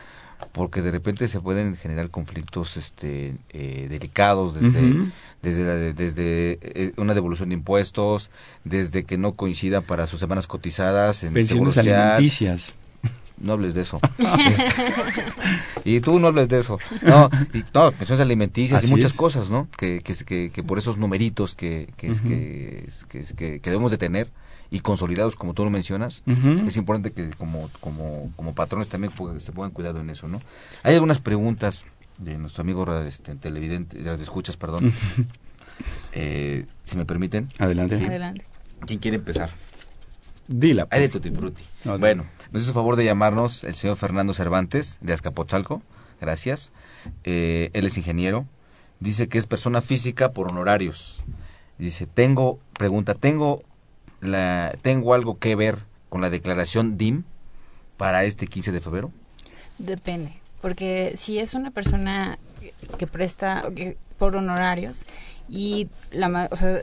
porque 0.52 0.80
de 0.80 0.90
repente 0.90 1.28
se 1.28 1.38
pueden 1.40 1.76
generar 1.76 2.08
conflictos 2.08 2.78
este, 2.78 3.36
eh, 3.50 3.88
delicados 3.90 4.54
desde, 4.54 4.94
desde, 5.42 5.64
la- 5.64 5.74
desde 5.92 6.58
eh, 6.62 6.92
una 6.96 7.12
devolución 7.14 7.50
de 7.50 7.56
impuestos, 7.56 8.30
desde 8.64 9.04
que 9.04 9.18
no 9.18 9.32
coincida 9.34 9.82
para 9.82 10.06
sus 10.06 10.18
semanas 10.18 10.46
cotizadas 10.46 11.22
en 11.24 11.34
Seguro 11.46 11.70
Pensiones 11.70 11.74
Social. 11.74 12.00
alimenticias. 12.00 12.74
No 13.38 13.52
hables 13.54 13.72
de 13.74 13.82
eso. 13.82 13.98
Este, 14.46 14.74
y 15.84 16.00
tú 16.00 16.18
no 16.18 16.26
hables 16.28 16.48
de 16.48 16.58
eso. 16.58 16.78
No, 17.00 17.30
y, 17.54 17.64
no 17.72 17.90
pensiones 17.92 18.20
alimenticias 18.20 18.78
Así 18.80 18.88
y 18.88 18.90
muchas 18.90 19.12
es. 19.12 19.16
cosas, 19.16 19.48
¿no? 19.48 19.66
Que, 19.78 20.00
que, 20.00 20.14
que, 20.26 20.50
que 20.50 20.62
por 20.62 20.78
esos 20.78 20.98
numeritos 20.98 21.54
que, 21.54 21.88
que, 21.96 22.08
que, 22.26 22.84
es- 22.86 23.04
que, 23.06 23.18
es- 23.20 23.32
que- 23.32 23.60
que 23.60 23.70
debemos 23.70 23.90
de 23.90 23.96
tener 23.98 24.30
y 24.70 24.80
consolidados, 24.80 25.36
como 25.36 25.54
tú 25.54 25.64
lo 25.64 25.70
mencionas, 25.70 26.22
es 26.66 26.76
importante 26.76 27.12
que 27.12 27.30
como, 27.30 27.68
como, 27.80 28.30
como 28.36 28.54
patrones 28.54 28.88
también 28.88 29.12
pu- 29.12 29.40
se 29.40 29.52
pongan 29.52 29.70
cuidado 29.72 30.00
en 30.00 30.10
eso, 30.10 30.28
¿no? 30.28 30.40
Hay 30.82 30.94
algunas 30.94 31.18
preguntas 31.18 31.86
de 32.18 32.36
nuestro 32.38 32.60
amigo 32.60 32.84
este, 33.02 33.34
televidente, 33.36 33.98
de 34.02 34.22
escuchas, 34.22 34.56
perdón. 34.58 34.92
Eh, 36.12 36.66
si 36.84 36.96
me 36.98 37.04
permiten, 37.06 37.48
Adelante. 37.58 37.94
Adelante. 37.96 38.44
¿quién 38.86 38.98
quiere 38.98 39.16
empezar? 39.16 39.50
Dila. 40.46 40.86
Hay 40.90 41.00
de 41.00 41.08
Tutti 41.08 41.30
Frutti. 41.30 41.62
No, 41.84 41.92
no. 41.92 41.98
Bueno, 41.98 42.24
nos 42.52 42.62
hizo 42.62 42.72
favor 42.72 42.96
de 42.96 43.04
llamarnos 43.04 43.64
el 43.64 43.74
señor 43.74 43.96
Fernando 43.96 44.34
Cervantes 44.34 44.98
de 45.00 45.12
Azcapotzalco. 45.12 45.82
Gracias. 46.20 46.72
Eh, 47.24 47.70
él 47.72 47.86
es 47.86 47.96
ingeniero. 47.96 48.46
Dice 48.98 49.28
que 49.28 49.38
es 49.38 49.46
persona 49.46 49.80
física 49.80 50.32
por 50.32 50.50
honorarios. 50.50 51.22
Dice, 51.78 52.06
tengo, 52.06 52.58
pregunta, 52.76 53.14
¿tengo, 53.14 53.62
la, 54.20 54.74
¿tengo 54.82 55.14
algo 55.14 55.38
que 55.38 55.54
ver 55.54 55.78
con 56.10 56.20
la 56.20 56.28
declaración 56.28 56.98
DIM 56.98 57.24
para 57.96 58.24
este 58.24 58.46
15 58.46 58.72
de 58.72 58.80
febrero? 58.80 59.12
Depende, 59.78 60.30
porque 60.60 61.14
si 61.16 61.38
es 61.38 61.54
una 61.54 61.70
persona 61.70 62.38
que 62.98 63.06
presta 63.06 63.70
por 64.18 64.36
honorarios 64.36 65.04
y 65.48 65.88
la, 66.12 66.48
o 66.50 66.56
sea, 66.56 66.82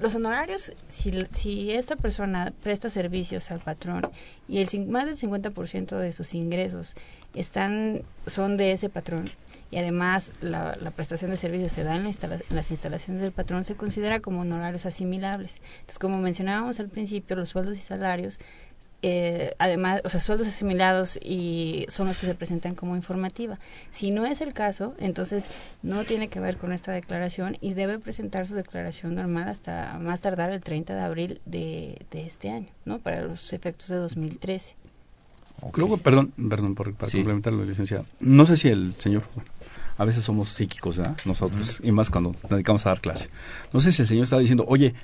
los 0.00 0.14
honorarios, 0.14 0.72
si, 0.88 1.12
si 1.30 1.72
esta 1.72 1.96
persona 1.96 2.52
presta 2.62 2.88
servicios 2.90 3.50
al 3.50 3.60
patrón 3.60 4.02
y 4.48 4.58
el 4.60 4.86
más 4.86 5.06
del 5.06 5.16
50% 5.16 5.96
de 5.98 6.12
sus 6.12 6.34
ingresos 6.34 6.94
están 7.34 8.02
son 8.26 8.56
de 8.56 8.72
ese 8.72 8.88
patrón 8.88 9.24
y 9.70 9.78
además 9.78 10.32
la, 10.42 10.76
la 10.80 10.90
prestación 10.90 11.30
de 11.30 11.38
servicios 11.38 11.72
se 11.72 11.82
da 11.82 11.96
en, 11.96 12.02
la 12.02 12.10
instala- 12.10 12.42
en 12.50 12.56
las 12.56 12.70
instalaciones 12.70 13.22
del 13.22 13.32
patrón, 13.32 13.64
se 13.64 13.74
considera 13.74 14.20
como 14.20 14.40
honorarios 14.42 14.84
asimilables. 14.84 15.62
Entonces, 15.80 15.98
como 15.98 16.18
mencionábamos 16.18 16.78
al 16.78 16.88
principio, 16.90 17.36
los 17.36 17.48
sueldos 17.48 17.78
y 17.78 17.80
salarios 17.80 18.38
eh, 19.02 19.54
además, 19.58 20.00
o 20.04 20.08
sea, 20.08 20.20
sueldos 20.20 20.46
asimilados 20.48 21.18
y 21.22 21.86
son 21.88 22.06
los 22.06 22.18
que 22.18 22.26
se 22.26 22.34
presentan 22.34 22.74
como 22.76 22.94
informativa. 22.96 23.58
Si 23.92 24.10
no 24.12 24.24
es 24.26 24.40
el 24.40 24.52
caso, 24.52 24.94
entonces 24.98 25.46
no 25.82 26.04
tiene 26.04 26.28
que 26.28 26.38
ver 26.40 26.56
con 26.56 26.72
esta 26.72 26.92
declaración 26.92 27.56
y 27.60 27.74
debe 27.74 27.98
presentar 27.98 28.46
su 28.46 28.54
declaración 28.54 29.14
normal 29.16 29.48
hasta 29.48 29.98
más 30.00 30.20
tardar 30.20 30.50
el 30.52 30.60
30 30.62 30.94
de 30.94 31.00
abril 31.00 31.40
de, 31.46 32.00
de 32.10 32.26
este 32.26 32.50
año, 32.50 32.68
¿no? 32.84 32.98
Para 33.00 33.22
los 33.22 33.52
efectos 33.52 33.88
de 33.88 33.96
2013. 33.96 34.76
Creo 35.72 35.88
que, 35.88 35.98
perdón, 35.98 36.32
perdón 36.48 36.74
por, 36.74 36.92
para 36.94 37.10
Sí. 37.10 37.18
complementarlo, 37.18 37.64
licenciado. 37.64 38.04
No 38.20 38.46
sé 38.46 38.56
si 38.56 38.68
el 38.68 38.94
señor, 38.98 39.22
bueno, 39.34 39.48
a 39.96 40.04
veces 40.04 40.24
somos 40.24 40.48
psíquicos, 40.48 40.98
¿verdad? 40.98 41.16
Nosotros, 41.24 41.80
y 41.84 41.92
más 41.92 42.10
cuando 42.10 42.32
nos 42.32 42.42
dedicamos 42.48 42.84
a 42.86 42.90
dar 42.90 43.00
clase. 43.00 43.30
No 43.72 43.80
sé 43.80 43.92
si 43.92 44.02
el 44.02 44.08
señor 44.08 44.24
está 44.24 44.38
diciendo, 44.38 44.64
oye, 44.66 44.94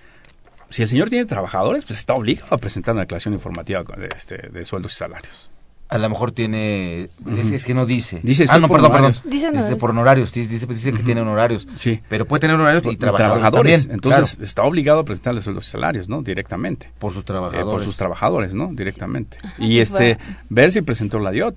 si 0.70 0.82
el 0.82 0.88
señor 0.88 1.10
tiene 1.10 1.24
trabajadores, 1.24 1.84
pues 1.84 1.98
está 1.98 2.14
obligado 2.14 2.54
a 2.54 2.58
presentar 2.58 2.92
una 2.94 3.02
declaración 3.02 3.34
informativa 3.34 3.82
de, 3.96 4.08
este, 4.16 4.36
de 4.50 4.64
sueldos 4.64 4.92
y 4.92 4.96
salarios. 4.96 5.50
A 5.90 5.96
lo 5.96 6.10
mejor 6.10 6.32
tiene, 6.32 7.04
es, 7.04 7.50
es 7.50 7.64
que 7.64 7.72
no 7.72 7.86
dice. 7.86 8.20
Dice, 8.22 8.44
ah, 8.50 8.58
no, 8.58 8.68
por 8.68 8.76
perdón, 8.82 8.92
perdón. 8.92 9.14
honorarios. 9.24 9.64
Dice 9.64 9.76
por 9.76 9.88
honorarios, 9.90 10.32
dice, 10.34 10.52
dice, 10.52 10.66
dice 10.66 10.92
que 10.92 11.02
tiene 11.02 11.22
honorarios. 11.22 11.66
Sí. 11.76 12.02
Pero 12.10 12.26
puede 12.26 12.40
tener 12.42 12.56
honorarios 12.56 12.84
y 12.84 12.90
Y 12.90 12.96
trabajadores, 12.98 13.50
también, 13.84 13.94
Entonces, 13.94 14.32
claro, 14.34 14.44
está 14.44 14.62
obligado 14.64 15.00
a 15.00 15.04
presentarle 15.06 15.40
sueldos 15.40 15.66
y 15.66 15.70
salarios, 15.70 16.06
¿no? 16.10 16.20
Directamente. 16.20 16.92
por 16.98 17.14
sus 17.14 17.22
Eh, 17.22 17.26
trabajadores. 17.26 17.64
por 17.64 17.82
sus 17.82 17.96
trabajadores, 17.96 18.52
¿no? 18.52 18.68
Directamente. 18.74 19.38
Y 19.56 19.78
este, 19.78 20.18
ver 20.50 20.72
si 20.72 20.82
presentó 20.82 21.20
la 21.20 21.30
DIOT. 21.30 21.56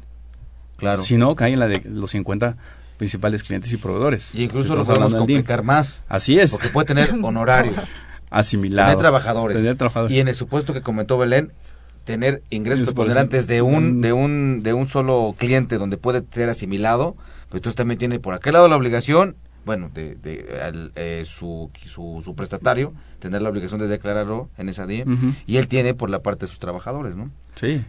claro. 0.78 1.02
Si 1.04 1.18
no, 1.18 1.36
cae 1.36 1.52
en 1.52 1.60
la 1.60 1.68
de 1.68 1.82
los 1.84 2.12
50 2.12 2.56
principales 2.98 3.44
clientes 3.44 3.74
y 3.74 3.78
proveedores. 3.78 4.34
y 4.34 4.44
incluso 4.44 4.76
lo 4.76 4.86
podemos 4.86 5.14
complicar 5.14 5.62
más. 5.64 6.04
Así 6.08 6.40
es. 6.40 6.52
Porque 6.52 6.70
puede 6.70 6.86
tener 6.86 7.14
honorarios, 7.22 7.84
Asimilado. 8.32 8.90
tener 8.90 9.02
trabajadores. 9.02 9.58
Tener 9.58 9.76
trabajadores. 9.78 10.16
Y 10.16 10.20
en 10.20 10.28
el 10.28 10.36
supuesto 10.36 10.74
que 10.74 10.82
comentó 10.82 11.18
Belén, 11.20 11.52
tener 12.06 12.42
ingresos 12.50 12.88
preponderantes 12.88 13.46
de 13.46 13.62
un, 13.62 14.00
Mm. 14.00 14.02
de 14.02 14.14
un, 14.14 14.64
de 14.64 14.74
un 14.74 14.88
solo 14.88 15.36
cliente 15.38 15.78
donde 15.78 15.98
puede 15.98 16.24
ser 16.32 16.50
asimilado, 16.50 17.16
pues 17.50 17.60
entonces 17.60 17.76
también 17.76 18.00
tiene 18.00 18.20
por 18.20 18.34
aquel 18.34 18.54
lado 18.54 18.68
la 18.68 18.76
obligación 18.78 19.36
bueno, 19.64 19.92
de, 19.94 20.16
de 20.16 20.92
eh, 20.96 21.22
su, 21.24 21.70
su, 21.86 22.34
prestatario, 22.36 22.94
tener 23.20 23.44
la 23.44 23.50
obligación 23.50 23.80
de 23.80 23.88
declararlo 23.88 24.50
en 24.58 24.70
esa 24.70 24.88
DIE, 24.88 25.06
y 25.46 25.58
él 25.58 25.68
tiene 25.68 25.94
por 25.94 26.10
la 26.10 26.24
parte 26.24 26.46
de 26.46 26.50
sus 26.50 26.58
trabajadores, 26.58 27.16
¿no? 27.16 27.30
Sí. 27.60 27.84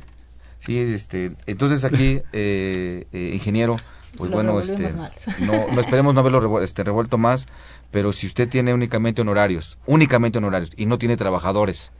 Sí, 0.60 0.78
este, 0.78 1.32
entonces 1.46 1.84
aquí, 1.84 2.20
eh, 2.34 3.06
eh, 3.12 3.30
ingeniero, 3.32 3.76
pues 4.16 4.30
bueno, 4.30 4.60
este, 4.60 4.92
no, 5.40 5.68
no, 5.72 5.80
esperemos 5.80 6.14
no 6.14 6.20
haberlo 6.20 6.62
este, 6.62 6.84
revuelto 6.84 7.18
más, 7.18 7.46
pero 7.90 8.12
si 8.12 8.26
usted 8.26 8.48
tiene 8.48 8.74
únicamente 8.74 9.20
honorarios, 9.20 9.78
únicamente 9.86 10.38
honorarios, 10.38 10.70
y 10.76 10.86
no 10.86 10.98
tiene 10.98 11.16
trabajadores, 11.16 11.92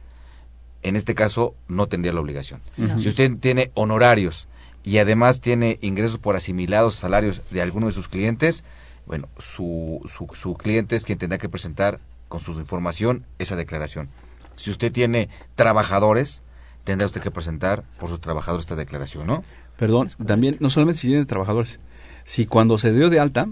en 0.81 0.95
este 0.95 1.15
caso 1.15 1.55
no 1.67 1.87
tendría 1.87 2.13
la 2.13 2.19
obligación. 2.19 2.61
Si 2.97 3.07
usted 3.07 3.31
tiene 3.39 3.71
honorarios 3.73 4.47
y 4.83 4.97
además 4.97 5.39
tiene 5.39 5.79
ingresos 5.81 6.17
por 6.17 6.35
asimilados 6.35 6.95
salarios 6.95 7.41
de 7.51 7.61
alguno 7.61 7.87
de 7.87 7.93
sus 7.93 8.09
clientes, 8.09 8.63
bueno, 9.05 9.29
su, 9.37 10.01
su, 10.05 10.27
su 10.35 10.53
cliente 10.55 10.95
es 10.95 11.05
quien 11.05 11.17
tendrá 11.17 11.37
que 11.37 11.49
presentar 11.49 11.99
con 12.27 12.41
su 12.41 12.51
información 12.53 13.25
esa 13.39 13.55
declaración. 13.55 14.09
Si 14.55 14.71
usted 14.71 14.91
tiene 14.91 15.29
trabajadores, 15.55 16.41
tendrá 16.83 17.07
usted 17.07 17.21
que 17.21 17.31
presentar 17.31 17.83
por 17.99 18.09
sus 18.09 18.19
trabajadores 18.19 18.65
esta 18.65 18.75
declaración, 18.75 19.27
¿no? 19.27 19.43
Perdón, 19.77 20.09
también, 20.25 20.57
no 20.59 20.69
solamente 20.69 20.99
si 20.99 21.07
tiene 21.07 21.25
trabajadores, 21.25 21.79
si 22.25 22.45
cuando 22.45 22.77
se 22.77 22.93
dio 22.93 23.09
de 23.09 23.19
alta, 23.19 23.47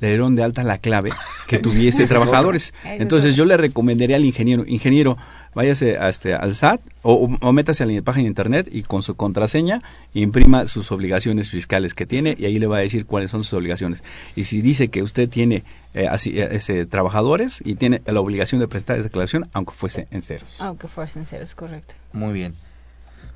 le 0.00 0.08
dieron 0.08 0.36
de 0.36 0.42
alta 0.42 0.62
la 0.62 0.78
clave 0.78 1.10
que 1.46 1.58
tuviese 1.60 2.06
trabajadores. 2.06 2.74
Entonces 2.84 3.36
yo 3.36 3.44
le 3.44 3.56
recomendaría 3.56 4.16
al 4.16 4.24
ingeniero, 4.24 4.64
ingeniero, 4.66 5.18
váyase 5.54 5.98
a 5.98 6.08
este, 6.08 6.34
al 6.34 6.54
SAT 6.54 6.80
o, 7.02 7.52
métase 7.52 7.82
a 7.82 7.86
la 7.86 8.02
página 8.02 8.24
de 8.24 8.28
internet 8.28 8.68
y 8.70 8.82
con 8.82 9.02
su 9.02 9.16
contraseña 9.16 9.82
imprima 10.14 10.66
sus 10.66 10.92
obligaciones 10.92 11.50
fiscales 11.50 11.94
que 11.94 12.06
tiene 12.06 12.36
y 12.38 12.44
ahí 12.44 12.58
le 12.58 12.66
va 12.66 12.78
a 12.78 12.80
decir 12.80 13.06
cuáles 13.06 13.30
son 13.30 13.42
sus 13.42 13.54
obligaciones. 13.54 14.04
Y 14.36 14.44
si 14.44 14.62
dice 14.62 14.88
que 14.88 15.02
usted 15.02 15.28
tiene 15.28 15.64
eh, 15.94 16.06
así, 16.06 16.38
eh, 16.38 16.48
ese, 16.52 16.86
trabajadores 16.86 17.60
y 17.64 17.74
tiene 17.74 18.02
la 18.06 18.20
obligación 18.20 18.60
de 18.60 18.68
prestar 18.68 18.98
esa 18.98 19.04
declaración, 19.04 19.48
aunque 19.52 19.72
fuese 19.72 20.06
en 20.10 20.22
ceros. 20.22 20.48
Aunque 20.58 20.86
fuese 20.86 21.18
en 21.18 21.26
ceros, 21.26 21.54
correcto. 21.54 21.94
Muy 22.12 22.32
bien. 22.32 22.52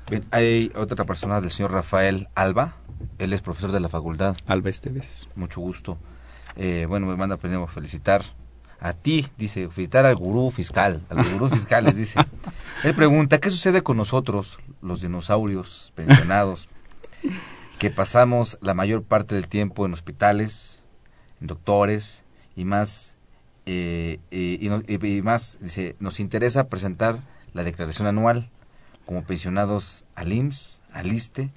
Bien 0.09 0.23
hay 0.31 0.71
otra 0.75 1.05
persona 1.05 1.41
del 1.41 1.51
señor 1.51 1.71
Rafael 1.71 2.27
Alba. 2.35 2.75
Él 3.19 3.33
es 3.33 3.41
profesor 3.41 3.71
de 3.71 3.79
la 3.79 3.89
facultad. 3.89 4.35
Alba 4.47 4.69
Esteves. 4.69 5.27
Mucho 5.35 5.61
gusto. 5.61 5.97
Eh, 6.55 6.85
bueno, 6.87 7.07
me 7.07 7.15
manda 7.15 7.37
primero 7.37 7.67
felicitar 7.67 8.23
a 8.79 8.93
ti, 8.93 9.27
dice, 9.37 9.69
felicitar 9.69 10.05
al 10.05 10.15
gurú 10.15 10.51
fiscal, 10.51 11.01
al 11.09 11.23
gurú 11.31 11.47
fiscal 11.47 11.85
les 11.85 11.95
dice. 11.95 12.19
Él 12.83 12.93
pregunta, 12.93 13.39
¿qué 13.39 13.49
sucede 13.49 13.81
con 13.81 13.95
nosotros, 13.95 14.59
los 14.81 15.01
dinosaurios 15.01 15.93
pensionados, 15.95 16.67
que 17.79 17.89
pasamos 17.89 18.57
la 18.61 18.73
mayor 18.73 19.03
parte 19.03 19.35
del 19.35 19.47
tiempo 19.47 19.85
en 19.85 19.93
hospitales, 19.93 20.83
en 21.39 21.47
doctores 21.47 22.25
y 22.57 22.65
más, 22.65 23.15
eh, 23.65 24.19
y, 24.31 25.21
más, 25.21 25.57
dice, 25.61 25.95
nos 25.99 26.19
interesa 26.19 26.67
presentar 26.67 27.21
la 27.53 27.63
declaración 27.63 28.07
anual 28.07 28.49
como 29.05 29.23
pensionados 29.23 30.05
al 30.15 30.31
IMSS, 30.33 30.81
al 30.91 31.11
ISTE, 31.11 31.49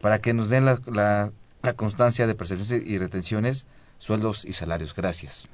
para 0.00 0.20
que 0.20 0.34
nos 0.34 0.48
den 0.48 0.64
la, 0.64 0.80
la, 0.86 1.32
la 1.62 1.72
constancia 1.74 2.26
de 2.26 2.34
percepciones 2.34 2.86
y 2.86 2.98
retenciones, 2.98 3.66
sueldos 3.98 4.44
y 4.44 4.52
salarios. 4.52 4.94
Gracias. 4.94 5.48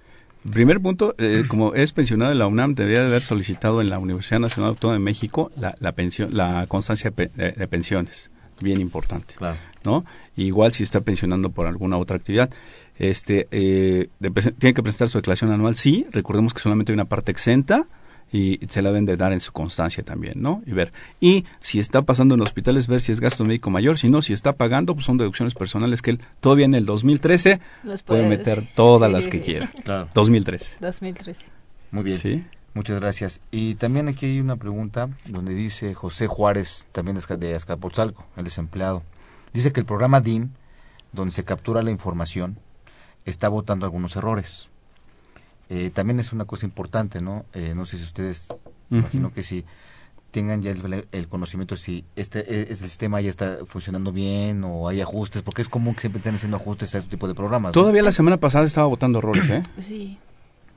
Primer 0.51 0.81
punto, 0.81 1.15
eh, 1.19 1.45
como 1.49 1.75
es 1.75 1.93
pensionado 1.93 2.33
en 2.33 2.39
la 2.39 2.47
UNAM, 2.47 2.75
debería 2.75 3.03
de 3.03 3.09
haber 3.09 3.23
solicitado 3.23 3.81
en 3.81 3.91
la 3.91 3.99
Universidad 3.99 4.39
Nacional 4.39 4.71
Autónoma 4.71 4.99
de 4.99 5.05
México 5.05 5.51
la, 5.57 5.75
la, 5.81 5.93
pensión, 5.93 6.31
la 6.33 6.65
constancia 6.69 7.11
de, 7.11 7.69
pensiones, 7.69 8.31
bien 8.61 8.81
importante, 8.81 9.35
claro. 9.35 9.57
¿no? 9.85 10.05
Igual 10.37 10.73
si 10.73 10.85
está 10.85 11.01
pensionando 11.01 11.51
por 11.51 11.67
alguna 11.67 11.99
otra 11.99 12.17
actividad, 12.17 12.51
este, 12.99 13.49
eh, 13.51 14.09
tiene 14.59 14.75
que 14.75 14.83
presentar 14.83 15.09
su 15.09 15.19
declaración 15.19 15.51
anual, 15.51 15.75
sí, 15.75 16.07
recordemos 16.13 16.55
que 16.55 16.61
solamente 16.61 16.93
hay 16.93 16.95
una 16.95 17.05
parte 17.05 17.33
exenta, 17.33 17.87
y 18.33 18.61
se 18.69 18.83
la 18.83 18.91
deben 18.91 19.07
de 19.07 19.17
dar 19.17 19.33
en 19.33 19.41
su 19.41 19.53
constancia 19.53 20.03
también, 20.03 20.35
¿no? 20.43 20.63
Y 20.67 20.73
ver. 20.73 20.93
Y 21.21 21.45
si 21.61 21.79
está 21.79 22.03
pasando 22.03 22.35
en 22.35 22.41
hospitales, 22.43 22.87
ver 22.87 23.01
si 23.01 23.13
es 23.13 23.21
gasto 23.21 23.45
médico 23.45 23.71
mayor, 23.71 23.99
si 23.99 24.09
no, 24.09 24.23
si 24.23 24.33
está 24.33 24.55
pagando, 24.55 24.95
pues 24.95 25.07
son 25.07 25.17
deducciones 25.17 25.55
personales 25.55 26.03
que 26.03 26.11
él 26.11 26.21
todavía 26.41 26.67
en 26.67 26.75
el 26.75 26.85
2013 26.85 27.61
puede 28.05 28.29
meter 28.29 28.67
todas 28.75 29.11
las 29.11 29.29
que 29.29 29.41
quiera. 29.41 29.69
Claro. 29.85 30.09
2013. 30.15 30.79
2013. 30.81 31.47
Muy 31.91 32.03
bien. 32.05 32.19
Sí. 32.19 32.45
Muchas 32.75 33.01
gracias. 33.01 33.41
Y 33.51 33.75
también 33.75 34.09
aquí 34.09 34.27
hay 34.27 34.41
una 34.41 34.57
pregunta 34.57 35.09
donde 35.27 35.55
dice 35.55 35.95
José 35.95 36.27
Juárez, 36.27 36.87
también 36.93 37.19
de 37.19 37.55
Azcapotzalco, 37.55 38.27
el 38.37 38.45
desempleado. 38.45 39.03
Dice 39.53 39.73
que 39.73 39.81
el 39.81 39.87
programa 39.87 40.21
DIN, 40.21 40.53
donde 41.13 41.33
se 41.33 41.45
captura 41.45 41.83
la 41.83 41.91
información, 41.91 42.59
está 43.25 43.49
votando 43.49 43.87
algunos 43.87 44.15
errores. 44.17 44.69
Eh, 45.71 45.91
también 45.93 46.19
es 46.21 46.33
una 46.33 46.45
cosa 46.45 46.67
importante, 46.67 47.21
¿no? 47.21 47.45
Eh, 47.53 47.75
no 47.75 47.85
sé 47.85 47.99
si 47.99 48.05
ustedes, 48.05 48.55
imagino 48.91 49.33
que 49.33 49.43
si 49.43 49.65
tengan 50.31 50.63
ya 50.63 50.71
el, 50.71 51.29
conocimiento 51.29 51.77
si 51.77 52.05
este, 52.17 52.41
e, 52.41 52.63
este, 52.73 52.85
sistema 52.85 53.21
ya 53.21 53.31
está 53.31 53.59
funcionando 53.67 54.13
bien 54.13 54.63
o 54.65 54.89
hay 54.89 55.01
ajustes, 55.01 55.43
porque 55.43 55.63
es 55.63 55.69
común 55.69 55.95
que 55.95 56.01
siempre 56.03 56.19
estén 56.21 56.35
haciendo 56.35 56.57
ajustes 56.57 56.95
a 56.95 56.99
este 56.99 57.11
tipo 57.11 57.29
de 57.29 57.35
programas. 57.35 57.73
Todavía 57.73 58.03
la 58.03 58.13
semana 58.13 58.37
pasada 58.39 58.67
estaba 58.67 58.87
votando 58.87 59.19
errores, 59.19 59.49
¿eh? 59.51 59.63
Sí. 59.81 60.19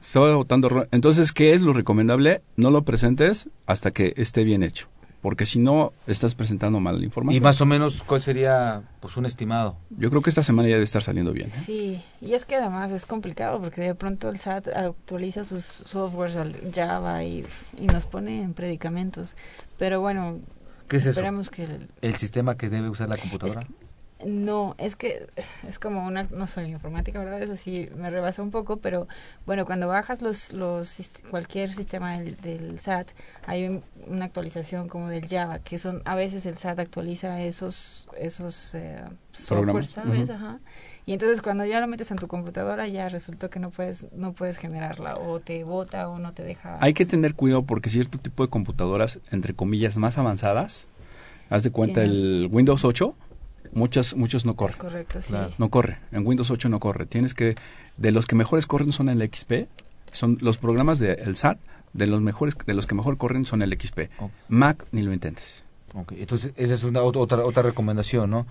Estaba 0.01 0.33
votando 0.35 0.67
errores. 0.67 0.89
Entonces, 0.91 1.31
¿qué 1.31 1.53
es 1.53 1.61
lo 1.61 1.73
recomendable? 1.73 2.41
No 2.55 2.71
lo 2.71 2.83
presentes 2.83 3.49
hasta 3.67 3.91
que 3.91 4.13
esté 4.17 4.43
bien 4.43 4.63
hecho 4.63 4.87
porque 5.21 5.45
si 5.45 5.59
no 5.59 5.93
estás 6.07 6.35
presentando 6.35 6.79
mal 6.79 6.99
la 6.99 7.05
información. 7.05 7.41
¿Y 7.41 7.43
más 7.43 7.61
o 7.61 7.65
menos 7.65 8.01
cuál 8.05 8.21
sería 8.21 8.83
pues 8.99 9.17
un 9.17 9.25
estimado? 9.25 9.77
Yo 9.91 10.09
creo 10.09 10.21
que 10.21 10.29
esta 10.29 10.43
semana 10.43 10.67
ya 10.67 10.75
debe 10.75 10.83
estar 10.83 11.03
saliendo 11.03 11.31
bien. 11.31 11.49
¿eh? 11.49 11.63
Sí, 11.65 12.01
y 12.21 12.33
es 12.33 12.45
que 12.45 12.55
además 12.55 12.91
es 12.91 13.05
complicado 13.05 13.61
porque 13.61 13.81
de 13.81 13.95
pronto 13.95 14.29
el 14.29 14.39
SAT 14.39 14.69
actualiza 14.69 15.43
sus 15.43 15.63
softwares 15.63 16.35
al 16.35 16.55
Java 16.73 17.23
y, 17.23 17.45
y 17.77 17.87
nos 17.87 18.07
pone 18.07 18.41
en 18.41 18.53
predicamentos. 18.53 19.35
Pero 19.77 20.01
bueno, 20.01 20.39
¿Qué 20.87 20.97
es 20.97 21.05
esperemos 21.05 21.49
que... 21.49 21.67
El, 22.01 22.15
sistema 22.15 22.57
que 22.57 22.69
debe 22.69 22.89
usar 22.89 23.07
la 23.07 23.17
computadora? 23.17 23.65
No, 24.25 24.75
es 24.77 24.95
que 24.95 25.27
es 25.67 25.79
como 25.79 26.05
una, 26.05 26.23
no 26.23 26.47
soy 26.47 26.65
informática, 26.65 27.19
¿verdad? 27.19 27.41
Eso 27.41 27.55
sí 27.55 27.89
me 27.95 28.09
rebasa 28.09 28.41
un 28.41 28.51
poco, 28.51 28.77
pero 28.77 29.07
bueno, 29.45 29.65
cuando 29.65 29.87
bajas 29.87 30.21
los, 30.21 30.53
los 30.53 30.97
cualquier 31.29 31.69
sistema 31.69 32.19
del, 32.19 32.79
SAT, 32.79 33.09
hay 33.45 33.81
una 34.07 34.25
actualización 34.25 34.87
como 34.87 35.09
del 35.09 35.27
Java, 35.27 35.59
que 35.59 35.77
son, 35.77 36.01
a 36.05 36.15
veces 36.15 36.45
el 36.45 36.57
SAT 36.57 36.79
actualiza 36.79 37.41
esos, 37.41 38.07
esos 38.17 38.75
eh, 38.75 39.03
software, 39.31 39.85
¿sabes? 39.85 40.29
Ajá. 40.29 40.59
Y 41.05 41.13
entonces 41.13 41.41
cuando 41.41 41.65
ya 41.65 41.79
lo 41.79 41.87
metes 41.87 42.11
en 42.11 42.17
tu 42.17 42.27
computadora 42.27 42.87
ya 42.87 43.09
resultó 43.09 43.49
que 43.49 43.59
no 43.59 43.71
puedes, 43.71 44.07
no 44.13 44.33
puedes 44.33 44.57
generarla, 44.57 45.17
o 45.17 45.39
te 45.39 45.63
bota 45.63 46.07
o 46.09 46.19
no 46.19 46.33
te 46.33 46.43
deja. 46.43 46.77
Hay 46.79 46.93
que 46.93 47.05
tener 47.05 47.33
cuidado 47.33 47.63
porque 47.63 47.89
cierto 47.89 48.19
tipo 48.19 48.43
de 48.43 48.49
computadoras, 48.49 49.19
entre 49.31 49.53
comillas, 49.53 49.97
más 49.97 50.17
avanzadas, 50.17 50.87
haz 51.49 51.63
de 51.63 51.71
cuenta 51.71 52.03
el 52.03 52.47
Windows 52.51 52.85
8, 52.85 53.15
muchas, 53.73 54.15
muchos 54.15 54.45
no 54.45 54.55
corren. 54.55 54.77
correcto, 54.77 55.21
sí. 55.21 55.33
No 55.57 55.69
corre. 55.69 55.99
En 56.11 56.25
Windows 56.25 56.51
8 56.51 56.69
no 56.69 56.79
corre. 56.79 57.05
Tienes 57.05 57.33
que, 57.33 57.55
de 57.97 58.11
los 58.11 58.25
que 58.27 58.35
mejores 58.35 58.67
corren 58.67 58.91
son 58.91 59.09
el 59.09 59.21
XP, 59.21 59.67
son 60.11 60.37
los 60.41 60.57
programas 60.57 60.99
del 60.99 61.35
SAT, 61.35 61.59
de 61.93 62.07
los 62.07 62.21
mejores, 62.21 62.55
de 62.65 62.73
los 62.73 62.87
que 62.87 62.95
mejor 62.95 63.17
corren 63.17 63.45
son 63.45 63.61
el 63.61 63.77
XP. 63.79 64.09
Mac 64.47 64.85
ni 64.91 65.01
lo 65.01 65.13
intentes. 65.13 65.65
Okay. 65.93 66.21
Entonces, 66.21 66.53
esa 66.55 66.73
es 66.73 66.85
una 66.85 67.01
otra 67.01 67.43
otra 67.43 67.63
recomendación, 67.63 68.29
¿no? 68.29 68.47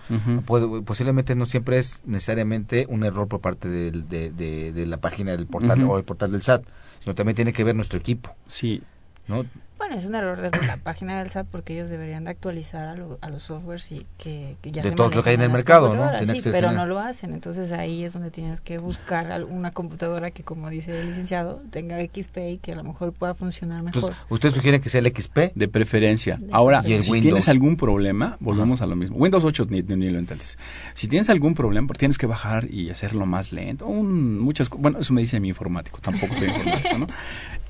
posiblemente 0.85 1.33
no 1.33 1.47
siempre 1.47 1.79
es 1.79 2.03
necesariamente 2.05 2.85
un 2.87 3.03
error 3.03 3.27
por 3.27 3.41
parte 3.41 3.67
de, 3.67 3.91
de, 3.91 4.85
la 4.85 4.97
página 4.97 5.31
del 5.31 5.47
portal 5.47 5.81
o 5.83 5.97
el 5.97 6.03
portal 6.03 6.31
del 6.31 6.43
SAT, 6.43 6.63
sino 6.99 7.15
también 7.15 7.35
tiene 7.35 7.53
que 7.53 7.63
ver 7.63 7.75
nuestro 7.75 7.97
equipo. 7.97 8.35
Sí. 8.47 8.83
¿no? 9.27 9.45
Bueno, 9.81 9.95
es 9.95 10.05
un 10.05 10.13
error 10.13 10.39
de 10.39 10.67
la 10.67 10.77
página 10.77 11.17
del 11.17 11.31
SAT 11.31 11.47
porque 11.49 11.73
ellos 11.73 11.89
deberían 11.89 12.25
de 12.25 12.29
actualizar 12.29 12.99
a, 13.19 13.29
los 13.29 13.41
softwares 13.41 13.91
y 13.91 14.05
que, 14.19 14.55
ya 14.61 14.83
de 14.83 14.91
todo 14.91 15.09
lo 15.09 15.23
que 15.23 15.31
hay 15.31 15.35
en 15.37 15.41
el 15.41 15.49
mercado, 15.49 15.91
¿no? 15.95 16.07
sí, 16.39 16.39
pero 16.51 16.71
no 16.71 16.85
lo 16.85 16.99
hacen. 16.99 17.33
Entonces 17.33 17.71
ahí 17.71 18.03
es 18.03 18.13
donde 18.13 18.29
tienes 18.29 18.61
que 18.61 18.77
buscar 18.77 19.43
una 19.43 19.71
computadora 19.71 20.29
que, 20.29 20.43
como 20.43 20.69
dice 20.69 20.99
el 20.99 21.07
licenciado, 21.07 21.63
tenga 21.71 21.97
XP 21.99 22.37
y 22.51 22.57
que 22.59 22.73
a 22.73 22.75
lo 22.75 22.83
mejor 22.83 23.11
pueda 23.11 23.33
funcionar 23.33 23.81
mejor. 23.81 24.13
¿Usted 24.29 24.51
sugiere 24.51 24.81
que 24.81 24.89
sea 24.89 24.99
el 24.99 25.07
XP? 25.07 25.55
De 25.55 25.67
preferencia. 25.67 26.39
Ahora, 26.51 26.83
si 26.83 27.19
tienes 27.19 27.49
algún 27.49 27.75
problema, 27.75 28.37
volvemos 28.39 28.83
a 28.83 28.85
lo 28.85 28.95
mismo. 28.95 29.17
Windows 29.17 29.43
8 29.43 29.65
ni, 29.67 29.81
lo 29.81 30.19
entiendes. 30.19 30.59
Si 30.93 31.07
tienes 31.07 31.31
algún 31.31 31.55
problema, 31.55 31.87
pues 31.87 31.97
tienes 31.97 32.19
que 32.19 32.27
bajar 32.27 32.71
y 32.71 32.91
hacerlo 32.91 33.25
más 33.25 33.51
lento. 33.51 33.87
muchas, 33.87 34.69
bueno, 34.69 34.99
eso 34.99 35.11
me 35.11 35.21
dice 35.21 35.39
mi 35.39 35.47
informático, 35.47 35.99
tampoco 36.01 36.35
soy 36.35 36.47
informático, 36.49 36.97
¿no? 36.99 37.07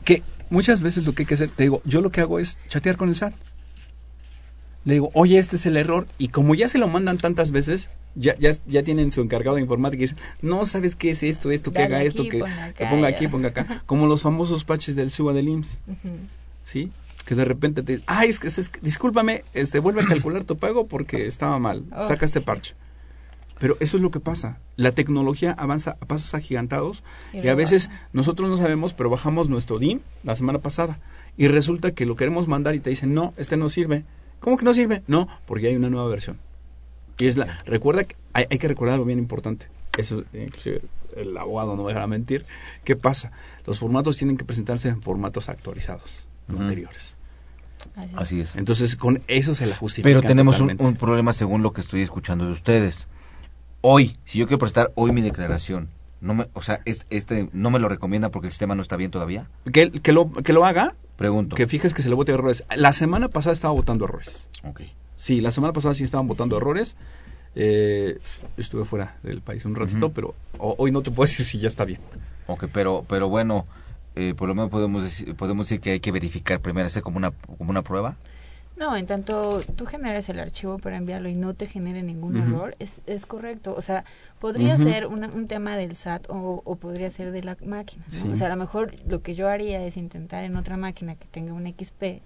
Que 0.03 0.23
muchas 0.49 0.81
veces 0.81 1.05
lo 1.05 1.13
que 1.13 1.23
hay 1.23 1.27
que 1.27 1.33
hacer, 1.35 1.49
te 1.49 1.63
digo, 1.63 1.81
yo 1.85 2.01
lo 2.01 2.11
que 2.11 2.21
hago 2.21 2.39
es 2.39 2.57
chatear 2.67 2.97
con 2.97 3.09
el 3.09 3.15
SAT. 3.15 3.33
Le 4.83 4.93
digo, 4.93 5.11
oye, 5.13 5.37
este 5.37 5.57
es 5.57 5.65
el 5.65 5.77
error. 5.77 6.07
Y 6.17 6.29
como 6.29 6.55
ya 6.55 6.67
se 6.67 6.79
lo 6.79 6.87
mandan 6.87 7.17
tantas 7.17 7.51
veces, 7.51 7.89
ya, 8.15 8.37
ya, 8.39 8.51
ya 8.65 8.83
tienen 8.83 9.11
su 9.11 9.21
encargado 9.21 9.55
de 9.55 9.61
informática 9.61 9.99
y 9.99 10.07
dicen, 10.07 10.17
no 10.41 10.65
sabes 10.65 10.95
qué 10.95 11.11
es 11.11 11.23
esto, 11.23 11.51
esto, 11.51 11.71
que 11.71 11.83
haga 11.83 12.03
esto, 12.03 12.27
que, 12.27 12.43
ponga 12.89 13.07
aquí, 13.07 13.27
ponga 13.27 13.49
acá. 13.49 13.83
Como 13.85 14.07
los 14.07 14.23
famosos 14.23 14.65
patches 14.65 14.95
del 14.95 15.11
SUA 15.11 15.33
del 15.33 15.49
IMSS. 15.49 15.77
¿Sí? 16.63 16.91
Que 17.25 17.35
de 17.35 17.45
repente 17.45 17.83
te 17.83 18.01
ay, 18.07 18.29
es 18.29 18.39
que, 18.39 18.49
discúlpame, 18.81 19.43
este, 19.53 19.79
vuelve 19.79 20.01
a 20.01 20.07
calcular 20.07 20.43
tu 20.43 20.57
pago 20.57 20.87
porque 20.87 21.27
estaba 21.27 21.59
mal. 21.59 21.83
Oh, 21.95 22.07
Saca 22.07 22.25
este 22.25 22.41
parche. 22.41 22.73
Pero 23.61 23.77
eso 23.79 23.97
es 23.97 24.01
lo 24.01 24.09
que 24.09 24.19
pasa. 24.19 24.57
La 24.75 24.91
tecnología 24.91 25.51
avanza 25.51 25.91
a 26.01 26.05
pasos 26.07 26.33
agigantados 26.33 27.03
y, 27.31 27.47
a 27.47 27.53
veces 27.53 27.91
nosotros 28.11 28.49
no 28.49 28.57
sabemos, 28.57 28.95
pero 28.95 29.11
bajamos 29.11 29.49
nuestro 29.49 29.77
DIM 29.77 29.99
la 30.23 30.35
semana 30.35 30.57
pasada 30.57 30.99
y 31.37 31.47
resulta 31.47 31.91
que 31.91 32.07
lo 32.07 32.15
queremos 32.15 32.47
mandar 32.47 32.73
y 32.73 32.79
te 32.79 32.89
dicen, 32.89 33.13
no, 33.13 33.35
este 33.37 33.57
no 33.57 33.69
sirve. 33.69 34.03
¿Cómo 34.39 34.57
que 34.57 34.65
no 34.65 34.73
sirve? 34.73 35.03
No, 35.05 35.27
porque 35.45 35.67
hay 35.67 35.75
una 35.75 35.91
nueva 35.91 36.07
versión. 36.07 36.39
Y 37.19 37.27
es 37.27 37.37
la, 37.37 37.59
recuerda 37.65 38.03
que 38.03 38.15
hay, 38.33 38.47
que 38.47 38.67
recordar 38.67 38.95
algo 38.95 39.05
bien 39.05 39.19
importante. 39.19 39.67
Eso, 39.95 40.23
inclusive 40.33 40.81
el 41.15 41.37
abogado 41.37 41.75
no 41.75 41.83
me 41.83 41.89
dejará 41.89 42.07
mentir. 42.07 42.47
¿Qué 42.83 42.95
pasa? 42.95 43.31
Los 43.67 43.77
formatos 43.77 44.17
tienen 44.17 44.37
que 44.37 44.43
presentarse 44.43 44.89
en 44.89 45.03
formatos 45.03 45.49
actualizados, 45.49 46.25
anteriores. 46.49 47.15
Así 48.15 48.41
es. 48.41 48.55
Entonces, 48.55 48.95
con 48.95 49.21
eso 49.27 49.53
se 49.53 49.67
la 49.67 49.75
justifica. 49.75 50.09
Pero 50.09 50.23
tenemos 50.23 50.59
un, 50.59 50.95
problema 50.95 51.31
según 51.31 51.61
lo 51.61 51.73
que 51.73 51.81
estoy 51.81 52.01
escuchando 52.01 52.47
de 52.47 52.53
ustedes. 52.53 53.07
Hoy, 53.81 54.15
si 54.25 54.37
yo 54.37 54.45
quiero 54.45 54.59
presentar 54.59 54.91
hoy 54.95 55.11
mi 55.11 55.21
declaración, 55.21 55.89
no 56.21 56.35
me, 56.35 56.45
o 56.53 56.61
sea, 56.61 56.81
este, 56.85 57.49
no 57.51 57.71
me 57.71 57.79
lo 57.79 57.89
recomienda 57.89 58.29
porque 58.29 58.47
el 58.47 58.51
sistema 58.51 58.75
no 58.75 58.83
está 58.83 58.95
bien 58.95 59.09
todavía. 59.09 59.49
Que, 59.73 59.91
que, 59.91 60.11
lo, 60.11 60.31
que 60.31 60.53
lo 60.53 60.65
haga. 60.65 60.95
Pregunto. 61.17 61.55
Que 61.55 61.65
fijes 61.65 61.95
que 61.95 62.03
se 62.03 62.09
le 62.09 62.15
vote 62.15 62.31
errores. 62.31 62.63
La 62.75 62.93
semana 62.93 63.27
pasada 63.27 63.53
estaba 63.53 63.73
votando 63.73 64.05
errores. 64.05 64.47
Ok. 64.63 64.81
Sí, 65.17 65.41
la 65.41 65.51
semana 65.51 65.73
pasada 65.73 65.95
sí 65.95 66.03
estaban 66.03 66.27
votando 66.27 66.57
errores. 66.57 66.95
Eh, 67.55 68.19
estuve 68.55 68.85
fuera 68.85 69.17
del 69.23 69.41
país 69.41 69.65
un 69.65 69.75
ratito, 69.75 70.11
pero 70.11 70.35
hoy 70.59 70.91
no 70.91 71.01
te 71.01 71.09
puedo 71.09 71.27
decir 71.29 71.45
si 71.45 71.57
ya 71.57 71.67
está 71.67 71.83
bien. 71.83 71.99
Ok, 72.45 72.65
pero, 72.71 73.03
pero 73.07 73.29
bueno, 73.29 73.65
eh, 74.15 74.35
por 74.35 74.47
lo 74.47 74.53
menos 74.53 74.69
podemos 74.69 75.03
decir, 75.03 75.35
podemos 75.35 75.67
decir 75.67 75.81
que 75.81 75.91
hay 75.91 75.99
que 75.99 76.11
verificar 76.11 76.59
primero, 76.59 76.85
hacer 76.85 77.01
como 77.01 77.17
una, 77.17 77.31
como 77.31 77.71
una 77.71 77.81
prueba. 77.81 78.15
No, 78.81 78.97
en 78.97 79.05
tanto 79.05 79.59
tú 79.75 79.85
generes 79.85 80.27
el 80.29 80.39
archivo 80.39 80.79
para 80.79 80.97
enviarlo 80.97 81.29
y 81.29 81.35
no 81.35 81.53
te 81.53 81.67
genere 81.67 82.01
ningún 82.01 82.35
error, 82.37 82.75
es, 82.79 82.99
es 83.05 83.27
correcto. 83.27 83.75
O 83.77 83.81
sea, 83.83 84.05
podría 84.39 84.75
ser 84.75 85.05
un 85.05 85.45
tema 85.45 85.77
del 85.77 85.95
SAT 85.95 86.25
o, 86.29 86.75
podría 86.77 87.11
ser 87.11 87.31
de 87.31 87.43
la 87.43 87.55
máquina. 87.63 88.03
O 88.33 88.35
sea, 88.35 88.47
a 88.47 88.49
lo 88.49 88.55
mejor 88.55 88.95
lo 89.07 89.21
que 89.21 89.35
yo 89.35 89.49
haría 89.49 89.85
es 89.85 89.97
intentar 89.97 90.43
en 90.45 90.55
otra 90.55 90.77
máquina 90.77 91.13
que 91.13 91.27
tenga 91.27 91.53
un 91.53 91.71
XP 91.71 92.23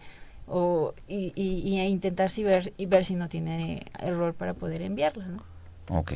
o, 0.48 0.94
y, 1.10 1.34
y, 1.36 1.78
intentar 1.82 2.30
si 2.30 2.46
ver, 2.46 2.72
y 2.78 2.86
ver 2.86 3.04
si 3.04 3.16
no 3.16 3.28
tiene 3.28 3.84
error 4.00 4.34
para 4.34 4.54
poder 4.54 4.82
enviarla, 4.82 5.28
¿no? 5.28 5.44
Ok. 5.90 6.14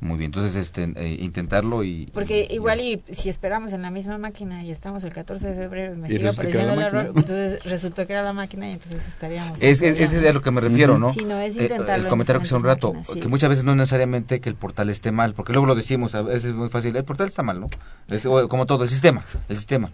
Muy 0.00 0.16
bien, 0.16 0.28
entonces 0.28 0.54
este, 0.54 0.92
eh, 0.94 1.16
intentarlo 1.20 1.82
y... 1.82 2.06
Porque 2.14 2.46
igual 2.50 2.80
y 2.80 3.02
si 3.10 3.28
esperamos 3.28 3.72
en 3.72 3.82
la 3.82 3.90
misma 3.90 4.16
máquina 4.16 4.62
y 4.62 4.70
estamos 4.70 5.02
el 5.02 5.12
14 5.12 5.48
de 5.48 5.54
febrero 5.54 5.94
y 5.94 5.96
me 5.96 6.08
sigue 6.08 6.28
apareciendo 6.28 6.72
el 6.74 6.80
error, 6.80 7.06
entonces 7.08 7.64
resultó 7.64 8.06
que 8.06 8.12
era 8.12 8.22
la 8.22 8.32
máquina 8.32 8.68
y 8.68 8.74
entonces 8.74 9.08
estaríamos... 9.08 9.60
Es, 9.60 9.82
es, 9.82 10.12
es 10.12 10.24
a 10.24 10.32
lo 10.32 10.40
que 10.40 10.52
me 10.52 10.60
refiero, 10.60 11.00
¿no? 11.00 11.12
Sí, 11.12 11.24
no, 11.24 11.40
es 11.40 11.56
eh, 11.56 11.62
intentarlo. 11.62 12.04
el 12.04 12.08
comentario 12.08 12.38
que 12.38 12.46
hace 12.46 12.54
un 12.54 12.62
rato, 12.62 12.94
que 13.20 13.26
muchas 13.26 13.48
veces 13.48 13.64
no 13.64 13.74
necesariamente 13.74 14.40
que 14.40 14.48
el 14.48 14.54
portal 14.54 14.88
esté 14.88 15.10
mal, 15.10 15.34
porque 15.34 15.52
luego 15.52 15.66
lo 15.66 15.74
decimos, 15.74 16.14
a 16.14 16.22
veces 16.22 16.44
es 16.44 16.54
muy 16.54 16.68
fácil, 16.68 16.94
el 16.94 17.04
portal 17.04 17.26
está 17.26 17.42
mal, 17.42 17.58
¿no? 17.58 17.66
Es, 18.08 18.24
como 18.48 18.66
todo, 18.66 18.84
el 18.84 18.90
sistema, 18.90 19.24
el 19.48 19.56
sistema. 19.56 19.90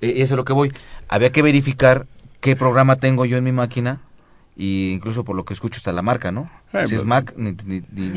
Eh, 0.00 0.14
y 0.16 0.22
eso 0.22 0.34
es 0.34 0.36
lo 0.38 0.46
que 0.46 0.54
voy. 0.54 0.72
Había 1.08 1.30
que 1.32 1.42
verificar 1.42 2.06
qué 2.40 2.56
programa 2.56 2.96
tengo 2.96 3.26
yo 3.26 3.36
en 3.36 3.44
mi 3.44 3.52
máquina 3.52 4.00
y 4.56 4.92
incluso 4.92 5.24
por 5.24 5.34
lo 5.34 5.44
que 5.44 5.52
escucho 5.52 5.78
está 5.78 5.92
la 5.92 6.02
marca, 6.02 6.30
¿no? 6.30 6.50
Eh, 6.72 6.86
si 6.86 6.94
es 6.94 7.00
pues, 7.00 7.04
Mac, 7.04 7.34
ni, 7.36 7.54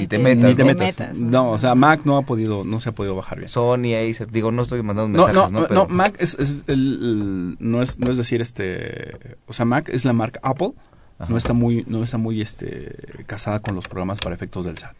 te 0.07 0.19
metas. 0.19 1.17
¿no? 1.17 1.51
o 1.51 1.57
sea, 1.57 1.73
Mac 1.73 2.01
no 2.05 2.17
ha 2.17 2.21
podido, 2.23 2.63
no 2.63 2.79
se 2.79 2.89
ha 2.89 2.91
podido 2.91 3.15
bajar 3.15 3.39
bien. 3.39 3.49
Sony, 3.49 3.95
Acer, 3.95 4.29
digo, 4.29 4.51
no 4.51 4.61
estoy 4.61 4.83
mandando 4.83 5.17
mensajes, 5.17 5.51
¿no? 5.51 5.61
No, 5.61 5.67
no, 5.67 5.87
Mac 5.87 6.15
es, 6.19 6.35
es 6.35 6.63
el, 6.67 7.57
no 7.59 7.81
es, 7.81 7.97
no 7.99 8.11
es 8.11 8.17
decir, 8.17 8.41
este, 8.41 9.37
o 9.47 9.53
sea, 9.53 9.65
Mac 9.65 9.89
es 9.89 10.05
la 10.05 10.13
marca 10.13 10.39
Apple, 10.43 10.73
no 11.27 11.37
está 11.37 11.53
muy, 11.53 11.83
no 11.87 12.03
está 12.03 12.19
muy, 12.19 12.41
este, 12.41 13.23
casada 13.25 13.59
con 13.59 13.73
los 13.73 13.87
programas 13.87 14.19
para 14.19 14.35
efectos 14.35 14.65
del 14.65 14.77
SAT. 14.77 14.95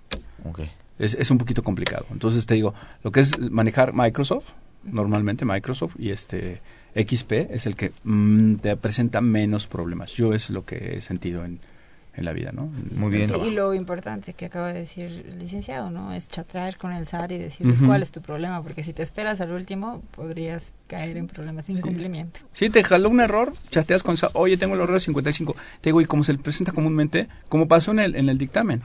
Okay. 0.46 0.72
Es, 0.98 1.14
es 1.14 1.30
un 1.30 1.38
poquito 1.38 1.62
complicado. 1.62 2.08
Entonces 2.12 2.48
te 2.48 2.56
digo, 2.56 2.74
lo 3.04 3.12
que 3.12 3.20
es 3.20 3.38
manejar 3.52 3.94
Microsoft, 3.94 4.54
normalmente 4.92 5.46
Microsoft 5.46 5.96
y 6.00 6.12
este 6.12 6.62
XP 6.96 7.32
es 7.52 7.66
el 7.66 7.76
que 7.76 7.92
mm, 8.04 8.56
te 8.56 8.76
presenta 8.78 9.22
menos 9.22 9.68
problemas. 9.68 10.12
Yo 10.12 10.34
es 10.34 10.50
lo 10.50 10.66
que 10.66 10.98
he 10.98 11.02
sentido 11.02 11.46
en, 11.46 11.60
en 12.18 12.26
la 12.26 12.34
vida, 12.34 12.52
¿no? 12.52 12.70
Muy 12.96 13.12
bien. 13.12 13.32
y 13.46 13.52
lo 13.52 13.74
importante 13.74 14.34
que 14.34 14.46
acaba 14.46 14.74
de 14.74 14.80
decir 14.80 15.06
el 15.06 15.40
licenciado, 15.40 15.92
¿no? 15.92 16.12
Es 16.14 16.28
chatear 16.28 16.76
con 16.78 16.92
el 16.92 17.06
SAT 17.06 17.32
y 17.32 17.38
decirles 17.38 17.82
cuál 17.82 18.02
es 18.02 18.12
tu 18.12 18.22
problema, 18.22 18.62
porque 18.64 18.82
si 18.82 18.92
te 18.92 19.04
esperas 19.04 19.40
al 19.40 19.52
último, 19.52 20.02
podrías 20.12 20.72
caer 20.88 21.16
en 21.16 21.28
problemas 21.28 21.68
de 21.68 21.74
incumplimiento. 21.74 22.40
Sí, 22.54 22.70
te 22.70 22.84
jaló 22.84 23.10
un 23.10 23.22
error, 23.22 23.54
chateas 23.70 24.02
con 24.02 24.14
el 24.14 24.18
SAT, 24.18 24.32
oye, 24.34 24.58
tengo 24.58 24.74
el 24.74 24.82
error 24.82 24.96
de 24.96 25.00
55. 25.00 25.56
Te 25.82 25.90
digo, 25.90 26.02
y 26.02 26.06
como 26.06 26.24
se 26.24 26.34
le 26.34 26.40
presenta 26.40 26.72
comúnmente, 26.72 27.28
como 27.50 27.68
pasó 27.68 27.92
en 27.92 28.00
el, 28.00 28.16
en 28.16 28.30
el 28.30 28.38
dictamen. 28.38 28.82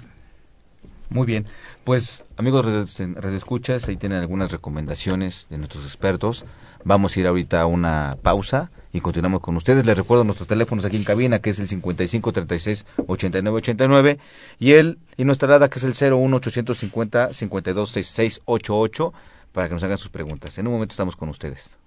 Muy 1.12 1.26
bien. 1.26 1.46
Pues, 1.84 2.24
amigos 2.36 2.64
Red 2.64 3.34
Escuchas, 3.34 3.88
ahí 3.88 3.96
tienen 3.96 4.18
algunas 4.18 4.50
recomendaciones 4.50 5.46
de 5.50 5.58
nuestros 5.58 5.84
expertos. 5.84 6.44
Vamos 6.84 7.16
a 7.16 7.20
ir 7.20 7.26
ahorita 7.26 7.60
a 7.60 7.66
una 7.66 8.16
pausa 8.22 8.70
y 8.92 9.00
continuamos 9.00 9.40
con 9.40 9.56
ustedes. 9.56 9.86
Les 9.86 9.96
recuerdo 9.96 10.24
nuestros 10.24 10.48
teléfonos 10.48 10.84
aquí 10.84 10.96
en 10.96 11.04
cabina, 11.04 11.38
que 11.40 11.50
es 11.50 11.58
el 11.58 11.68
55 11.68 12.32
36 12.32 12.86
89 13.06 13.56
89 13.56 14.18
y 14.58 14.72
el 14.72 14.98
y 15.16 15.24
nuestra 15.24 15.48
rada 15.48 15.68
que 15.68 15.78
es 15.78 15.84
el 15.84 16.12
01 16.12 16.36
850 16.36 17.32
52 17.32 17.90
66 17.90 18.40
88 18.44 19.12
para 19.52 19.68
que 19.68 19.74
nos 19.74 19.82
hagan 19.82 19.98
sus 19.98 20.08
preguntas. 20.08 20.58
En 20.58 20.66
un 20.66 20.74
momento 20.74 20.92
estamos 20.92 21.16
con 21.16 21.28
ustedes. 21.28 21.78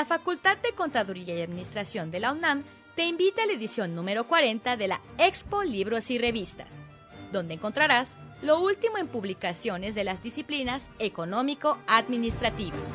La 0.00 0.06
Facultad 0.06 0.56
de 0.56 0.72
Contaduría 0.72 1.36
y 1.36 1.42
Administración 1.42 2.10
de 2.10 2.20
la 2.20 2.32
UNAM 2.32 2.64
te 2.96 3.04
invita 3.04 3.42
a 3.42 3.46
la 3.46 3.52
edición 3.52 3.94
número 3.94 4.26
40 4.26 4.78
de 4.78 4.88
la 4.88 5.02
Expo 5.18 5.62
Libros 5.62 6.10
y 6.10 6.16
Revistas, 6.16 6.80
donde 7.32 7.52
encontrarás 7.52 8.16
lo 8.40 8.60
último 8.60 8.96
en 8.96 9.08
publicaciones 9.08 9.94
de 9.94 10.04
las 10.04 10.22
disciplinas 10.22 10.88
económico-administrativas. 11.00 12.94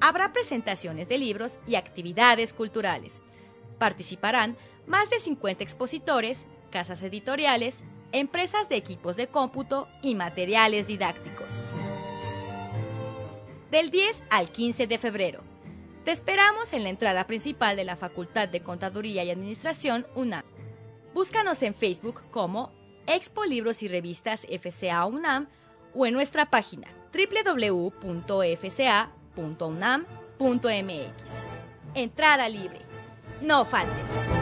Habrá 0.00 0.32
presentaciones 0.32 1.10
de 1.10 1.18
libros 1.18 1.58
y 1.66 1.74
actividades 1.74 2.54
culturales. 2.54 3.22
Participarán 3.76 4.56
más 4.86 5.10
de 5.10 5.18
50 5.18 5.64
expositores, 5.64 6.46
casas 6.70 7.02
editoriales, 7.02 7.84
empresas 8.12 8.68
de 8.68 8.76
equipos 8.76 9.16
de 9.16 9.28
cómputo 9.28 9.88
y 10.02 10.14
materiales 10.14 10.86
didácticos. 10.86 11.62
Del 13.70 13.90
10 13.90 14.24
al 14.30 14.50
15 14.50 14.86
de 14.86 14.98
febrero. 14.98 15.42
Te 16.04 16.12
esperamos 16.12 16.72
en 16.72 16.84
la 16.84 16.88
entrada 16.88 17.26
principal 17.26 17.76
de 17.76 17.84
la 17.84 17.96
Facultad 17.96 18.48
de 18.48 18.62
Contaduría 18.62 19.24
y 19.24 19.30
Administración 19.30 20.06
UNAM. 20.14 20.44
Búscanos 21.12 21.62
en 21.62 21.74
Facebook 21.74 22.22
como 22.30 22.72
Expo 23.06 23.44
Libros 23.44 23.82
y 23.82 23.88
Revistas 23.88 24.46
FCA 24.46 25.04
UNAM 25.04 25.48
o 25.94 26.06
en 26.06 26.14
nuestra 26.14 26.48
página 26.48 26.88
www.fca.unam.mx. 27.12 27.92
Entrada 31.94 32.48
libre. 32.48 32.80
No 33.42 33.64
faltes. 33.64 34.37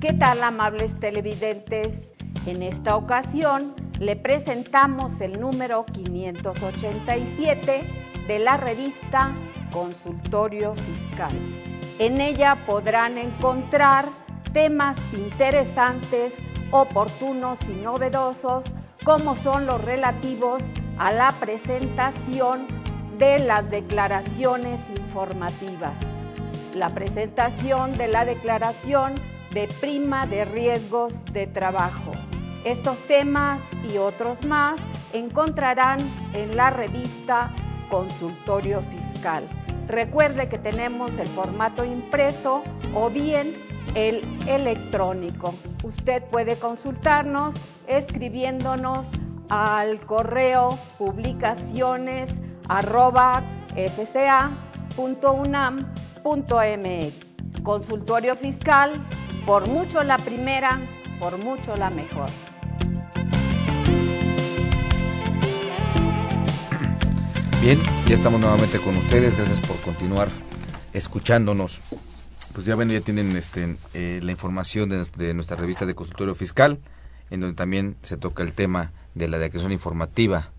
¿Qué 0.00 0.14
tal, 0.14 0.42
amables 0.42 0.98
televidentes? 0.98 1.92
En 2.46 2.62
esta 2.62 2.96
ocasión 2.96 3.74
le 3.98 4.16
presentamos 4.16 5.20
el 5.20 5.38
número 5.38 5.84
587 5.84 7.82
de 8.26 8.38
la 8.38 8.56
revista 8.56 9.32
Consultorio 9.70 10.74
Fiscal. 10.74 11.32
En 11.98 12.22
ella 12.22 12.56
podrán 12.66 13.18
encontrar 13.18 14.06
temas 14.54 14.96
interesantes, 15.12 16.32
oportunos 16.70 17.58
y 17.68 17.84
novedosos, 17.84 18.64
como 19.04 19.36
son 19.36 19.66
los 19.66 19.84
relativos 19.84 20.62
a 20.96 21.12
la 21.12 21.32
presentación 21.32 22.66
de 23.18 23.38
las 23.38 23.70
declaraciones 23.70 24.80
informativas. 24.96 25.92
La 26.74 26.88
presentación 26.88 27.98
de 27.98 28.08
la 28.08 28.24
declaración 28.24 29.12
de 29.52 29.68
prima 29.80 30.26
de 30.26 30.44
riesgos 30.44 31.14
de 31.32 31.46
trabajo. 31.46 32.12
Estos 32.64 32.98
temas 33.06 33.60
y 33.92 33.98
otros 33.98 34.44
más 34.44 34.78
encontrarán 35.12 35.98
en 36.34 36.56
la 36.56 36.70
revista 36.70 37.50
Consultorio 37.88 38.80
Fiscal. 38.82 39.44
Recuerde 39.88 40.48
que 40.48 40.58
tenemos 40.58 41.18
el 41.18 41.26
formato 41.26 41.84
impreso 41.84 42.62
o 42.94 43.10
bien 43.10 43.52
el 43.94 44.22
electrónico. 44.46 45.54
Usted 45.82 46.22
puede 46.24 46.56
consultarnos 46.56 47.54
escribiéndonos 47.88 49.06
al 49.48 49.98
correo 50.00 50.78
publicaciones 50.98 52.30
arroba. 52.68 53.42
Consultorio 57.62 58.36
fiscal, 58.36 58.92
por 59.46 59.66
mucho 59.68 60.02
la 60.02 60.18
primera, 60.18 60.78
por 61.18 61.38
mucho 61.38 61.76
la 61.76 61.90
mejor. 61.90 62.28
Bien, 67.62 67.78
ya 68.06 68.14
estamos 68.14 68.40
nuevamente 68.40 68.78
con 68.78 68.96
ustedes. 68.96 69.36
Gracias 69.36 69.60
por 69.66 69.76
continuar 69.80 70.28
escuchándonos. 70.92 71.80
Pues 72.54 72.66
ya 72.66 72.74
bueno, 72.74 72.92
ya 72.92 73.00
tienen 73.00 73.36
este, 73.36 73.76
eh, 73.94 74.20
la 74.22 74.32
información 74.32 74.88
de, 74.88 75.34
nuestra 75.34 75.56
revista 75.56 75.86
de 75.86 75.94
consultorio 75.94 76.34
fiscal, 76.34 76.78
en 77.30 77.40
donde 77.40 77.54
también 77.54 77.96
se 78.02 78.16
toca 78.16 78.42
el 78.42 78.52
tema 78.52 78.92
de 79.14 79.28
la 79.28 79.38
declaración 79.38 79.72
informativa, 79.72 80.50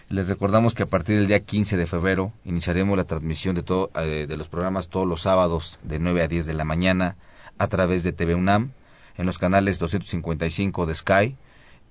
Les 0.09 0.29
recordamos 0.29 0.75
que 0.75 0.85
a 0.85 0.87
partir 0.87 1.17
del 1.17 1.27
día 1.27 1.41
15 1.41 1.77
de 1.77 1.87
febrero 1.89 2.33
iniciaremos 2.45 2.97
la 2.97 3.03
transmisión 3.03 3.57
de, 3.57 3.65
todo, 3.65 3.91
eh, 3.97 4.27
de 4.29 4.37
los 4.37 4.47
programas 4.47 4.89
todos 4.89 5.05
los 5.05 5.23
sábados 5.23 5.81
de 5.83 5.99
9 5.99 6.23
a 6.23 6.29
10 6.29 6.47
de 6.47 6.55
la 6.55 6.65
mañana 6.65 7.17
a 7.59 7.67
través 7.67 8.05
de 8.05 8.13
TV 8.13 8.37
UNAM 8.37 8.71
en 9.17 9.27
los 9.27 9.39
canales 9.39 9.81
255 9.81 10.87
de 10.87 10.95
Sky, 10.95 11.37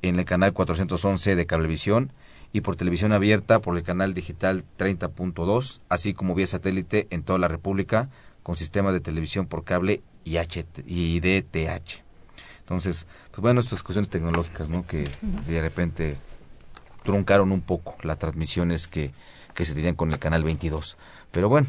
en 0.01 0.17
el 0.17 0.23
canal 0.23 0.53
411 0.53 1.35
de 1.35 1.45
Cablevisión 1.45 2.09
y 2.53 2.61
por 2.61 2.77
televisión 2.77 3.11
abierta 3.11 3.59
por 3.59 3.75
el 3.75 3.83
canal 3.83 4.13
digital 4.13 4.63
30.2, 4.79 5.81
así 5.89 6.13
como 6.13 6.35
vía 6.35 6.47
satélite 6.47 7.07
en 7.09 7.21
toda 7.21 7.37
la 7.37 7.49
República 7.49 8.07
con 8.43 8.55
sistema 8.55 8.93
de 8.93 9.01
televisión 9.01 9.45
por 9.45 9.65
cable 9.65 10.01
y, 10.23 10.37
y 10.85 11.19
DTH. 11.19 12.01
Entonces, 12.59 13.07
pues 13.31 13.41
bueno, 13.41 13.59
estas 13.59 13.83
cuestiones 13.83 14.09
tecnológicas, 14.09 14.69
¿no? 14.69 14.87
Que 14.87 15.03
de 15.47 15.61
repente 15.61 16.17
truncaron 17.05 17.51
un 17.51 17.61
poco 17.61 17.95
las 18.03 18.19
transmisiones 18.19 18.87
que, 18.87 19.11
que 19.53 19.63
se 19.63 19.73
tenían 19.73 19.95
con 19.95 20.11
el 20.11 20.19
canal 20.19 20.43
22. 20.43 20.97
Pero 21.31 21.47
bueno, 21.47 21.67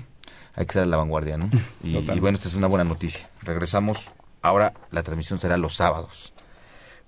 hay 0.55 0.65
que 0.65 0.71
estar 0.71 0.83
a 0.83 0.87
la 0.87 0.97
vanguardia, 0.97 1.37
¿no? 1.37 1.49
y 1.85 2.19
bueno, 2.19 2.37
esta 2.37 2.49
es 2.49 2.57
una 2.57 2.67
buena 2.67 2.85
noticia. 2.85 3.29
Regresamos. 3.43 4.11
Ahora 4.43 4.73
la 4.91 5.03
transmisión 5.03 5.39
será 5.39 5.57
los 5.57 5.75
sábados. 5.75 6.33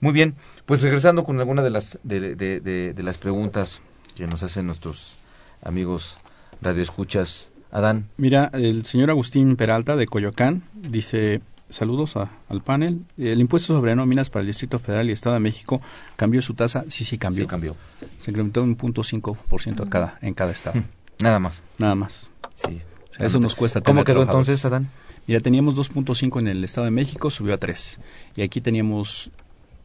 Muy 0.01 0.13
bien, 0.13 0.37
pues 0.65 0.83
regresando 0.83 1.25
con 1.25 1.39
alguna 1.41 1.63
de 1.63 1.71
las, 1.71 1.99
de, 2.05 2.37
de, 2.37 3.03
las 3.03 3.19
preguntas 3.19 3.81
que 4.15 4.27
nos 4.27 4.43
hacen 4.43 4.67
nuestros 4.67 5.19
amigos 5.63 6.19
radioescuchas. 6.61 7.51
Adán. 7.71 8.09
Mira, 8.17 8.51
el 8.55 8.87
señor 8.87 9.11
Agustín 9.11 9.57
Peralta 9.57 9.97
de 9.97 10.07
Coyoacán 10.07 10.63
dice, 10.75 11.43
saludos 11.71 12.17
al 12.17 12.61
panel. 12.63 13.05
El 13.17 13.41
impuesto 13.41 13.75
sobre 13.75 13.95
nóminas 13.95 14.31
para 14.31 14.41
el 14.43 14.47
Distrito 14.47 14.79
Federal 14.79 15.09
y 15.09 15.13
Estado 15.13 15.35
de 15.35 15.41
México 15.41 15.81
cambió 16.17 16.43
su 16.43 16.55
tasa. 16.55 16.85
Sí, 16.89 17.05
sí, 17.05 17.19
cambió. 17.19 17.45
Sí, 17.45 17.49
cambió. 17.49 17.77
Se 18.21 18.31
incrementó 18.31 18.63
un 18.63 18.77
punto 18.77 19.03
cinco 19.03 19.37
por 19.49 19.63
ciento 19.63 19.89
cada, 19.89 20.19
en 20.23 20.35
cada 20.35 20.53
estado. 20.53 20.83
Nada 21.19 21.39
más. 21.39 21.63
Nada 21.79 21.95
más. 21.95 22.29
Sí. 22.55 22.81
Eso 23.19 23.41
nos 23.41 23.55
cuesta. 23.55 23.81
¿Cómo 23.81 24.05
quedó 24.05 24.23
entonces, 24.23 24.65
Adán? 24.65 24.89
Mira, 25.27 25.41
teníamos 25.41 25.77
2.5 25.77 26.39
en 26.41 26.49
el 26.49 26.65
Estado 26.65 26.87
de 26.87 26.91
México, 26.91 27.29
subió 27.29 27.53
a 27.53 27.59
3. 27.59 28.01
Y 28.37 28.43
aquí 28.43 28.63
teníamos 28.63 29.31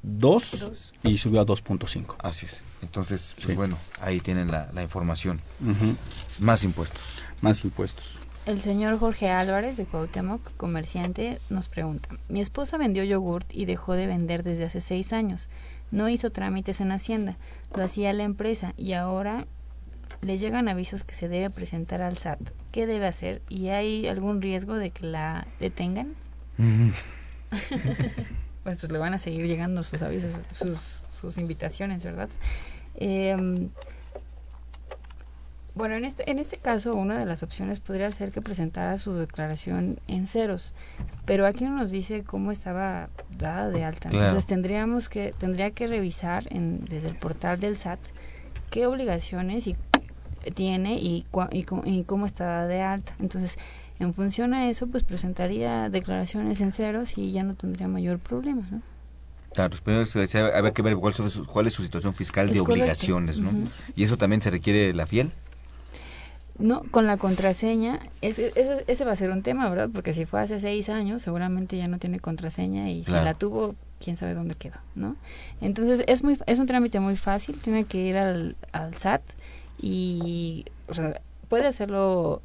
2 0.03 0.93
y 1.03 1.17
subió 1.17 1.41
a 1.41 1.45
2.5. 1.45 2.15
Así 2.19 2.45
es. 2.45 2.61
Entonces, 2.81 3.35
pues 3.43 3.55
bueno, 3.55 3.77
ahí 3.99 4.19
tienen 4.19 4.49
la, 4.51 4.69
información. 4.81 5.41
Más 6.39 6.63
impuestos. 6.63 7.01
Más 7.41 7.63
impuestos. 7.65 8.19
El 8.45 8.59
señor 8.59 8.99
Jorge 8.99 9.29
Álvarez 9.29 9.77
de 9.77 9.85
Cuauhtémoc, 9.85 10.41
comerciante, 10.57 11.39
nos 11.49 11.69
pregunta, 11.69 12.09
mi 12.27 12.41
esposa 12.41 12.77
vendió 12.77 13.05
yogurt 13.05 13.47
y 13.49 13.63
dejó 13.63 13.93
de 13.93 14.05
vender 14.05 14.43
desde 14.43 14.65
hace 14.65 14.81
seis 14.81 15.13
años. 15.13 15.49
No 15.91 16.09
hizo 16.09 16.29
trámites 16.29 16.81
en 16.81 16.91
Hacienda, 16.91 17.37
lo 17.73 17.85
hacía 17.85 18.11
la 18.11 18.23
empresa 18.23 18.73
y 18.75 18.93
ahora 18.93 19.47
le 20.21 20.37
llegan 20.39 20.67
avisos 20.67 21.05
que 21.05 21.15
se 21.15 21.29
debe 21.29 21.51
presentar 21.51 22.01
al 22.01 22.17
SAT. 22.17 22.41
¿Qué 22.73 22.85
debe 22.85 23.07
hacer? 23.07 23.41
¿Y 23.47 23.69
hay 23.69 24.07
algún 24.07 24.41
riesgo 24.41 24.75
de 24.75 24.91
que 24.91 25.05
la 25.05 25.47
detengan? 25.61 26.13
pues, 26.57 27.71
pues, 28.63 28.91
le 28.91 28.97
van 28.97 29.13
a 29.13 29.19
seguir 29.19 29.47
llegando 29.47 29.83
sus 29.83 30.01
avisos, 30.01 30.31
sus, 30.51 31.03
sus 31.07 31.37
invitaciones, 31.37 32.03
¿verdad? 32.03 32.29
Em, 32.95 33.69
bueno, 35.75 35.95
en 35.95 36.05
este, 36.05 36.29
en 36.29 36.37
este 36.37 36.57
caso, 36.57 36.93
una 36.93 37.17
de 37.17 37.25
las 37.25 37.41
opciones 37.41 37.79
podría 37.79 38.11
ser 38.11 38.31
que 38.31 38.41
presentara 38.41 38.97
su 38.99 39.13
declaración 39.13 39.97
en 40.07 40.27
ceros, 40.27 40.73
pero 41.25 41.47
aquí 41.47 41.63
no 41.63 41.71
nos 41.71 41.89
dice 41.89 42.23
cómo 42.23 42.51
estaba 42.51 43.09
dada 43.37 43.69
de 43.69 43.83
alta. 43.83 44.09
Entonces 44.11 44.45
tendríamos 44.45 45.09
que, 45.09 45.33
tendría 45.37 45.71
que 45.71 45.87
revisar 45.87 46.45
en, 46.51 46.85
desde 46.85 47.09
el 47.09 47.15
portal 47.15 47.59
del 47.59 47.77
SAT 47.77 47.99
qué 48.69 48.85
obligaciones 48.85 49.65
y, 49.67 49.75
tiene 50.53 50.99
y, 50.99 51.25
y, 51.51 51.65
y 51.85 52.03
cómo 52.03 52.25
está 52.27 52.67
de 52.67 52.81
alta. 52.81 53.15
Entonces, 53.19 53.57
en 53.99 54.13
función 54.13 54.53
a 54.53 54.69
eso, 54.69 54.87
pues 54.87 55.03
presentaría 55.03 55.89
declaraciones 55.89 56.61
en 56.61 56.71
ceros 56.71 57.17
y 57.17 57.31
ya 57.31 57.43
no 57.43 57.55
tendría 57.55 57.87
mayor 57.87 58.19
problema, 58.19 58.67
¿no? 58.69 58.81
Claro, 59.53 59.75
primero 59.83 60.05
había 60.55 60.73
que 60.73 60.81
ver 60.81 60.95
cuál, 60.95 61.13
cuál, 61.47 61.67
es 61.67 61.73
su 61.73 61.83
situación 61.83 62.15
fiscal 62.15 62.51
de 62.51 62.59
obligaciones, 62.59 63.39
¿no? 63.39 63.51
¿Y 63.95 64.03
eso 64.03 64.17
también 64.17 64.41
se 64.41 64.49
requiere 64.49 64.93
la 64.95 65.05
fiel? 65.05 65.31
No, 66.59 66.83
con 66.91 67.07
la 67.07 67.17
contraseña, 67.17 67.99
ese, 68.21 68.53
ese, 68.87 69.05
va 69.05 69.13
a 69.13 69.15
ser 69.15 69.31
un 69.31 69.41
tema, 69.41 69.67
¿verdad? 69.69 69.89
Porque 69.91 70.13
si 70.13 70.25
fue 70.25 70.39
hace 70.39 70.59
seis 70.59 70.87
años, 70.87 71.23
seguramente 71.23 71.77
ya 71.77 71.87
no 71.87 71.97
tiene 71.97 72.19
contraseña 72.19 72.91
y 72.91 73.03
si 73.03 73.11
la 73.11 73.33
tuvo, 73.33 73.73
quién 73.99 74.17
sabe 74.17 74.35
dónde 74.35 74.53
quedó, 74.53 74.75
¿no? 74.93 75.15
Entonces, 75.61 76.05
es, 76.07 76.23
muy, 76.23 76.37
es 76.45 76.59
un 76.59 76.67
trámite 76.67 76.99
muy 76.99 77.17
fácil, 77.17 77.59
tiene 77.59 77.85
que 77.85 77.97
ir 77.97 78.17
al, 78.17 78.55
al 78.71 78.93
SAT 78.93 79.23
y, 79.81 80.65
o 80.87 80.93
sea, 80.93 81.19
puede 81.49 81.65
hacerlo 81.65 82.39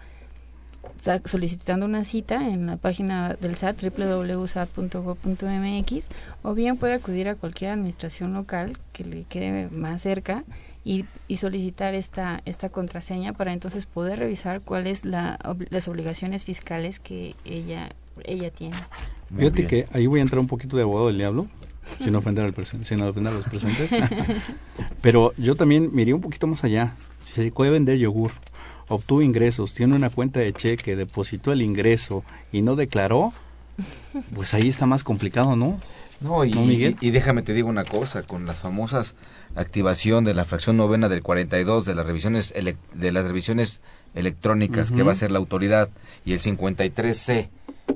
solicitando 1.25 1.87
una 1.87 2.05
cita 2.05 2.49
en 2.49 2.67
la 2.67 2.77
página 2.77 3.35
del 3.35 3.57
SAT 3.57 3.83
www.sat.gov.mx 3.83 6.09
o 6.43 6.55
bien 6.55 6.77
puede 6.77 6.95
acudir 6.95 7.29
a 7.29 7.35
cualquier 7.35 7.73
administración 7.73 8.33
local 8.33 8.79
que 8.93 9.03
le 9.05 9.25
quede 9.25 9.69
más 9.71 10.03
cerca 10.03 10.45
y, 10.89 11.05
y 11.29 11.37
solicitar 11.37 11.95
esta 11.95 12.41
esta 12.47 12.71
contraseña 12.71 13.35
para 13.35 13.53
entonces 13.53 13.85
poder 13.85 14.21
revisar 14.21 14.63
cuáles 14.63 15.05
la, 15.05 15.39
las 15.69 15.87
obligaciones 15.87 16.47
fiscales 16.47 16.99
que 16.99 17.35
ella 17.45 17.91
ella 18.25 18.51
tiene. 18.51 18.77
Fíjate 19.37 19.67
que 19.67 19.85
ahí 19.93 20.07
voy 20.07 20.21
a 20.21 20.23
entrar 20.23 20.39
un 20.41 20.47
poquito 20.47 20.79
de 20.79 20.85
abogado 20.85 21.09
del 21.09 21.19
diablo 21.19 21.47
sin 22.03 22.15
ofender, 22.17 22.47
al 22.47 22.67
sin 22.87 23.03
ofender 23.03 23.35
a 23.35 23.37
los 23.37 23.45
presentes. 23.45 23.91
Pero 25.03 25.35
yo 25.37 25.57
también 25.57 25.91
miré 25.93 26.15
un 26.15 26.23
poquito 26.23 26.47
más 26.47 26.65
allá. 26.65 26.95
Se 27.23 27.43
dedicó 27.43 27.65
a 27.65 27.71
vender 27.71 27.99
yogur, 27.99 28.31
obtuvo 28.89 29.21
ingresos, 29.21 29.75
tiene 29.75 29.95
una 29.95 30.09
cuenta 30.09 30.41
de 30.41 30.55
cheque, 30.55 30.97
depositó 30.97 31.53
el 31.53 31.61
ingreso 31.61 32.25
y 32.51 32.63
no 32.63 32.77
declaró, 32.77 33.35
pues 34.35 34.55
ahí 34.55 34.69
está 34.69 34.87
más 34.87 35.05
complicado, 35.05 35.55
¿no? 35.55 35.79
No, 36.21 36.45
y, 36.45 36.97
y, 37.01 37.11
déjame 37.11 37.43
te 37.43 37.55
digo 37.55 37.69
una 37.69 37.85
cosa, 37.85 38.25
con 38.25 38.45
las 38.45 38.57
famosas 38.57 39.15
activación 39.61 40.25
de 40.25 40.35
la 40.35 40.45
fracción 40.45 40.77
novena 40.77 41.09
del 41.09 41.23
42 41.23 41.85
de 41.85 41.95
las 41.95 42.07
revisiones 42.07 42.55
de 42.95 43.13
las 43.13 43.27
revisiones 43.27 43.81
electrónicas 44.15 44.91
que 44.91 45.03
va 45.03 45.13
a 45.13 45.17
ser 45.17 45.31
la 45.31 45.39
autoridad 45.39 45.89
y 46.25 46.33
el 46.33 46.41
53C 46.41 47.49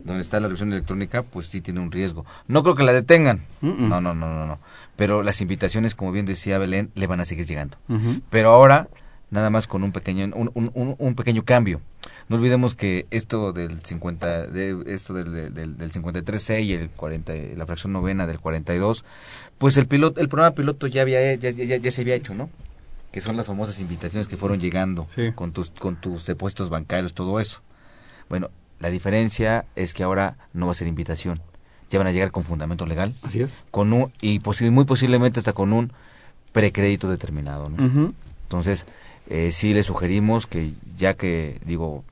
donde 0.05 0.23
está 0.23 0.41
la 0.41 0.47
revisión 0.47 0.73
electrónica, 0.73 1.23
pues 1.23 1.47
sí 1.47 1.61
tiene 1.61 1.81
un 1.81 1.93
riesgo. 1.93 2.25
No 2.49 2.63
creo 2.63 2.75
que 2.75 2.83
la 2.83 2.93
detengan. 2.93 3.45
No, 3.61 4.01
no, 4.01 4.15
no, 4.15 4.15
no, 4.15 4.47
no. 4.47 4.59
Pero 4.97 5.23
las 5.23 5.41
invitaciones, 5.41 5.95
como 5.95 6.13
bien 6.13 6.27
decía 6.27 6.59
Belén, 6.59 6.91
le 6.95 7.07
van 7.07 7.21
a 7.21 7.25
seguir 7.25 7.47
llegando. 7.47 7.77
Pero 8.31 8.51
ahora, 8.51 8.89
nada 9.33 9.51
más 9.51 9.67
con 9.67 9.83
un 9.83 9.91
pequeño, 9.91 10.31
un, 10.35 10.51
un, 10.55 10.95
un, 10.99 11.15
pequeño 11.17 11.45
cambio. 11.45 11.81
No 12.29 12.37
olvidemos 12.37 12.75
que 12.77 13.07
esto 13.11 13.53
del 13.53 13.81
50, 13.81 14.47
de, 14.47 14.85
esto 14.87 15.15
del, 15.15 15.55
del, 15.55 15.77
del 15.77 15.91
53C 15.91 16.63
y 16.63 16.75
el 16.75 16.91
40, 16.91 17.33
la 17.57 17.67
fracción 17.67 17.93
novena 17.93 18.27
del 18.27 18.39
42, 18.39 19.05
pues 19.59 19.77
el 19.79 19.87
piloto, 19.87 20.21
el 20.21 20.29
programa 20.29 20.55
piloto 20.55 20.87
ya 20.87 21.03
había, 21.03 21.35
ya, 21.35 21.51
ya, 21.51 21.77
ya 21.77 21.91
se 21.91 22.03
había 22.03 22.15
hecho, 22.15 22.35
¿no? 22.35 22.51
que 23.11 23.21
son 23.21 23.37
las 23.37 23.47
famosas 23.47 23.79
invitaciones 23.81 24.27
que 24.27 24.39
fueron 24.39 24.59
llegando 24.59 25.07
con 25.35 25.53
tus 25.53 25.71
con 25.71 25.97
tus 25.97 26.25
depósitos 26.25 26.71
bancarios, 26.71 27.13
todo 27.13 27.41
eso. 27.41 27.61
Bueno, 28.31 28.51
la 28.81 28.89
diferencia 28.89 29.67
es 29.77 29.93
que 29.93 30.03
ahora 30.03 30.37
no 30.55 30.67
va 30.67 30.73
a 30.73 30.75
ser 30.75 30.89
invitación. 30.89 31.43
Ya 31.91 31.99
van 31.99 32.07
a 32.09 32.13
llegar 32.13 32.31
con 32.31 32.43
fundamento 32.43 32.87
legal. 32.87 33.13
Así 33.23 33.43
es. 33.43 33.55
Con 33.71 33.93
un, 33.93 34.11
y 34.23 34.41
muy 34.71 34.87
posiblemente 34.87 35.41
hasta 35.41 35.53
con 35.53 35.75
un 35.75 35.93
precrédito 36.53 37.11
determinado. 37.11 37.69
¿no? 37.69 38.15
Entonces, 38.45 38.87
eh, 39.29 39.51
sí 39.51 39.75
le 39.75 39.83
sugerimos 39.83 40.47
que 40.47 40.73
ya 40.97 41.15
que, 41.15 41.61
digo, 41.65 42.05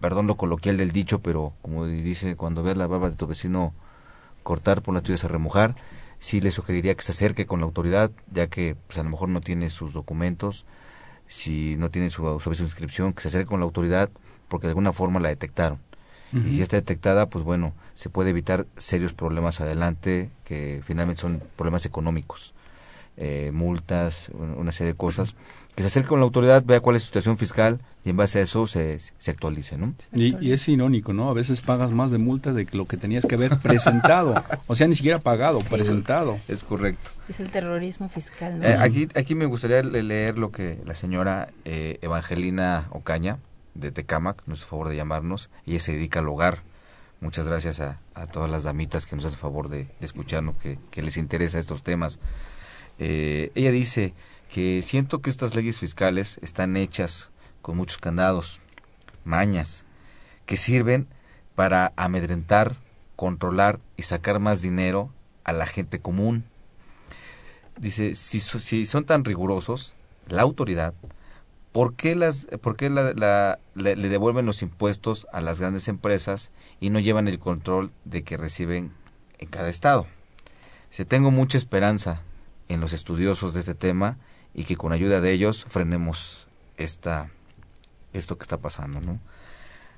perdón 0.00 0.26
lo 0.26 0.36
coloquial 0.36 0.76
del 0.76 0.92
dicho, 0.92 1.20
pero 1.20 1.52
como 1.62 1.86
dice, 1.86 2.36
cuando 2.36 2.62
veas 2.62 2.76
la 2.76 2.86
barba 2.86 3.10
de 3.10 3.16
tu 3.16 3.26
vecino 3.26 3.72
cortar, 4.42 4.82
por 4.82 4.94
las 4.94 5.02
tuyas 5.02 5.24
a 5.24 5.28
remojar, 5.28 5.76
sí 6.18 6.40
le 6.40 6.50
sugeriría 6.50 6.94
que 6.94 7.02
se 7.02 7.12
acerque 7.12 7.46
con 7.46 7.60
la 7.60 7.66
autoridad, 7.66 8.10
ya 8.30 8.46
que 8.46 8.76
pues, 8.86 8.98
a 8.98 9.02
lo 9.02 9.10
mejor 9.10 9.28
no 9.28 9.40
tiene 9.40 9.70
sus 9.70 9.92
documentos, 9.92 10.66
si 11.26 11.76
no 11.76 11.90
tiene 11.90 12.10
su, 12.10 12.40
su 12.40 12.62
inscripción, 12.62 13.12
que 13.12 13.22
se 13.22 13.28
acerque 13.28 13.48
con 13.48 13.60
la 13.60 13.64
autoridad 13.64 14.10
porque 14.48 14.66
de 14.66 14.72
alguna 14.72 14.92
forma 14.92 15.18
la 15.18 15.30
detectaron. 15.30 15.78
Y 16.34 16.54
si 16.54 16.62
está 16.62 16.76
detectada, 16.76 17.28
pues 17.28 17.44
bueno, 17.44 17.74
se 17.92 18.08
puede 18.08 18.30
evitar 18.30 18.66
serios 18.78 19.12
problemas 19.12 19.60
adelante, 19.60 20.30
que 20.44 20.80
finalmente 20.82 21.20
son 21.20 21.42
problemas 21.56 21.84
económicos, 21.84 22.54
eh, 23.18 23.50
multas, 23.52 24.30
una 24.34 24.72
serie 24.72 24.94
de 24.94 24.96
cosas. 24.96 25.36
Que 25.74 25.82
se 25.82 25.86
acerque 25.86 26.08
con 26.10 26.20
la 26.20 26.24
autoridad, 26.24 26.62
vea 26.64 26.80
cuál 26.80 26.96
es 26.96 27.02
su 27.02 27.06
situación 27.06 27.38
fiscal 27.38 27.80
y 28.04 28.10
en 28.10 28.16
base 28.16 28.40
a 28.40 28.42
eso 28.42 28.66
se, 28.66 28.98
se 28.98 29.30
actualice, 29.30 29.78
¿no? 29.78 29.94
Y, 30.12 30.52
es 30.52 30.68
irónico, 30.68 31.12
¿no? 31.12 31.30
A 31.30 31.32
veces 31.32 31.62
pagas 31.62 31.92
más 31.92 32.10
de 32.10 32.18
multas 32.18 32.54
de 32.54 32.66
lo 32.72 32.86
que 32.86 32.96
tenías 32.96 33.24
que 33.24 33.36
haber 33.36 33.58
presentado. 33.58 34.34
o 34.66 34.74
sea, 34.74 34.86
ni 34.86 34.96
siquiera 34.96 35.18
pagado, 35.18 35.60
presentado. 35.60 36.38
Es 36.48 36.62
correcto. 36.64 37.10
Es 37.28 37.40
el 37.40 37.50
terrorismo 37.50 38.08
fiscal, 38.08 38.58
¿no? 38.58 38.66
Eh, 38.66 38.76
aquí, 38.78 39.08
aquí 39.14 39.34
me 39.34 39.46
gustaría 39.46 39.82
leer 39.82 40.36
lo 40.36 40.50
que 40.50 40.78
la 40.84 40.94
señora 40.94 41.48
eh, 41.64 41.98
Evangelina 42.02 42.88
Ocaña, 42.90 43.38
de 43.74 43.90
Tecamac, 43.90 44.42
nos 44.46 44.60
hace 44.60 44.68
favor 44.68 44.88
de 44.88 44.96
llamarnos. 44.96 45.48
Ella 45.66 45.80
se 45.80 45.92
dedica 45.92 46.20
al 46.20 46.28
hogar. 46.28 46.62
Muchas 47.20 47.46
gracias 47.46 47.78
a, 47.78 48.00
todas 48.32 48.50
las 48.50 48.64
damitas 48.64 49.06
que 49.06 49.14
nos 49.14 49.24
hacen 49.24 49.38
favor 49.38 49.68
de, 49.68 49.86
escucharnos, 50.00 50.56
que, 50.56 51.02
les 51.02 51.16
interesa 51.16 51.60
estos 51.60 51.84
temas. 51.84 52.18
Eh, 52.98 53.52
ella 53.54 53.70
dice 53.70 54.12
que 54.52 54.82
siento 54.82 55.22
que 55.22 55.30
estas 55.30 55.54
leyes 55.54 55.78
fiscales 55.78 56.38
están 56.42 56.76
hechas 56.76 57.30
con 57.62 57.74
muchos 57.74 57.96
candados, 57.96 58.60
mañas, 59.24 59.86
que 60.44 60.58
sirven 60.58 61.08
para 61.54 61.94
amedrentar, 61.96 62.76
controlar 63.16 63.80
y 63.96 64.02
sacar 64.02 64.40
más 64.40 64.60
dinero 64.60 65.10
a 65.44 65.54
la 65.54 65.64
gente 65.64 66.00
común. 66.00 66.44
Dice, 67.78 68.14
si, 68.14 68.84
son 68.84 69.06
tan 69.06 69.24
rigurosos, 69.24 69.94
la 70.28 70.42
autoridad 70.42 70.92
¿por 71.72 71.94
qué, 71.94 72.14
las, 72.14 72.44
por 72.60 72.76
qué 72.76 72.90
la, 72.90 73.58
le, 73.74 73.96
devuelven 73.96 74.44
los 74.44 74.60
impuestos 74.60 75.26
a 75.32 75.40
las 75.40 75.60
grandes 75.60 75.88
empresas 75.88 76.50
y 76.78 76.90
no 76.90 76.98
llevan 76.98 77.26
el 77.26 77.38
control 77.38 77.90
de 78.04 78.22
que 78.22 78.36
reciben 78.36 78.92
en 79.38 79.48
cada 79.48 79.70
estado? 79.70 80.06
Se 80.90 81.06
tengo 81.06 81.30
mucha 81.30 81.56
esperanza 81.56 82.20
en 82.68 82.82
los 82.82 82.92
estudiosos 82.92 83.54
de 83.54 83.60
este 83.60 83.74
tema 83.74 84.18
y 84.54 84.64
que 84.64 84.76
con 84.76 84.92
ayuda 84.92 85.20
de 85.20 85.32
ellos 85.32 85.64
frenemos 85.68 86.48
esta, 86.76 87.30
esto 88.12 88.38
que 88.38 88.42
está 88.42 88.58
pasando, 88.58 89.00
¿no? 89.00 89.18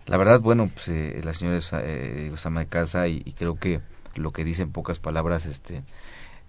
La 0.07 0.17
verdad, 0.17 0.41
bueno, 0.41 0.69
pues 0.73 0.89
eh, 0.89 1.21
la 1.25 1.33
señora 1.33 1.57
es 1.57 1.71
eh, 1.73 2.31
de 2.31 2.67
casa 2.67 3.09
y, 3.09 3.23
y, 3.25 3.33
creo 3.33 3.59
que 3.59 3.81
lo 4.17 4.33
que 4.33 4.45
dice 4.45 4.63
en 4.63 4.71
pocas 4.71 4.99
palabras, 4.99 5.47
este, 5.47 5.83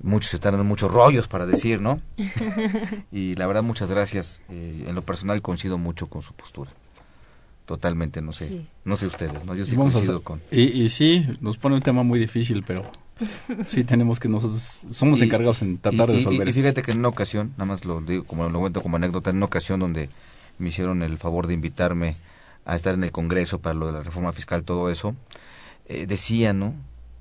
muchos 0.02 0.34
están 0.34 0.54
dando 0.54 0.66
muchos 0.66 0.92
rollos 0.92 1.28
para 1.28 1.46
decir, 1.46 1.82
¿no? 1.82 2.02
y 3.12 3.36
la 3.36 3.48
verdad, 3.48 3.64
muchas 3.64 3.90
gracias. 3.90 4.42
Eh, 4.50 4.86
en 4.88 4.96
lo 4.96 5.04
personal 5.04 5.42
coincido 5.42 5.78
mucho 5.78 6.08
con 6.08 6.22
su 6.22 6.34
postura. 6.34 6.72
Totalmente, 7.66 8.22
no 8.22 8.32
sé. 8.32 8.68
No 8.84 8.96
sé 8.96 9.08
ustedes, 9.08 9.44
¿no? 9.46 9.56
Yo 9.56 9.66
sí 9.66 9.76
coincido 9.76 10.22
con... 10.22 10.40
Y, 10.52 10.88
sí, 10.90 11.28
nos 11.42 11.58
pone 11.58 11.76
un 11.76 11.82
tema 11.82 12.04
muy 12.04 12.20
difícil, 12.20 12.64
pero 12.64 12.84
sí 13.66 13.84
tenemos 13.84 14.20
que 14.20 14.28
nosotros... 14.28 14.82
Somos 14.92 15.22
encargados 15.22 15.62
en 15.62 15.78
tratar 15.78 16.08
de 16.08 16.16
resolver 16.18 16.48
y, 16.48 16.50
y, 16.52 16.54
fíjate 16.54 16.82
que 16.82 16.92
en 16.92 17.00
una 17.00 17.10
ocasión, 17.10 17.52
nada 17.52 17.66
más 17.66 17.86
lo 17.86 18.02
digo, 18.02 18.24
como 18.26 18.48
lo 18.50 18.60
cuento 18.60 18.82
como 18.82 18.98
anécdota, 18.98 19.30
en 19.30 19.38
una 19.38 19.46
ocasión 19.46 19.80
donde 19.80 20.10
me 20.60 20.70
hicieron 20.70 21.04
el 21.04 21.18
favor 21.18 21.48
de 21.48 21.54
invitarme 21.54 22.16
a 22.66 22.76
estar 22.76 22.94
en 22.94 23.04
el 23.04 23.12
Congreso 23.12 23.60
para 23.60 23.76
lo 23.76 23.88
de 23.88 23.94
la 23.94 24.04
reforma 24.04 24.34
fiscal, 24.34 24.64
todo 24.64 24.90
eso, 24.90 25.16
eh, 25.88 26.06
decía, 26.08 26.54
¿no? 26.54 26.74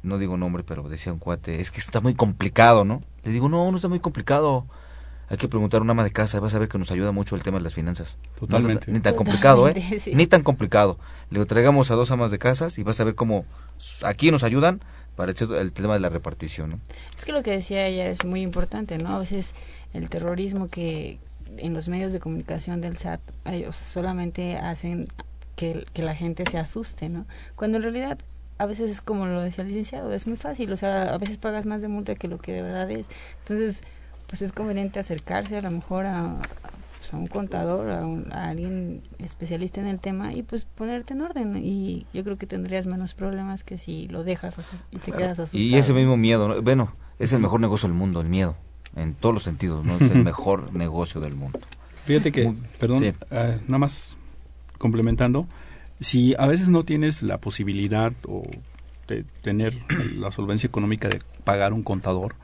no 0.05 0.19
digo 0.19 0.37
nombre, 0.37 0.63
pero 0.63 0.89
decía 0.89 1.13
un 1.13 1.19
cuate, 1.19 1.61
es 1.61 1.71
que 1.71 1.81
está 1.81 2.01
muy 2.01 2.15
complicado, 2.15 2.85
¿no? 2.85 3.01
Le 3.25 3.33
digo, 3.33 3.49
no, 3.49 3.69
no 3.71 3.77
está 3.77 3.89
muy 3.89 4.01
complicado. 4.01 4.67
Hay 5.31 5.39
que 5.39 5.49
preguntar 5.49 5.81
a 5.81 5.83
una 5.83 5.93
ama 5.93 6.05
de 6.05 6.11
casa, 6.11 6.39
vas 6.39 6.55
a 6.55 6.59
ver 6.59 6.69
que 6.69 6.79
nos 6.79 6.91
ayuda 6.91 7.11
mucho 7.11 7.35
el 7.35 7.43
tema 7.43 7.57
de 7.57 7.65
las 7.65 7.75
finanzas. 7.75 8.19
Totalmente. 8.39 8.93
ni 8.93 9.01
tan 9.01 9.17
complicado, 9.17 9.67
¿eh? 9.69 10.03
Ni 10.13 10.27
tan 10.27 10.43
complicado. 10.43 10.99
Le 11.31 11.39
digo, 11.39 11.47
traigamos 11.47 11.91
a 11.91 11.95
dos 11.95 12.11
amas 12.11 12.31
de 12.31 12.39
casas 12.39 12.79
y 12.79 12.83
vas 12.83 13.01
a 13.01 13.05
ver 13.05 13.15
cómo 13.15 13.47
aquí 14.03 14.31
nos 14.31 14.43
ayudan 14.43 14.81
para 15.17 15.33
el 15.33 15.73
tema 15.73 15.95
de 15.95 16.01
la 16.01 16.09
repartición, 16.09 16.71
¿no? 16.71 16.81
Es 17.17 17.25
que 17.25 17.33
lo 17.33 17.43
que 17.43 17.53
decía 17.53 17.87
ella 17.87 18.09
es 18.09 18.25
muy 18.25 18.43
importante, 18.43 18.99
¿no? 18.99 19.17
A 19.17 19.19
veces 19.19 19.53
el 19.93 20.11
terrorismo 20.11 20.69
que 20.69 21.19
en 21.59 21.73
los 21.73 21.89
medios 21.89 22.13
de 22.13 22.21
comunicación 22.21 22.81
del 22.81 22.97
SAT 22.97 23.21
solamente 23.71 24.57
hacen 24.57 25.09
que, 25.57 25.87
que 25.93 26.03
la 26.03 26.15
gente 26.15 26.45
se 26.51 26.59
asuste, 26.59 27.09
¿no? 27.09 27.27
Cuando 27.57 27.77
en 27.77 27.85
realidad 27.85 28.19
a 28.59 28.67
veces 28.67 28.91
es 28.91 29.01
como 29.01 29.27
lo 29.27 29.43
decía 29.43 29.63
el 29.63 29.69
licenciado, 29.69 30.13
es 30.13 30.27
muy 30.27 30.37
fácil, 30.37 30.73
o 30.73 30.77
sea, 30.77 31.15
a 31.15 31.19
veces 31.19 31.39
pagas 31.39 31.67
más 31.67 31.83
de 31.83 31.89
multa 31.89 32.15
que 32.15 32.29
lo 32.29 32.39
que 32.39 32.53
de 32.53 32.63
verdad 32.63 32.91
es. 32.91 33.07
Entonces, 33.41 33.83
pues 34.29 34.43
es 34.43 34.53
conveniente 34.53 34.99
acercarse 34.99 35.57
a 35.57 35.63
lo 35.63 35.71
mejor 35.71 36.07
a, 36.07 36.41
pues, 37.15 37.21
un 37.21 37.27
contador, 37.27 37.91
a, 37.91 38.49
alguien 38.49 39.03
especialista 39.19 39.81
en 39.81 39.87
el 39.87 40.01
tema 40.01 40.33
y 40.35 40.43
pues 40.43 40.65
ponerte 40.65 41.15
en 41.15 41.23
orden. 41.23 41.57
Y 41.57 42.07
yo 42.13 42.25
creo 42.25 42.37
que 42.37 42.47
tendrías 42.47 42.87
menos 42.87 43.15
problemas 43.15 43.65
que 43.65 43.79
si 43.79 44.09
lo 44.09 44.25
dejas 44.25 44.59
y 44.91 44.99
te 44.99 45.13
quedas 45.13 45.39
asustado. 45.39 45.63
Y 45.63 45.75
ese 45.75 45.93
mismo 45.93 46.17
miedo, 46.17 46.63
bueno, 46.63 46.93
es 47.19 47.33
el 47.33 47.41
mejor 47.41 47.61
negocio 47.61 47.89
del 47.89 47.97
mundo, 47.97 48.21
el 48.21 48.29
miedo, 48.29 48.57
en 48.97 49.15
todos 49.15 49.35
los 49.35 49.43
sentidos, 49.43 49.85
¿no? 49.85 49.97
Es 49.97 50.11
el 50.11 50.25
mejor 50.25 50.73
negocio 50.75 51.21
del 51.21 51.35
mundo. 51.35 51.59
Fíjate 52.05 52.33
que, 52.33 52.53
perdón, 52.79 53.05
eh, 53.05 53.15
nada 53.31 53.79
más 53.79 54.15
complementando, 54.79 55.47
si 56.01 56.35
a 56.39 56.47
veces 56.47 56.69
no 56.69 56.85
tienes 56.85 57.23
la 57.23 57.39
posibilidad 57.39 58.13
o 58.27 58.43
de 59.09 59.25
tener 59.43 59.75
la 60.15 60.31
solvencia 60.31 60.67
económica 60.67 61.09
de 61.09 61.21
pagar 61.45 61.73
un 61.73 61.83
contador, 61.83 62.35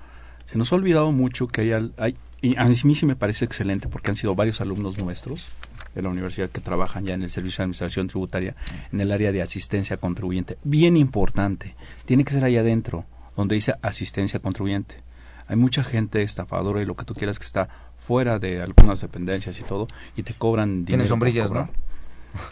se 0.47 0.59
nos 0.59 0.73
ha 0.73 0.77
olvidado 0.77 1.12
mucho 1.12 1.49
que 1.49 1.61
hay, 1.61 1.93
hay 1.99 2.16
y 2.43 2.57
a 2.57 2.64
mí 2.64 2.95
sí 2.95 3.07
me 3.07 3.16
parece 3.16 3.45
excelente 3.45 3.88
porque 3.88 4.11
han 4.11 4.16
sido 4.16 4.34
varios 4.34 4.61
alumnos 4.61 4.99
nuestros 4.99 5.49
de 5.95 6.03
la 6.03 6.09
universidad 6.09 6.49
que 6.49 6.61
trabajan 6.61 7.05
ya 7.05 7.14
en 7.14 7.22
el 7.22 7.30
Servicio 7.30 7.59
de 7.59 7.64
Administración 7.64 8.09
Tributaria, 8.09 8.55
en 8.93 9.01
el 9.01 9.12
área 9.12 9.32
de 9.32 9.43
asistencia 9.43 9.97
contribuyente. 9.97 10.57
Bien 10.62 10.97
importante, 10.97 11.74
tiene 12.05 12.24
que 12.24 12.32
ser 12.32 12.45
ahí 12.45 12.57
adentro, 12.57 13.05
donde 13.36 13.57
dice 13.57 13.74
asistencia 13.82 14.41
contribuyente. 14.41 14.97
Hay 15.49 15.57
mucha 15.57 15.82
gente 15.82 16.22
estafadora 16.22 16.80
y 16.80 16.86
lo 16.86 16.95
que 16.95 17.05
tú 17.05 17.14
quieras 17.14 17.38
que 17.38 17.45
está 17.45 17.68
fuera 17.99 18.38
de 18.38 18.62
algunas 18.62 19.01
dependencias 19.01 19.59
y 19.59 19.64
todo, 19.64 19.88
y 20.16 20.22
te 20.22 20.32
cobran 20.34 20.84
dinero. 20.84 20.86
Tienen 20.86 21.09
sombrillas, 21.09 21.51
¿no? 21.51 21.68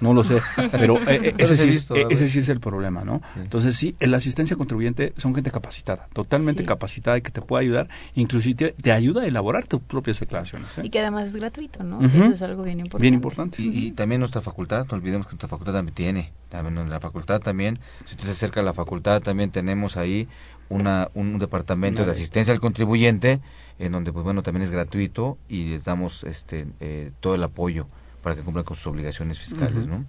No 0.01 0.14
lo 0.14 0.24
sé, 0.24 0.41
pero 0.72 0.97
eh, 1.09 1.20
eh, 1.22 1.35
ese, 1.39 1.57
sí, 1.57 1.68
visto, 1.68 1.95
eh, 1.97 2.07
ese 2.11 2.29
sí 2.29 2.41
es 2.41 2.49
el 2.49 2.61
problema, 2.61 3.05
¿no? 3.05 3.20
Sí. 3.35 3.41
Entonces 3.41 3.76
sí, 3.76 3.97
la 4.01 4.16
asistencia 4.16 4.57
contribuyente 4.57 5.12
son 5.16 5.35
gente 5.35 5.51
capacitada, 5.51 6.09
totalmente 6.12 6.62
Sí. 6.62 6.66
capacitada 6.66 7.18
y 7.18 7.22
que 7.22 7.31
te 7.31 7.41
puede 7.43 7.64
ayudar, 7.64 7.89
inclusive 8.14 8.55
te, 8.55 8.83
te 8.83 8.93
ayuda 8.93 9.22
a 9.22 9.26
elaborar 9.26 9.66
tus 9.66 9.81
propias 9.81 10.18
declaraciones. 10.20 10.76
¿eh? 10.79 10.83
Y 10.85 10.91
que 10.91 11.01
además 11.01 11.29
es 11.29 11.37
gratuito, 11.37 11.85
¿no? 11.85 12.01
Eso 12.05 12.24
es 12.24 12.43
algo 12.43 12.62
bien 12.64 12.81
importante. 12.81 13.03
Bien 13.03 13.14
importante. 13.14 13.62
Y, 13.62 13.87
y 13.89 13.93
también 13.93 14.20
nuestra 14.20 14.41
facultad, 14.41 14.87
no 14.91 14.97
olvidemos 14.97 15.26
que 15.26 15.33
nuestra 15.33 15.49
facultad 15.49 15.72
también 15.74 15.95
tiene, 15.95 16.33
también 16.49 16.79
en 16.79 16.91
la 16.91 17.01
facultad 17.01 17.41
también, 17.41 17.79
si 18.07 18.14
usted 18.14 18.24
se 18.26 18.31
acerca 18.33 18.61
a 18.61 18.64
la 18.64 18.72
facultad 18.72 19.20
también 19.20 19.51
tenemos 19.51 19.97
ahí 19.97 20.29
una, 20.70 21.09
un 21.14 21.39
departamento 21.39 22.05
de 22.05 22.11
asistencia 22.12 22.53
al 22.53 22.61
contribuyente, 22.61 23.41
en 23.79 23.93
donde 23.93 24.12
pues 24.12 24.24
bueno 24.24 24.43
también 24.43 24.62
es 24.62 24.70
gratuito 24.70 25.39
y 25.49 25.70
les 25.70 25.85
damos 25.85 26.24
este 26.24 26.66
eh, 26.81 27.12
todo 27.20 27.35
el 27.35 27.43
apoyo 27.43 27.87
para 28.29 28.37
que 28.37 28.43
cumplan 28.43 28.64
con 28.64 28.76
sus 28.76 28.87
obligaciones 28.89 29.39
fiscales. 29.39 29.87
¿no? 29.87 30.05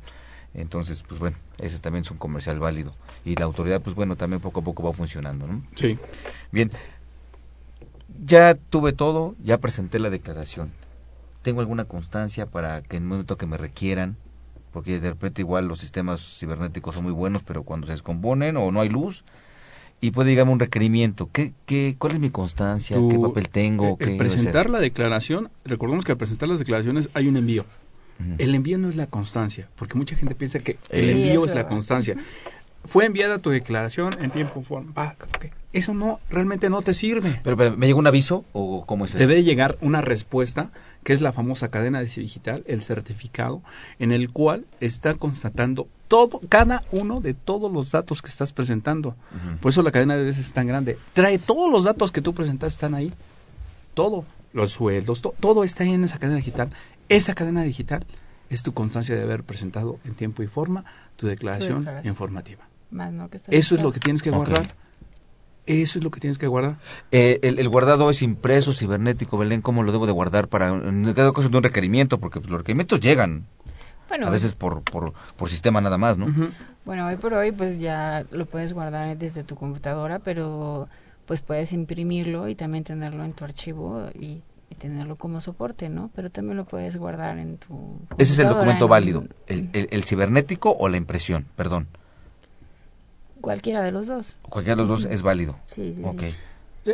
Entonces, 0.53 1.03
pues 1.07 1.21
bueno, 1.21 1.37
ese 1.59 1.79
también 1.79 2.03
es 2.03 2.11
un 2.11 2.17
comercial 2.17 2.59
válido. 2.59 2.91
Y 3.23 3.35
la 3.35 3.45
autoridad, 3.45 3.81
pues 3.81 3.95
bueno, 3.95 4.17
también 4.17 4.41
poco 4.41 4.59
a 4.59 4.63
poco 4.63 4.83
va 4.83 4.91
funcionando, 4.91 5.47
¿no? 5.47 5.63
Sí. 5.75 5.97
Bien, 6.51 6.69
ya 8.25 8.55
tuve 8.55 8.91
todo, 8.91 9.35
ya 9.41 9.57
presenté 9.59 9.99
la 9.99 10.09
declaración. 10.09 10.69
¿Tengo 11.43 11.61
alguna 11.61 11.85
constancia 11.85 12.45
para 12.45 12.81
que 12.81 12.97
en 12.97 13.03
el 13.03 13.09
momento 13.09 13.37
que 13.37 13.45
me 13.45 13.55
requieran? 13.55 14.17
Porque 14.73 14.99
de 14.99 15.11
repente 15.11 15.41
igual 15.41 15.69
los 15.69 15.79
sistemas 15.79 16.19
cibernéticos 16.19 16.95
son 16.95 17.05
muy 17.05 17.13
buenos, 17.13 17.43
pero 17.43 17.63
cuando 17.63 17.87
se 17.87 17.93
descomponen 17.93 18.57
o 18.57 18.69
no 18.69 18.81
hay 18.81 18.89
luz, 18.89 19.23
y 20.01 20.11
puede 20.11 20.31
llegarme 20.31 20.51
un 20.51 20.59
requerimiento. 20.59 21.29
¿Qué, 21.31 21.53
qué, 21.65 21.95
¿Cuál 21.97 22.13
es 22.13 22.19
mi 22.19 22.31
constancia? 22.31 22.97
¿Qué 22.97 23.15
Tú, 23.15 23.21
papel 23.21 23.47
tengo? 23.47 23.97
¿Qué 23.97 24.11
el 24.11 24.17
presentar 24.17 24.69
la 24.69 24.79
declaración, 24.79 25.49
recordemos 25.63 26.03
que 26.03 26.11
al 26.11 26.17
presentar 26.17 26.49
las 26.49 26.59
declaraciones 26.59 27.09
hay 27.13 27.27
un 27.27 27.37
envío. 27.37 27.65
El 28.37 28.53
envío 28.55 28.77
no 28.77 28.89
es 28.89 28.95
la 28.95 29.07
constancia, 29.07 29.69
porque 29.75 29.95
mucha 29.97 30.15
gente 30.15 30.35
piensa 30.35 30.59
que 30.59 30.77
el 30.89 31.09
envío 31.11 31.45
es 31.45 31.55
la 31.55 31.67
constancia. 31.67 32.15
Fue 32.85 33.05
enviada 33.05 33.39
tu 33.39 33.49
declaración 33.49 34.15
en 34.21 34.29
tiempo, 34.31 34.61
forma. 34.61 34.91
ok. 34.95 35.45
Eso 35.71 35.93
no, 35.93 36.19
realmente 36.29 36.69
no 36.69 36.81
te 36.81 36.93
sirve. 36.93 37.39
Pero, 37.43 37.55
pero, 37.55 37.77
¿me 37.77 37.85
llegó 37.85 37.99
un 37.99 38.07
aviso 38.07 38.43
o 38.53 38.85
cómo 38.85 39.05
es 39.05 39.11
eso? 39.11 39.19
Debe 39.19 39.43
llegar 39.43 39.77
una 39.81 40.01
respuesta, 40.01 40.71
que 41.03 41.13
es 41.13 41.21
la 41.21 41.31
famosa 41.31 41.69
cadena 41.69 41.99
de 41.99 42.07
digital, 42.07 42.63
el 42.67 42.81
certificado, 42.81 43.61
en 43.99 44.11
el 44.11 44.31
cual 44.31 44.65
está 44.79 45.13
constatando 45.13 45.87
todo, 46.07 46.41
cada 46.49 46.83
uno 46.91 47.21
de 47.21 47.35
todos 47.35 47.71
los 47.71 47.91
datos 47.91 48.21
que 48.23 48.29
estás 48.29 48.51
presentando. 48.51 49.15
Por 49.61 49.71
eso 49.71 49.83
la 49.83 49.91
cadena 49.91 50.15
de 50.15 50.23
veces 50.25 50.47
es 50.47 50.53
tan 50.53 50.65
grande. 50.65 50.97
Trae 51.13 51.37
todos 51.37 51.71
los 51.71 51.83
datos 51.83 52.11
que 52.11 52.21
tú 52.21 52.33
presentas, 52.33 52.73
están 52.73 52.95
ahí. 52.95 53.11
Todo. 53.93 54.25
Los 54.53 54.71
sueldos, 54.71 55.21
to- 55.21 55.35
todo 55.39 55.63
está 55.63 55.83
ahí 55.83 55.93
en 55.93 56.03
esa 56.03 56.17
cadena 56.17 56.37
digital. 56.37 56.69
Esa 57.09 57.33
cadena 57.35 57.63
digital 57.63 58.05
es 58.49 58.63
tu 58.63 58.73
constancia 58.73 59.15
de 59.15 59.21
haber 59.21 59.43
presentado 59.43 59.99
en 60.05 60.15
tiempo 60.15 60.43
y 60.43 60.47
forma 60.47 60.85
tu 61.17 61.27
declaración, 61.27 61.79
declaración. 61.79 62.11
informativa. 62.11 62.67
Más 62.91 63.11
no 63.11 63.29
que 63.29 63.37
está 63.37 63.51
Eso 63.51 63.75
es 63.75 63.81
lo 63.81 63.91
que 63.91 63.99
tienes 63.99 64.21
que 64.21 64.31
guardar. 64.31 64.73
Eso 65.65 65.99
es 65.99 66.03
lo 66.03 66.09
que 66.09 66.19
tienes 66.19 66.39
que 66.39 66.47
guardar. 66.47 66.77
Eh, 67.11 67.39
el, 67.43 67.59
el 67.59 67.69
guardado 67.69 68.09
es 68.09 68.23
impreso, 68.23 68.73
cibernético, 68.73 69.37
Belén, 69.37 69.61
¿cómo 69.61 69.83
lo 69.83 69.91
debo 69.91 70.07
de 70.07 70.11
guardar 70.11 70.47
para, 70.47 70.69
en 70.69 71.05
el 71.05 71.13
caso 71.13 71.49
de 71.49 71.57
un 71.57 71.63
requerimiento? 71.63 72.19
Porque 72.19 72.39
pues, 72.39 72.49
los 72.49 72.61
requerimientos 72.61 72.99
llegan, 72.99 73.45
Bueno, 74.07 74.25
a 74.25 74.29
veces 74.31 74.53
por, 74.53 74.81
por, 74.81 75.13
por 75.35 75.49
sistema 75.49 75.79
nada 75.79 75.99
más, 75.99 76.17
¿no? 76.17 76.27
Bueno, 76.85 77.05
hoy 77.05 77.17
por 77.17 77.35
hoy 77.35 77.51
pues 77.51 77.79
ya 77.79 78.25
lo 78.31 78.47
puedes 78.47 78.73
guardar 78.73 79.15
desde 79.15 79.43
tu 79.43 79.55
computadora, 79.55 80.17
pero 80.17 80.87
pues 81.27 81.41
puedes 81.41 81.71
imprimirlo 81.71 82.47
y 82.47 82.55
también 82.55 82.83
tenerlo 82.83 83.23
en 83.23 83.33
tu 83.33 83.43
archivo 83.45 84.09
y 84.19 84.41
tenerlo 84.79 85.15
como 85.15 85.41
soporte, 85.41 85.89
¿no? 85.89 86.09
Pero 86.15 86.31
también 86.31 86.57
lo 86.57 86.65
puedes 86.65 86.97
guardar 86.97 87.37
en 87.37 87.57
tu 87.57 87.99
Ese 88.17 88.33
es 88.33 88.39
el 88.39 88.47
documento 88.49 88.85
en- 88.85 88.89
válido, 88.89 89.23
el, 89.47 89.69
el- 89.73 89.87
el 89.91 90.03
cibernético 90.05 90.75
o 90.79 90.87
la 90.89 90.97
impresión, 90.97 91.45
perdón. 91.55 91.87
Cualquiera 93.41 93.81
de 93.83 93.91
los 93.91 94.07
dos. 94.07 94.37
Cualquiera 94.41 94.81
de 94.81 94.87
los 94.87 95.03
dos 95.03 95.11
es 95.11 95.21
válido. 95.21 95.55
Sí, 95.67 95.93
sí, 95.95 96.01
Ok. 96.03 96.21
sí. 96.21 96.35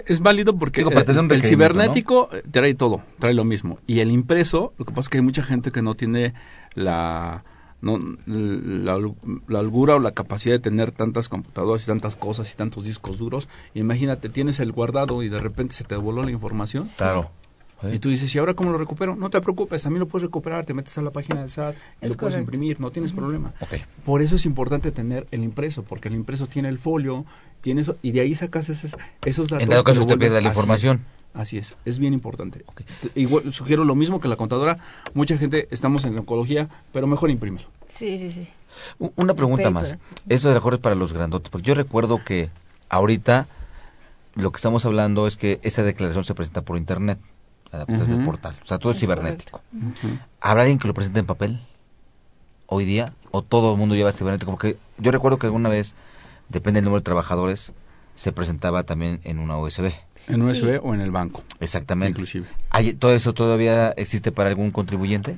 Es 0.08 0.20
válido 0.20 0.58
porque 0.58 0.82
Digo, 0.82 0.92
eh, 0.92 1.06
el 1.30 1.44
cibernético 1.44 2.30
eh, 2.34 2.44
trae 2.52 2.74
todo, 2.74 3.04
trae 3.20 3.34
lo 3.34 3.46
mismo. 3.46 3.80
Y 3.88 4.00
el 4.00 4.12
impreso, 4.12 4.74
lo 4.78 4.86
que 4.86 4.92
pasa 4.92 5.02
es 5.02 5.10
que 5.10 5.18
hay 5.20 5.24
mucha 5.24 5.42
gente 5.44 5.72
que 5.72 5.82
no 5.82 5.96
tiene 5.96 6.34
la, 6.74 7.46
no, 7.82 8.00
la, 8.26 9.00
la 9.48 9.60
holgura 9.60 9.96
o 9.96 10.00
la 10.00 10.12
capacidad 10.12 10.56
de 10.56 10.60
tener 10.60 10.92
tantas 10.92 11.30
computadoras 11.30 11.84
y 11.84 11.86
tantas 11.88 12.16
cosas 12.16 12.52
y 12.52 12.56
tantos 12.58 12.84
discos 12.84 13.18
duros. 13.18 13.48
Imagínate, 13.74 14.28
tienes 14.30 14.60
el 14.60 14.72
guardado 14.72 15.24
y 15.24 15.30
de 15.30 15.40
repente 15.40 15.74
se 15.76 15.84
te 15.84 15.96
voló 15.96 16.24
la 16.24 16.32
información. 16.32 16.90
Claro. 16.98 17.30
Y 17.84 18.00
tú 18.00 18.10
dices, 18.10 18.34
¿y 18.34 18.40
ahora 18.40 18.54
cómo 18.54 18.72
lo 18.72 18.78
recupero? 18.78 19.16
No 19.16 19.30
te 19.30 19.40
preocupes, 19.42 19.84
también 19.84 20.00
lo 20.00 20.08
puedes 20.08 20.24
recuperar, 20.24 20.66
te 20.66 20.74
metes 20.74 20.98
a 20.98 21.02
la 21.02 21.12
página 21.12 21.42
del 21.42 21.50
SAT, 21.50 21.76
y 22.02 22.06
Es 22.06 22.12
lo 22.14 22.18
puedes 22.18 22.38
imprimir, 22.38 22.80
no 22.80 22.90
tienes 22.90 23.12
problema. 23.12 23.54
Por 24.06 24.22
eso 24.22 24.36
es 24.36 24.46
importante 24.46 24.92
tener 24.92 25.28
el 25.32 25.44
impreso, 25.44 25.84
porque 25.84 26.08
el 26.08 26.16
impreso 26.16 26.48
tiene 26.48 26.70
el 26.70 26.80
folio, 26.80 27.26
tiene 27.62 27.82
eso, 27.82 27.98
y 28.02 28.12
de 28.12 28.22
ahí 28.22 28.34
sacas 28.34 28.70
esos, 28.70 28.96
esos 29.24 29.50
datos. 29.50 29.64
En 29.64 29.70
dado 29.70 29.84
caso 29.84 30.02
usted 30.02 30.18
pierda 30.18 30.42
la 30.42 30.48
información. 30.48 31.04
Así 31.34 31.58
es, 31.58 31.76
es 31.84 32.00
bien 32.00 32.14
importante. 32.14 32.64
Igual 33.14 33.54
sugiero 33.54 33.84
lo 33.84 33.94
mismo 33.94 34.22
que 34.22 34.30
la 34.30 34.38
contadora, 34.38 34.78
mucha 35.14 35.38
gente 35.38 35.68
estamos 35.70 36.06
en 36.06 36.14
la 36.16 36.22
oncología, 36.22 36.70
pero 36.94 37.08
mejor 37.08 37.30
imprímelo. 37.30 37.68
Sí, 37.90 38.18
sí, 38.18 38.32
sí. 38.32 38.48
Una 39.18 39.34
pregunta 39.34 39.70
más. 39.70 39.98
Eso 40.30 40.48
de 40.48 40.56
mejor 40.56 40.76
es 40.76 40.80
para 40.80 40.96
los 40.96 41.12
grandotes, 41.12 41.50
porque 41.50 41.68
yo 41.68 41.76
recuerdo 41.76 42.24
que 42.24 42.50
ahorita 42.88 43.48
lo 44.36 44.52
que 44.52 44.58
estamos 44.58 44.86
hablando 44.86 45.28
es 45.28 45.36
que 45.36 45.60
esa 45.64 45.84
declaración 45.84 46.24
se 46.24 46.34
presenta 46.36 46.62
por 46.62 46.78
internet, 46.78 47.20
del 47.86 48.24
portal. 48.26 48.56
O 48.64 48.68
sea, 48.68 48.78
todo 48.80 48.92
es, 48.92 48.98
Es 48.98 49.02
cibernético. 49.02 49.62
¿Habrá 50.42 50.64
alguien 50.64 50.80
que 50.80 50.88
lo 50.88 50.94
presente 50.94 51.20
en 51.20 51.26
papel 51.26 51.60
hoy 52.68 52.86
día? 52.86 53.14
¿O 53.32 53.42
todo 53.42 53.74
el 53.74 53.78
mundo 53.78 53.96
lleva 53.96 54.12
cibernético? 54.12 54.52
Porque 54.52 54.78
yo 54.98 55.12
recuerdo 55.12 55.38
que 55.40 55.48
alguna 55.48 55.70
vez, 55.70 55.94
depende 56.50 56.80
del 56.80 56.86
número 56.86 57.00
de 57.02 57.06
trabajadores, 57.06 57.74
se 58.16 58.32
presentaba 58.32 58.84
también 58.84 59.20
en 59.24 59.40
una 59.40 59.58
USB. 59.58 59.92
En 60.28 60.42
USB 60.42 60.74
Sí. 60.74 60.80
o 60.82 60.94
en 60.96 61.02
el 61.02 61.12
banco, 61.12 61.44
Exactamente. 61.60 62.12
inclusive. 62.18 62.48
¿Hay- 62.72 62.94
¿Todo 62.94 63.14
eso 63.14 63.34
todavía 63.34 63.90
existe 63.92 64.32
para 64.32 64.50
algún 64.50 64.72
contribuyente? 64.72 65.38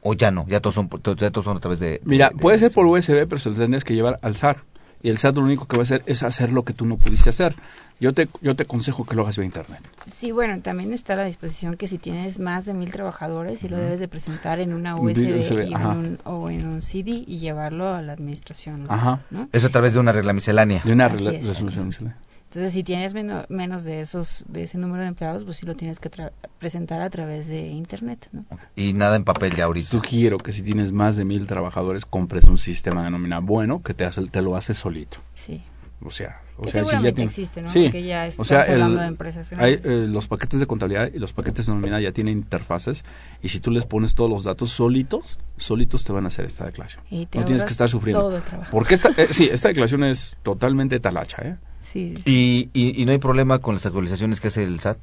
¿O 0.00 0.14
ya 0.14 0.30
no? 0.30 0.46
Ya 0.48 0.60
todos 0.60 0.74
son, 0.74 0.88
ya 1.16 1.30
todos 1.30 1.44
son 1.44 1.56
a 1.56 1.60
través 1.60 1.78
de... 1.80 2.00
Mira, 2.04 2.28
de- 2.30 2.34
de- 2.36 2.40
puede 2.40 2.58
ser 2.58 2.72
por 2.72 2.86
USB, 2.86 3.26
pero 3.28 3.38
se 3.38 3.50
lo 3.50 3.56
tendrías 3.56 3.84
que 3.84 3.94
llevar 3.94 4.18
al 4.22 4.36
SAT. 4.36 4.58
Y 5.02 5.08
el 5.10 5.18
SAT 5.18 5.36
lo 5.36 5.42
único 5.42 5.66
que 5.66 5.76
va 5.76 5.82
a 5.82 5.84
hacer 5.84 6.02
es 6.06 6.22
hacer 6.22 6.52
lo 6.52 6.62
que 6.64 6.72
tú 6.72 6.84
no 6.86 6.96
pudiste 6.96 7.30
hacer. 7.30 7.54
Yo 8.00 8.12
te, 8.12 8.28
yo 8.40 8.54
te 8.56 8.62
aconsejo 8.64 9.04
que 9.04 9.14
lo 9.14 9.22
hagas 9.22 9.36
vía 9.36 9.44
internet. 9.46 9.80
Sí, 10.12 10.32
bueno, 10.32 10.60
también 10.60 10.92
está 10.92 11.12
a 11.12 11.16
la 11.16 11.24
disposición 11.24 11.76
que 11.76 11.86
si 11.88 11.98
tienes 11.98 12.38
más 12.38 12.66
de 12.66 12.74
mil 12.74 12.90
trabajadores 12.90 13.62
y 13.64 13.68
lo 13.68 13.76
debes 13.76 14.00
de 14.00 14.08
presentar 14.08 14.58
en 14.60 14.72
una 14.74 14.96
USB, 14.96 15.36
USB, 15.36 15.68
y 15.68 15.74
en 15.74 15.86
un- 15.86 16.18
o 16.24 16.50
en 16.50 16.66
un 16.68 16.82
CD 16.82 17.24
y 17.26 17.38
llevarlo 17.38 17.92
a 17.94 18.02
la 18.02 18.12
administración. 18.12 18.86
Ajá. 18.88 19.20
¿no? 19.30 19.48
Eso 19.52 19.66
a 19.68 19.70
través 19.70 19.94
de 19.94 20.00
una 20.00 20.12
regla 20.12 20.32
miscelánea. 20.32 20.82
De 20.84 20.92
una 20.92 21.06
es. 21.06 21.12
resolución 21.46 21.86
miscelánea. 21.88 22.16
Entonces, 22.52 22.74
si 22.74 22.84
tienes 22.84 23.14
meno- 23.14 23.46
menos 23.48 23.82
de 23.82 24.02
esos 24.02 24.44
de 24.46 24.64
ese 24.64 24.76
número 24.76 25.02
de 25.02 25.08
empleados, 25.08 25.44
pues 25.44 25.56
sí 25.56 25.64
lo 25.64 25.74
tienes 25.74 25.98
que 25.98 26.10
tra- 26.10 26.32
presentar 26.58 27.00
a 27.00 27.08
través 27.08 27.46
de 27.48 27.68
internet, 27.68 28.28
¿no? 28.30 28.44
Y 28.76 28.92
nada 28.92 29.16
en 29.16 29.24
papel 29.24 29.54
ya 29.54 29.64
ahorita. 29.64 29.86
Sugiero 29.88 30.36
que 30.36 30.52
si 30.52 30.62
tienes 30.62 30.92
más 30.92 31.16
de 31.16 31.24
mil 31.24 31.46
trabajadores, 31.46 32.04
compres 32.04 32.44
un 32.44 32.58
sistema 32.58 33.04
de 33.04 33.10
nómina 33.10 33.38
bueno 33.40 33.82
que 33.82 33.94
te, 33.94 34.04
hace, 34.04 34.22
te 34.26 34.42
lo 34.42 34.54
hace 34.54 34.74
solito. 34.74 35.16
Sí. 35.32 35.62
O 36.04 36.10
sea, 36.10 36.42
o 36.58 36.62
Que 36.64 36.72
sea 36.72 36.84
si 36.84 36.90
ya 36.90 37.00
tienes- 37.12 37.30
existe, 37.30 37.62
¿no? 37.62 37.70
Sí. 37.70 37.84
Porque 37.84 38.02
ya 38.02 38.28
o 38.36 38.44
sea, 38.44 38.60
estamos 38.62 38.68
hablando 38.68 38.94
el- 38.96 39.00
de 39.02 39.06
empresas 39.08 39.52
hay, 39.56 39.80
eh, 39.82 40.06
los 40.10 40.28
paquetes 40.28 40.60
de 40.60 40.66
contabilidad 40.66 41.10
y 41.14 41.18
los 41.20 41.32
paquetes 41.32 41.64
de 41.66 41.72
nómina 41.72 42.00
ya 42.00 42.12
tienen 42.12 42.36
interfaces 42.38 43.02
y 43.40 43.48
si 43.48 43.60
tú 43.60 43.70
les 43.70 43.86
pones 43.86 44.14
todos 44.14 44.28
los 44.28 44.44
datos 44.44 44.70
solitos, 44.72 45.38
solitos 45.56 46.04
te 46.04 46.12
van 46.12 46.24
a 46.24 46.26
hacer 46.26 46.44
esta 46.44 46.66
declaración. 46.66 47.02
Y 47.08 47.24
te 47.24 47.38
no 47.38 47.44
tienes 47.46 47.62
que 47.64 47.70
estar 47.70 47.88
sufriendo. 47.88 48.20
Todo 48.20 48.36
el 48.36 48.42
trabajo. 48.42 48.70
Porque 48.72 48.94
esta, 48.94 49.08
eh, 49.16 49.28
sí, 49.30 49.48
esta 49.50 49.68
declaración 49.68 50.04
es 50.04 50.36
totalmente 50.42 51.00
talacha, 51.00 51.40
¿eh? 51.42 51.56
Sí, 51.92 52.14
sí, 52.24 52.70
Y, 52.74 52.80
y, 52.80 53.02
y 53.02 53.04
no 53.04 53.12
hay 53.12 53.18
problema 53.18 53.58
con 53.58 53.74
las 53.74 53.84
actualizaciones 53.86 54.40
que 54.40 54.48
hace 54.48 54.64
el 54.64 54.80
SAT. 54.80 54.98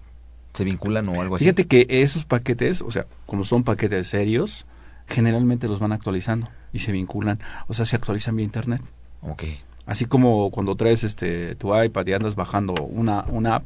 ¿Se 0.54 0.64
vinculan 0.64 1.08
o 1.10 1.22
algo 1.22 1.36
así? 1.36 1.46
Fíjate 1.46 1.68
que 1.68 1.86
esos 1.90 2.26
paquetes, 2.26 2.82
o 2.82 2.90
sea, 2.90 3.06
como 3.28 3.44
son 3.44 3.64
paquetes 3.64 4.08
serios, 4.08 4.66
generalmente 5.08 5.68
los 5.68 5.80
van 5.80 5.92
actualizando 5.92 6.50
y 6.74 6.80
se 6.80 6.92
vinculan, 6.92 7.40
o 7.68 7.74
sea, 7.74 7.86
se 7.86 7.96
actualizan 7.96 8.36
vía 8.36 8.46
internet. 8.46 8.82
Ok. 9.22 9.44
Así 9.86 10.06
como 10.06 10.50
cuando 10.52 10.76
traes 10.76 11.04
este 11.04 11.56
tu 11.56 11.80
iPad 11.80 12.08
y 12.08 12.14
andas 12.14 12.36
bajando 12.36 12.74
una, 12.74 13.26
una 13.28 13.58
app 13.58 13.64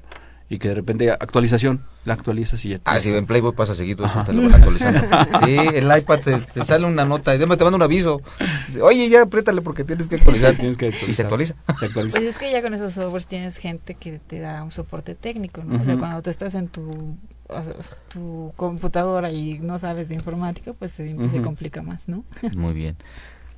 y 0.50 0.60
que 0.60 0.68
de 0.70 0.76
repente 0.76 1.10
actualización, 1.12 1.82
la 2.06 2.14
actualizas 2.14 2.64
y 2.66 2.70
ya 2.70 2.78
te 2.78 2.84
Ah, 2.86 3.00
sí, 3.00 3.10
hace- 3.10 3.18
en 3.18 3.26
Playboy 3.26 3.54
pasa 3.54 3.74
seguido 3.76 4.06
eso, 4.06 4.24
te 4.26 4.34
lo 4.34 4.44
van 4.44 4.54
actualizando. 4.56 5.00
sí, 5.46 5.56
el 5.74 5.98
iPad 5.98 6.20
te, 6.20 6.38
te 6.40 6.66
sale 6.66 6.86
una 6.86 7.06
nota 7.06 7.34
y 7.34 7.38
además 7.38 7.58
te 7.58 7.64
manda 7.64 7.78
un 7.78 7.82
aviso. 7.84 8.22
Dice, 8.68 8.82
Oye, 8.82 9.10
ya 9.10 9.24
apriétale 9.24 9.62
porque 9.62 9.84
tienes 9.84 10.10
que 10.10 10.16
actualizar. 10.16 10.56
Tienes 10.56 10.78
que 10.78 10.88
actualizar. 10.88 11.10
Y 11.10 11.14
se 11.14 11.22
actualiza. 11.24 11.56
Se 11.80 11.86
actualiza. 11.86 12.18
Pues 12.18 12.30
es 12.30 12.38
que 12.38 12.52
ya 12.52 12.62
con 12.62 12.74
esos 12.74 12.94
softwares 12.94 13.26
tienes 13.28 13.58
gente 13.58 13.96
que 13.96 14.20
te 14.20 14.40
da 14.40 14.64
un 14.64 14.72
soporte 14.72 15.16
técnico, 15.16 15.64
¿no? 15.64 15.82
O 15.82 15.86
sea, 15.86 15.98
cuando 15.98 16.22
tú 16.22 16.30
estás 16.30 16.54
en 16.56 16.68
tu, 16.68 17.16
tu 18.10 18.52
computadora 18.56 19.32
y 19.32 19.60
no 19.60 19.80
sabes 19.80 20.10
de 20.10 20.16
informática, 20.16 20.74
pues 20.74 20.92
se, 20.92 21.16
se 21.30 21.42
complica 21.42 21.82
más, 21.82 22.08
¿no? 22.08 22.24
Muy 22.56 22.74
bien. 22.74 22.96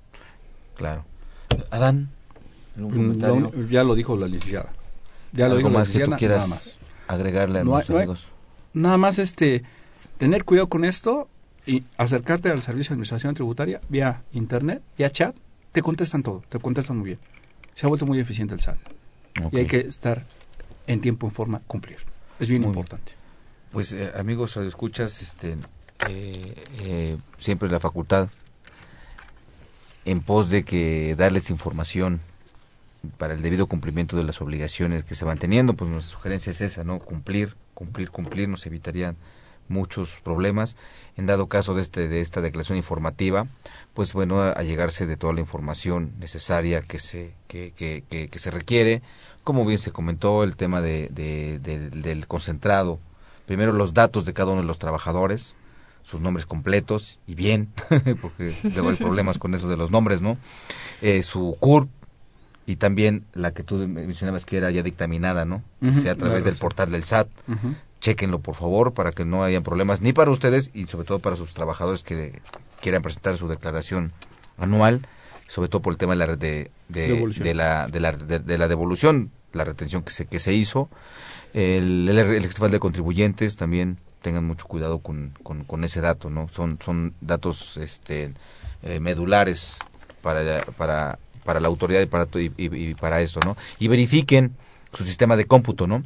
Claro. 0.75 1.05
Adán, 1.71 2.09
mm, 2.77 3.69
ya 3.71 3.85
lo 3.85 3.95
dijo 3.95 4.17
la 4.17 4.27
licenciada. 4.27 4.71
Ya 5.33 5.49
lo 5.49 5.57
dijo 5.57 5.69
más 5.69 5.95
la 5.95 6.01
que 6.01 6.07
tú 6.07 6.17
quieras 6.17 6.45
nada 6.45 6.49
más. 6.49 6.79
agregarle 7.09 7.61
a 7.61 7.65
no 7.65 7.77
amigos. 7.77 8.27
Nada 8.77 8.99
más 8.99 9.19
este 9.19 9.65
tener 10.19 10.45
cuidado 10.45 10.69
con 10.69 10.85
esto 10.85 11.29
y 11.67 11.83
acercarte 11.97 12.51
al 12.51 12.63
servicio 12.63 12.91
de 12.91 12.95
administración 12.95 13.35
tributaria 13.35 13.81
vía 13.89 14.23
internet, 14.33 14.83
vía 14.97 15.11
chat, 15.11 15.35
te 15.73 15.83
contestan 15.83 16.23
todo, 16.23 16.45
te 16.49 16.59
contestan 16.59 16.99
muy 16.99 17.07
bien. 17.07 17.19
Se 17.75 17.87
ha 17.87 17.89
vuelto 17.89 18.07
muy 18.07 18.21
eficiente 18.21 18.55
el 18.55 18.61
SAT. 18.61 18.79
Y 19.53 19.59
hay 19.59 19.67
que 19.67 19.81
estar 19.81 20.25
en 20.87 21.01
tiempo, 21.01 21.27
en 21.27 21.33
forma, 21.33 21.61
cumplir. 21.67 21.99
Es 22.39 22.49
bien 22.49 22.65
importante. 22.65 23.13
Pues 23.73 23.93
eh, 23.93 24.13
amigos, 24.17 24.57
escuchas, 24.57 25.21
este, 25.21 25.57
eh, 26.09 26.55
eh, 26.81 27.17
siempre 27.39 27.69
la 27.69 27.81
facultad 27.81 28.29
en 30.05 30.21
pos 30.21 30.51
de 30.51 30.65
que 30.65 31.15
darles 31.17 31.51
información 31.51 32.21
para 33.19 33.35
el 33.35 33.43
debido 33.43 33.67
cumplimiento 33.67 34.17
de 34.17 34.23
las 34.23 34.41
obligaciones 34.41 35.05
que 35.05 35.15
se 35.15 35.25
van 35.25 35.39
teniendo, 35.39 35.75
pues 35.75 35.91
nuestra 35.91 36.13
sugerencia 36.13 36.53
es 36.53 36.61
esa, 36.61 36.85
¿no? 36.85 37.01
Cumplir, 37.01 37.55
cumplir, 37.77 38.11
cumplir, 38.11 38.49
nos 38.49 38.67
evitarían 38.67 39.17
muchos 39.69 40.21
problemas. 40.25 40.77
En 41.17 41.27
dado 41.27 41.47
caso 41.47 41.75
de, 41.75 41.83
este, 41.83 42.09
de 42.09 42.23
esta 42.23 42.41
declaración 42.41 42.79
informativa, 42.79 43.47
pues 43.95 44.15
bueno, 44.15 44.41
a, 44.43 44.63
llegarse 44.63 45.07
de 45.07 45.17
toda 45.17 45.35
la 45.35 45.41
información 45.41 46.13
necesaria 46.19 46.83
que 46.83 46.99
se, 46.99 47.35
que, 47.47 47.73
que, 47.77 48.03
que, 48.09 48.39
se 48.39 48.51
requiere. 48.51 49.03
Como 49.45 49.65
bien 49.65 49.79
se 49.79 49.93
comentó, 49.93 50.43
el 50.43 50.57
tema 50.57 50.81
de, 50.81 51.09
del 51.11 52.27
concentrado 52.27 52.99
primero 53.47 53.73
los 53.73 53.95
datos 53.95 54.25
de 54.25 54.35
cada 54.35 54.53
uno 54.53 54.61
de 54.61 54.67
los 54.67 54.79
trabajadores, 54.79 55.55
sus 56.03 56.21
nombres 56.21 56.47
completos 56.47 57.21
y 57.27 57.35
bien, 57.35 57.73
porque 58.21 58.53
luego 58.75 58.91
hay 58.91 58.97
problemas 58.97 59.39
con 59.39 59.55
eso 59.55 59.69
de 59.69 59.77
los 59.77 59.91
nombres, 59.91 60.21
¿no? 60.21 60.37
Eh, 61.01 61.23
su 61.23 61.57
CURP 61.59 61.89
y 62.67 62.77
también 62.77 63.25
la 63.33 63.53
que 63.53 63.63
tú 63.63 63.77
mencionabas 63.77 64.45
que 64.45 64.57
era 64.57 64.71
ya 64.71 64.83
dictaminada, 64.83 65.45
¿no? 65.45 65.63
Que 65.81 65.95
sea 65.95 66.13
a 66.13 66.17
través 66.17 66.45
del 66.45 66.57
portal 66.57 66.91
del 66.91 67.05
SAT. 67.05 67.29
Chequenlo, 68.01 68.39
por 68.41 68.55
favor, 68.55 68.93
para 68.93 69.13
que 69.13 69.25
no 69.25 69.43
haya 69.43 69.61
problemas 69.61 70.01
ni 70.01 70.13
para 70.13 70.31
ustedes 70.31 70.71
y 70.75 70.85
sobre 70.85 71.07
todo 71.07 71.19
para 71.19 71.37
sus 71.37 71.55
trabajadores 71.55 72.03
que 72.03 72.41
quieran 72.81 73.03
presentar 73.03 73.37
su 73.37 73.49
declaración 73.49 74.13
anual, 74.59 75.07
sobre 75.49 75.69
todo 75.69 75.81
por 75.83 75.93
el 75.93 75.99
tema 75.99 76.13
de 76.15 76.19
la, 76.19 76.37
de, 76.37 76.71
de, 76.89 77.55
la, 77.55 77.89
de, 77.89 78.01
la, 78.01 78.13
de 78.13 78.59
la 78.59 78.69
devolución, 78.69 79.31
la 79.53 79.65
retención 79.65 80.03
que 80.03 80.11
se, 80.11 80.27
que 80.27 80.39
se 80.39 80.53
hizo 80.53 80.91
el, 81.57 82.09
el, 82.09 82.19
el 82.19 82.71
de 82.71 82.79
Contribuyentes 82.79 83.57
también 83.57 83.97
tengan 84.21 84.45
mucho 84.45 84.67
cuidado 84.67 84.99
con, 84.99 85.33
con, 85.43 85.85
ese 85.85 86.03
dato, 86.03 86.29
¿no? 86.29 86.49
Son, 86.49 86.79
son 86.85 87.15
datos 87.23 87.79
este, 87.79 88.35
eh, 88.83 89.01
medulares 89.01 89.79
para, 90.21 90.65
para, 90.77 91.19
para 91.47 91.61
la 91.61 91.69
autoridad 91.69 92.03
y 92.03 92.07
para, 92.07 92.29
y, 92.35 92.95
para 92.95 93.23
esto, 93.23 93.41
¿no? 93.45 93.57
Y 93.79 93.89
verifiquen 93.89 94.55
su 94.93 95.05
sistema 95.05 95.37
de 95.37 95.47
cómputo, 95.47 95.87
¿no? 95.87 96.03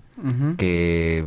Que 0.56 1.26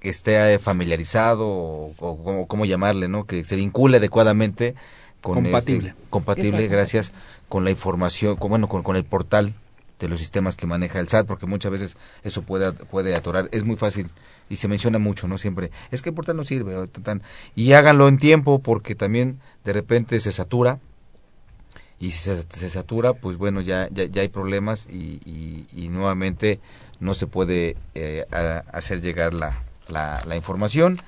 esté 0.00 0.58
familiarizado 0.58 1.46
o, 1.46 1.92
o, 1.98 2.46
cómo 2.46 2.64
llamarle, 2.64 3.08
¿no? 3.08 3.24
Que 3.24 3.44
se 3.44 3.54
vincule 3.56 3.98
adecuadamente 3.98 4.74
con 5.20 5.34
compatible, 5.34 5.90
este, 5.90 6.02
compatible, 6.10 6.68
gracias 6.68 7.12
con 7.48 7.64
la 7.64 7.70
información, 7.70 8.36
con, 8.36 8.50
bueno, 8.50 8.68
con, 8.68 8.82
con 8.82 8.96
el 8.96 9.04
portal 9.04 9.54
de 9.98 10.08
los 10.08 10.18
sistemas 10.18 10.56
que 10.56 10.66
maneja 10.66 11.00
el 11.00 11.08
SAT, 11.08 11.26
porque 11.26 11.46
muchas 11.46 11.72
veces 11.72 11.96
eso 12.24 12.42
puede, 12.42 12.72
puede 12.72 13.14
atorar. 13.14 13.48
Es 13.52 13.64
muy 13.64 13.76
fácil 13.76 14.08
y 14.50 14.56
se 14.56 14.68
menciona 14.68 14.98
mucho, 14.98 15.28
¿no? 15.28 15.38
Siempre, 15.38 15.70
es 15.90 16.02
que 16.02 16.10
el 16.10 16.14
portal 16.14 16.36
no 16.36 16.44
sirve. 16.44 16.74
Y 17.54 17.72
háganlo 17.72 18.08
en 18.08 18.18
tiempo 18.18 18.58
porque 18.58 18.94
también 18.94 19.40
de 19.64 19.72
repente 19.72 20.20
se 20.20 20.32
satura 20.32 20.78
y 22.00 22.10
si 22.10 22.34
se, 22.34 22.70
satura, 22.70 23.14
pues 23.14 23.36
bueno, 23.36 23.60
ya, 23.60 23.88
ya, 23.90 24.20
hay 24.20 24.28
problemas 24.28 24.86
y, 24.90 25.88
nuevamente 25.90 26.60
no 27.00 27.14
se 27.14 27.26
puede 27.26 27.76
eh, 27.94 28.24
hacer 28.72 29.00
llegar 29.00 29.34
la, 29.34 29.56
la, 29.88 30.22
la 30.26 30.36
información. 30.36 30.98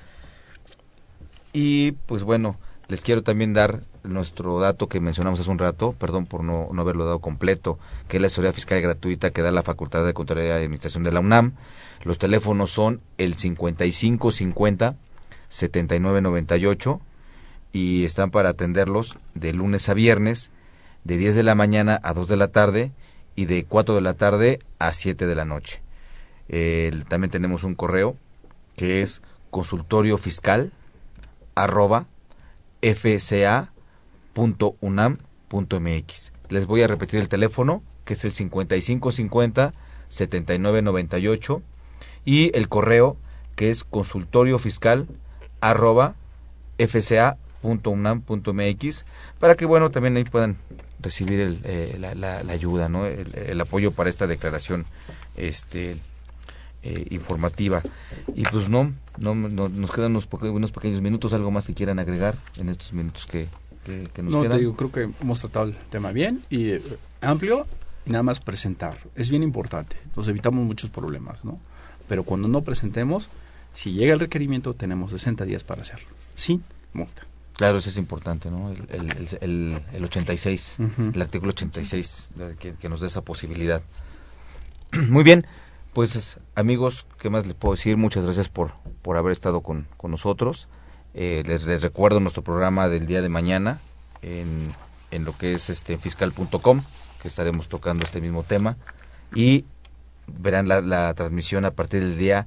Y 1.53 1.93
pues 2.05 2.23
bueno, 2.23 2.57
les 2.87 3.01
quiero 3.01 3.21
también 3.23 3.53
dar 3.53 3.81
nuestro 4.03 4.59
dato 4.59 4.87
que 4.87 4.99
mencionamos 4.99 5.39
hace 5.39 5.49
un 5.49 5.59
rato, 5.59 5.93
perdón 5.93 6.25
por 6.25 6.43
no, 6.43 6.69
no 6.71 6.81
haberlo 6.81 7.05
dado 7.05 7.19
completo, 7.19 7.77
que 8.07 8.17
es 8.17 8.21
la 8.21 8.27
asesoría 8.27 8.53
fiscal 8.53 8.81
gratuita 8.81 9.31
que 9.31 9.41
da 9.41 9.51
la 9.51 9.63
Facultad 9.63 10.05
de 10.05 10.13
Contaduría 10.13 10.49
y 10.49 10.63
Administración 10.63 11.03
de 11.03 11.11
la 11.11 11.19
UNAM. 11.19 11.53
Los 12.03 12.17
teléfonos 12.17 12.71
son 12.71 13.01
el 13.17 13.35
5550 13.35 14.95
7998 15.49 17.01
y 17.73 18.05
están 18.05 18.31
para 18.31 18.49
atenderlos 18.49 19.17
de 19.33 19.53
lunes 19.53 19.89
a 19.89 19.93
viernes 19.93 20.51
de 21.07 21.17
10 21.17 21.35
de 21.35 21.43
la 21.43 21.55
mañana 21.55 21.99
a 22.03 22.13
2 22.13 22.27
de 22.27 22.35
la 22.35 22.49
tarde 22.49 22.91
y 23.35 23.45
de 23.45 23.63
4 23.63 23.95
de 23.95 24.01
la 24.01 24.13
tarde 24.15 24.59
a 24.77 24.91
7 24.91 25.25
de 25.25 25.35
la 25.35 25.45
noche. 25.45 25.81
también 27.07 27.31
tenemos 27.31 27.63
un 27.63 27.75
correo 27.75 28.17
que 28.75 29.01
es 29.01 29.21
consultorio 29.49 30.17
fiscal 30.17 30.73
arroba 31.55 32.07
fca 32.81 33.71
.unam.mx. 34.35 36.33
Les 36.49 36.65
voy 36.67 36.81
a 36.81 36.87
repetir 36.87 37.19
el 37.21 37.29
teléfono, 37.29 37.81
que 38.03 38.13
es 38.13 38.25
el 38.25 38.33
5550 38.33 39.71
7998 40.09 41.61
y 42.25 42.55
el 42.55 42.67
correo 42.67 43.17
que 43.55 43.71
es 43.71 43.83
consultorio 43.85 44.59
fiscal 44.59 45.07
arroba 45.61 46.15
fca.unam.mx 46.77 47.65
para 49.39 49.55
que 49.55 49.65
bueno 49.65 49.89
también 49.89 50.15
ahí 50.17 50.23
puedan 50.23 50.57
recibir 50.99 51.39
el, 51.39 51.59
eh, 51.63 51.97
la, 51.99 52.39
ayuda 52.51 52.89
no 52.89 53.05
el, 53.05 53.61
apoyo 53.61 53.91
para 53.91 54.09
esta 54.09 54.27
declaración 54.27 54.85
este 55.35 55.97
eh, 56.83 57.07
informativa 57.11 57.81
y 58.35 58.43
pues 58.43 58.69
no, 58.69 58.93
no, 59.17 59.35
nos 59.35 59.91
quedan 59.91 60.11
unos, 60.11 60.27
unos 60.41 60.71
pequeños 60.71 61.01
minutos 61.01 61.33
algo 61.33 61.51
más 61.51 61.67
que 61.67 61.73
quieran 61.73 61.99
agregar 61.99 62.35
en 62.57 62.69
estos 62.69 62.93
minutos 62.93 63.25
que, 63.25 63.47
no, 64.21 64.41
Te 64.41 64.57
digo, 64.57 64.75
creo 64.75 64.91
que 64.91 65.09
hemos 65.21 65.39
tratado 65.39 65.67
el 65.67 65.75
tema 65.89 66.11
bien 66.11 66.43
y 66.49 66.71
eh, 66.71 66.81
amplio 67.21 67.65
y 68.05 68.11
nada 68.11 68.23
más 68.23 68.39
presentar. 68.39 68.99
Es 69.15 69.29
bien 69.29 69.43
importante. 69.43 69.97
Nos 70.15 70.27
evitamos 70.27 70.65
muchos 70.65 70.89
problemas, 70.89 71.43
¿no? 71.45 71.59
Pero 72.07 72.23
cuando 72.23 72.47
no 72.47 72.61
presentemos, 72.61 73.29
si 73.73 73.93
llega 73.93 74.13
el 74.13 74.19
requerimiento, 74.19 74.73
tenemos 74.73 75.11
60 75.11 75.45
días 75.45 75.63
para 75.63 75.81
hacerlo. 75.81 76.07
Sin 76.35 76.63
multa. 76.93 77.23
Claro, 77.57 77.79
eso 77.79 77.89
es 77.89 77.97
importante, 77.97 78.51
¿no? 78.51 78.69
El, 78.69 79.27
el, 79.41 79.81
el, 79.91 80.03
86, 80.03 80.77
el 81.13 81.21
artículo 81.21 81.49
86, 81.49 82.29
que, 82.59 82.73
que 82.73 82.87
nos 82.87 83.01
da 83.01 83.07
esa 83.07 83.21
posibilidad. 83.21 83.81
Muy 85.09 85.23
bien, 85.23 85.47
pues 85.93 86.37
amigos, 86.53 87.07
¿qué 87.19 87.31
más 87.31 87.47
les 87.47 87.55
puedo 87.55 87.73
decir? 87.73 87.97
Muchas 87.97 88.25
gracias 88.25 88.47
por, 88.47 88.73
por 89.01 89.17
haber 89.17 89.31
estado 89.31 89.61
con, 89.61 89.87
con 89.97 90.11
nosotros. 90.11 90.69
Eh, 91.15 91.41
les, 91.47 91.81
recuerdo 91.81 92.19
nuestro 92.19 92.43
programa 92.43 92.89
del 92.89 93.07
día 93.07 93.23
de 93.23 93.29
mañana 93.29 93.79
en, 94.21 94.67
en 95.09 95.25
lo 95.25 95.35
que 95.35 95.55
es 95.55 95.71
este 95.71 95.97
fiscal.com, 95.97 96.83
que 97.23 97.27
estaremos 97.27 97.69
tocando 97.69 98.05
este 98.05 98.21
mismo 98.21 98.43
tema. 98.43 98.77
Y 99.33 99.65
verán 100.27 100.67
la, 100.67 100.81
la 100.81 101.11
transmisión 101.15 101.65
a 101.65 101.71
partir 101.71 102.01
del 102.01 102.19
día 102.19 102.45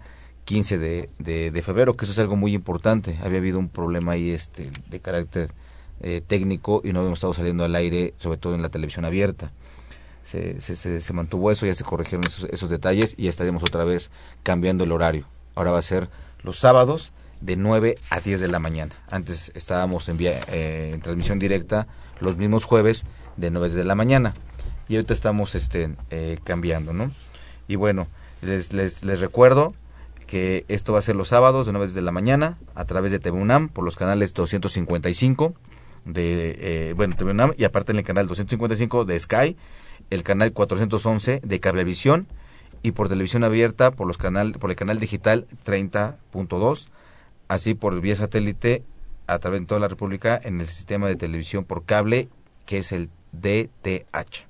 15 0.51 0.79
de, 0.79 1.09
de, 1.21 1.63
febrero, 1.63 1.97
que 1.97 2.05
eso 2.05 2.11
es 2.11 2.19
algo 2.19 2.35
muy 2.35 2.55
importante. 2.55 3.17
Había 3.23 3.39
habido 3.39 3.61
un 3.61 3.69
problema 3.69 4.13
ahí 4.13 4.31
este, 4.31 4.69
de 4.89 4.99
carácter 4.99 5.53
eh, 6.01 6.23
técnico 6.27 6.83
y 6.85 6.93
no 6.93 6.99
habíamos 6.99 7.21
estado 7.21 7.35
saliendo 7.35 7.63
al 7.63 7.73
aire, 7.77 8.15
sobre 8.19 8.37
todo 8.37 8.57
en 8.57 8.63
la 8.63 8.69
televisión 8.69 9.05
abierta. 9.05 9.53
Se, 10.25 10.61
se, 10.61 10.75
se, 11.01 11.13
mantuvo 11.13 11.53
eso, 11.53 11.67
ya 11.67 11.75
se 11.75 11.85
corrigieron 11.85 12.27
esos, 12.27 12.51
esos, 12.51 12.69
detalles 12.69 13.15
y 13.17 13.25
ya 13.25 13.31
estaremos 13.31 13.63
otra 13.63 13.85
vez 13.85 14.11
cambiando 14.43 14.83
el 14.83 14.91
horario. 14.91 15.25
Ahora 15.55 15.71
va 15.71 15.79
a 15.79 15.83
ser 15.83 16.11
los 16.43 16.59
sábados 16.59 17.13
de 17.41 17.55
9 17.55 17.95
a 18.11 18.19
10 18.19 18.41
de 18.41 18.49
la 18.49 18.59
mañana. 18.59 18.93
Antes 19.09 19.53
estábamos 19.55 20.09
en, 20.09 20.17
vía, 20.17 20.33
eh, 20.49 20.91
en 20.93 21.01
transmisión 21.01 21.39
directa 21.39 21.87
los 22.19 22.37
mismos 22.37 22.65
jueves 22.65 23.05
de 23.37 23.53
9 23.53 23.69
de 23.69 23.85
la 23.85 23.95
mañana. 23.95 24.35
y 24.89 24.97
ahorita 24.97 25.15
estamos 25.15 25.55
este, 25.55 25.95
eh, 26.11 26.39
cambiando, 26.43 26.93
¿no? 26.93 27.13
Y 27.69 27.77
bueno, 27.77 28.09
les, 28.43 28.73
les, 28.73 29.05
les 29.05 29.21
recuerdo 29.21 29.75
que 30.31 30.65
esto 30.69 30.93
va 30.93 31.01
a 31.01 31.03
ser 31.03 31.17
los 31.17 31.27
sábados 31.27 31.67
de 31.67 31.73
9 31.73 31.93
de 31.93 32.03
la 32.03 32.13
mañana 32.13 32.57
a 32.77 32.85
través 32.85 33.11
de 33.11 33.19
TV 33.19 33.37
UNAM 33.37 33.69
por 33.69 33.85
los 33.85 33.97
canales 33.97 34.33
255 34.33 35.55
de 36.05 36.57
eh, 36.61 36.93
bueno 36.95 37.17
TV 37.17 37.33
UNAM 37.33 37.53
y 37.59 37.65
aparte 37.65 37.91
en 37.91 37.99
el 37.99 38.05
canal 38.05 38.29
255 38.29 39.07
de 39.07 39.19
Sky, 39.19 39.57
el 40.09 40.23
canal 40.23 40.53
411 40.53 41.41
de 41.43 41.61
Cablevisión 41.61 42.29
y 42.85 42.93
por 42.93 43.09
televisión 43.09 43.43
abierta 43.43 43.91
por 43.91 44.07
los 44.07 44.19
canal 44.19 44.53
por 44.53 44.71
el 44.71 44.77
canal 44.77 45.01
digital 45.01 45.49
30.2, 45.67 46.91
así 47.49 47.75
por 47.75 48.01
vía 48.01 48.15
satélite 48.15 48.85
a 49.27 49.41
través 49.41 49.59
de 49.59 49.67
toda 49.67 49.81
la 49.81 49.89
República 49.89 50.41
en 50.41 50.61
el 50.61 50.69
sistema 50.69 51.09
de 51.09 51.17
televisión 51.17 51.65
por 51.65 51.85
cable 51.85 52.29
que 52.67 52.79
es 52.79 52.93
el 52.93 53.11
DTH. 53.33 54.47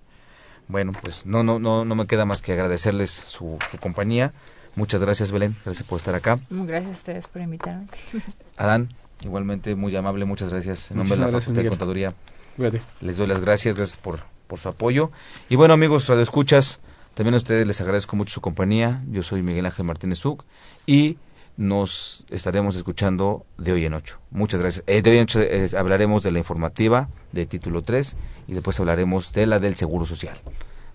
Bueno, 0.68 0.92
pues 1.00 1.24
no 1.24 1.42
no 1.42 1.58
no 1.58 1.86
no 1.86 1.94
me 1.94 2.06
queda 2.06 2.26
más 2.26 2.42
que 2.42 2.52
agradecerles 2.52 3.10
su 3.10 3.58
compañía 3.80 4.34
Muchas 4.80 5.02
gracias, 5.02 5.30
Belén. 5.30 5.54
Gracias 5.62 5.86
por 5.86 5.98
estar 5.98 6.14
acá. 6.14 6.40
Gracias 6.48 6.90
a 6.90 6.94
ustedes 6.94 7.28
por 7.28 7.42
invitarme. 7.42 7.86
Adán, 8.56 8.88
igualmente 9.22 9.74
muy 9.74 9.94
amable. 9.94 10.24
Muchas 10.24 10.48
gracias. 10.48 10.90
En 10.90 10.96
nombre 10.96 11.18
de 11.18 11.26
la 11.26 11.38
Facultad 11.38 11.62
de 11.62 11.68
Contaduría, 11.68 12.14
les 13.02 13.18
doy 13.18 13.26
las 13.26 13.42
gracias. 13.42 13.76
Gracias 13.76 13.98
por, 13.98 14.20
por 14.46 14.58
su 14.58 14.70
apoyo. 14.70 15.10
Y 15.50 15.56
bueno, 15.56 15.74
amigos, 15.74 16.08
escuchas, 16.08 16.78
también 17.12 17.34
a 17.34 17.36
ustedes 17.36 17.66
les 17.66 17.78
agradezco 17.82 18.16
mucho 18.16 18.32
su 18.32 18.40
compañía. 18.40 19.02
Yo 19.10 19.22
soy 19.22 19.42
Miguel 19.42 19.66
Ángel 19.66 19.84
Martínez 19.84 20.24
Uc 20.24 20.44
y 20.86 21.18
nos 21.58 22.24
estaremos 22.30 22.74
escuchando 22.74 23.44
de 23.58 23.72
hoy 23.72 23.84
en 23.84 23.92
ocho. 23.92 24.18
Muchas 24.30 24.62
gracias. 24.62 24.82
Eh, 24.86 25.02
de 25.02 25.10
hoy 25.10 25.18
en 25.18 25.24
ocho 25.24 25.42
eh, 25.42 25.68
hablaremos 25.76 26.22
de 26.22 26.30
la 26.30 26.38
informativa 26.38 27.10
de 27.32 27.44
título 27.44 27.82
3 27.82 28.16
y 28.48 28.54
después 28.54 28.80
hablaremos 28.80 29.34
de 29.34 29.44
la 29.44 29.58
del 29.58 29.76
Seguro 29.76 30.06
Social. 30.06 30.38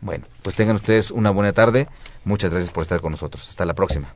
Bueno, 0.05 0.23
pues 0.43 0.55
tengan 0.55 0.75
ustedes 0.75 1.09
una 1.09 1.31
buena 1.31 1.51
tarde. 1.51 1.87
Muchas 2.25 2.51
gracias 2.51 2.71
por 2.71 2.83
estar 2.83 3.01
con 3.01 3.09
nosotros. 3.09 3.49
Hasta 3.49 3.65
la 3.65 3.73
próxima. 3.73 4.13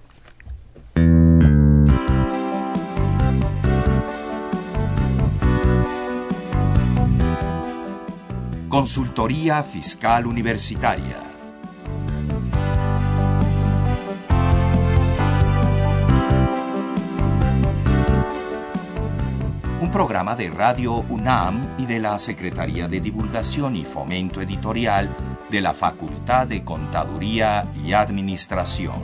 Consultoría 8.70 9.64
Fiscal 9.64 10.28
Universitaria. 10.28 11.24
Un 19.82 19.90
programa 19.92 20.36
de 20.36 20.52
Radio 20.52 20.98
UNAM 21.10 21.78
y 21.80 21.88
de 21.88 22.00
la 22.00 22.20
Secretaría 22.20 22.88
de 22.88 23.02
Divulgación 23.02 23.76
y 23.76 23.86
Fomento 23.86 24.40
Editorial 24.40 25.39
de 25.50 25.62
la 25.62 25.74
Facultad 25.74 26.48
de 26.48 26.64
Contaduría 26.64 27.72
y 27.84 27.94
Administración. 27.94 29.02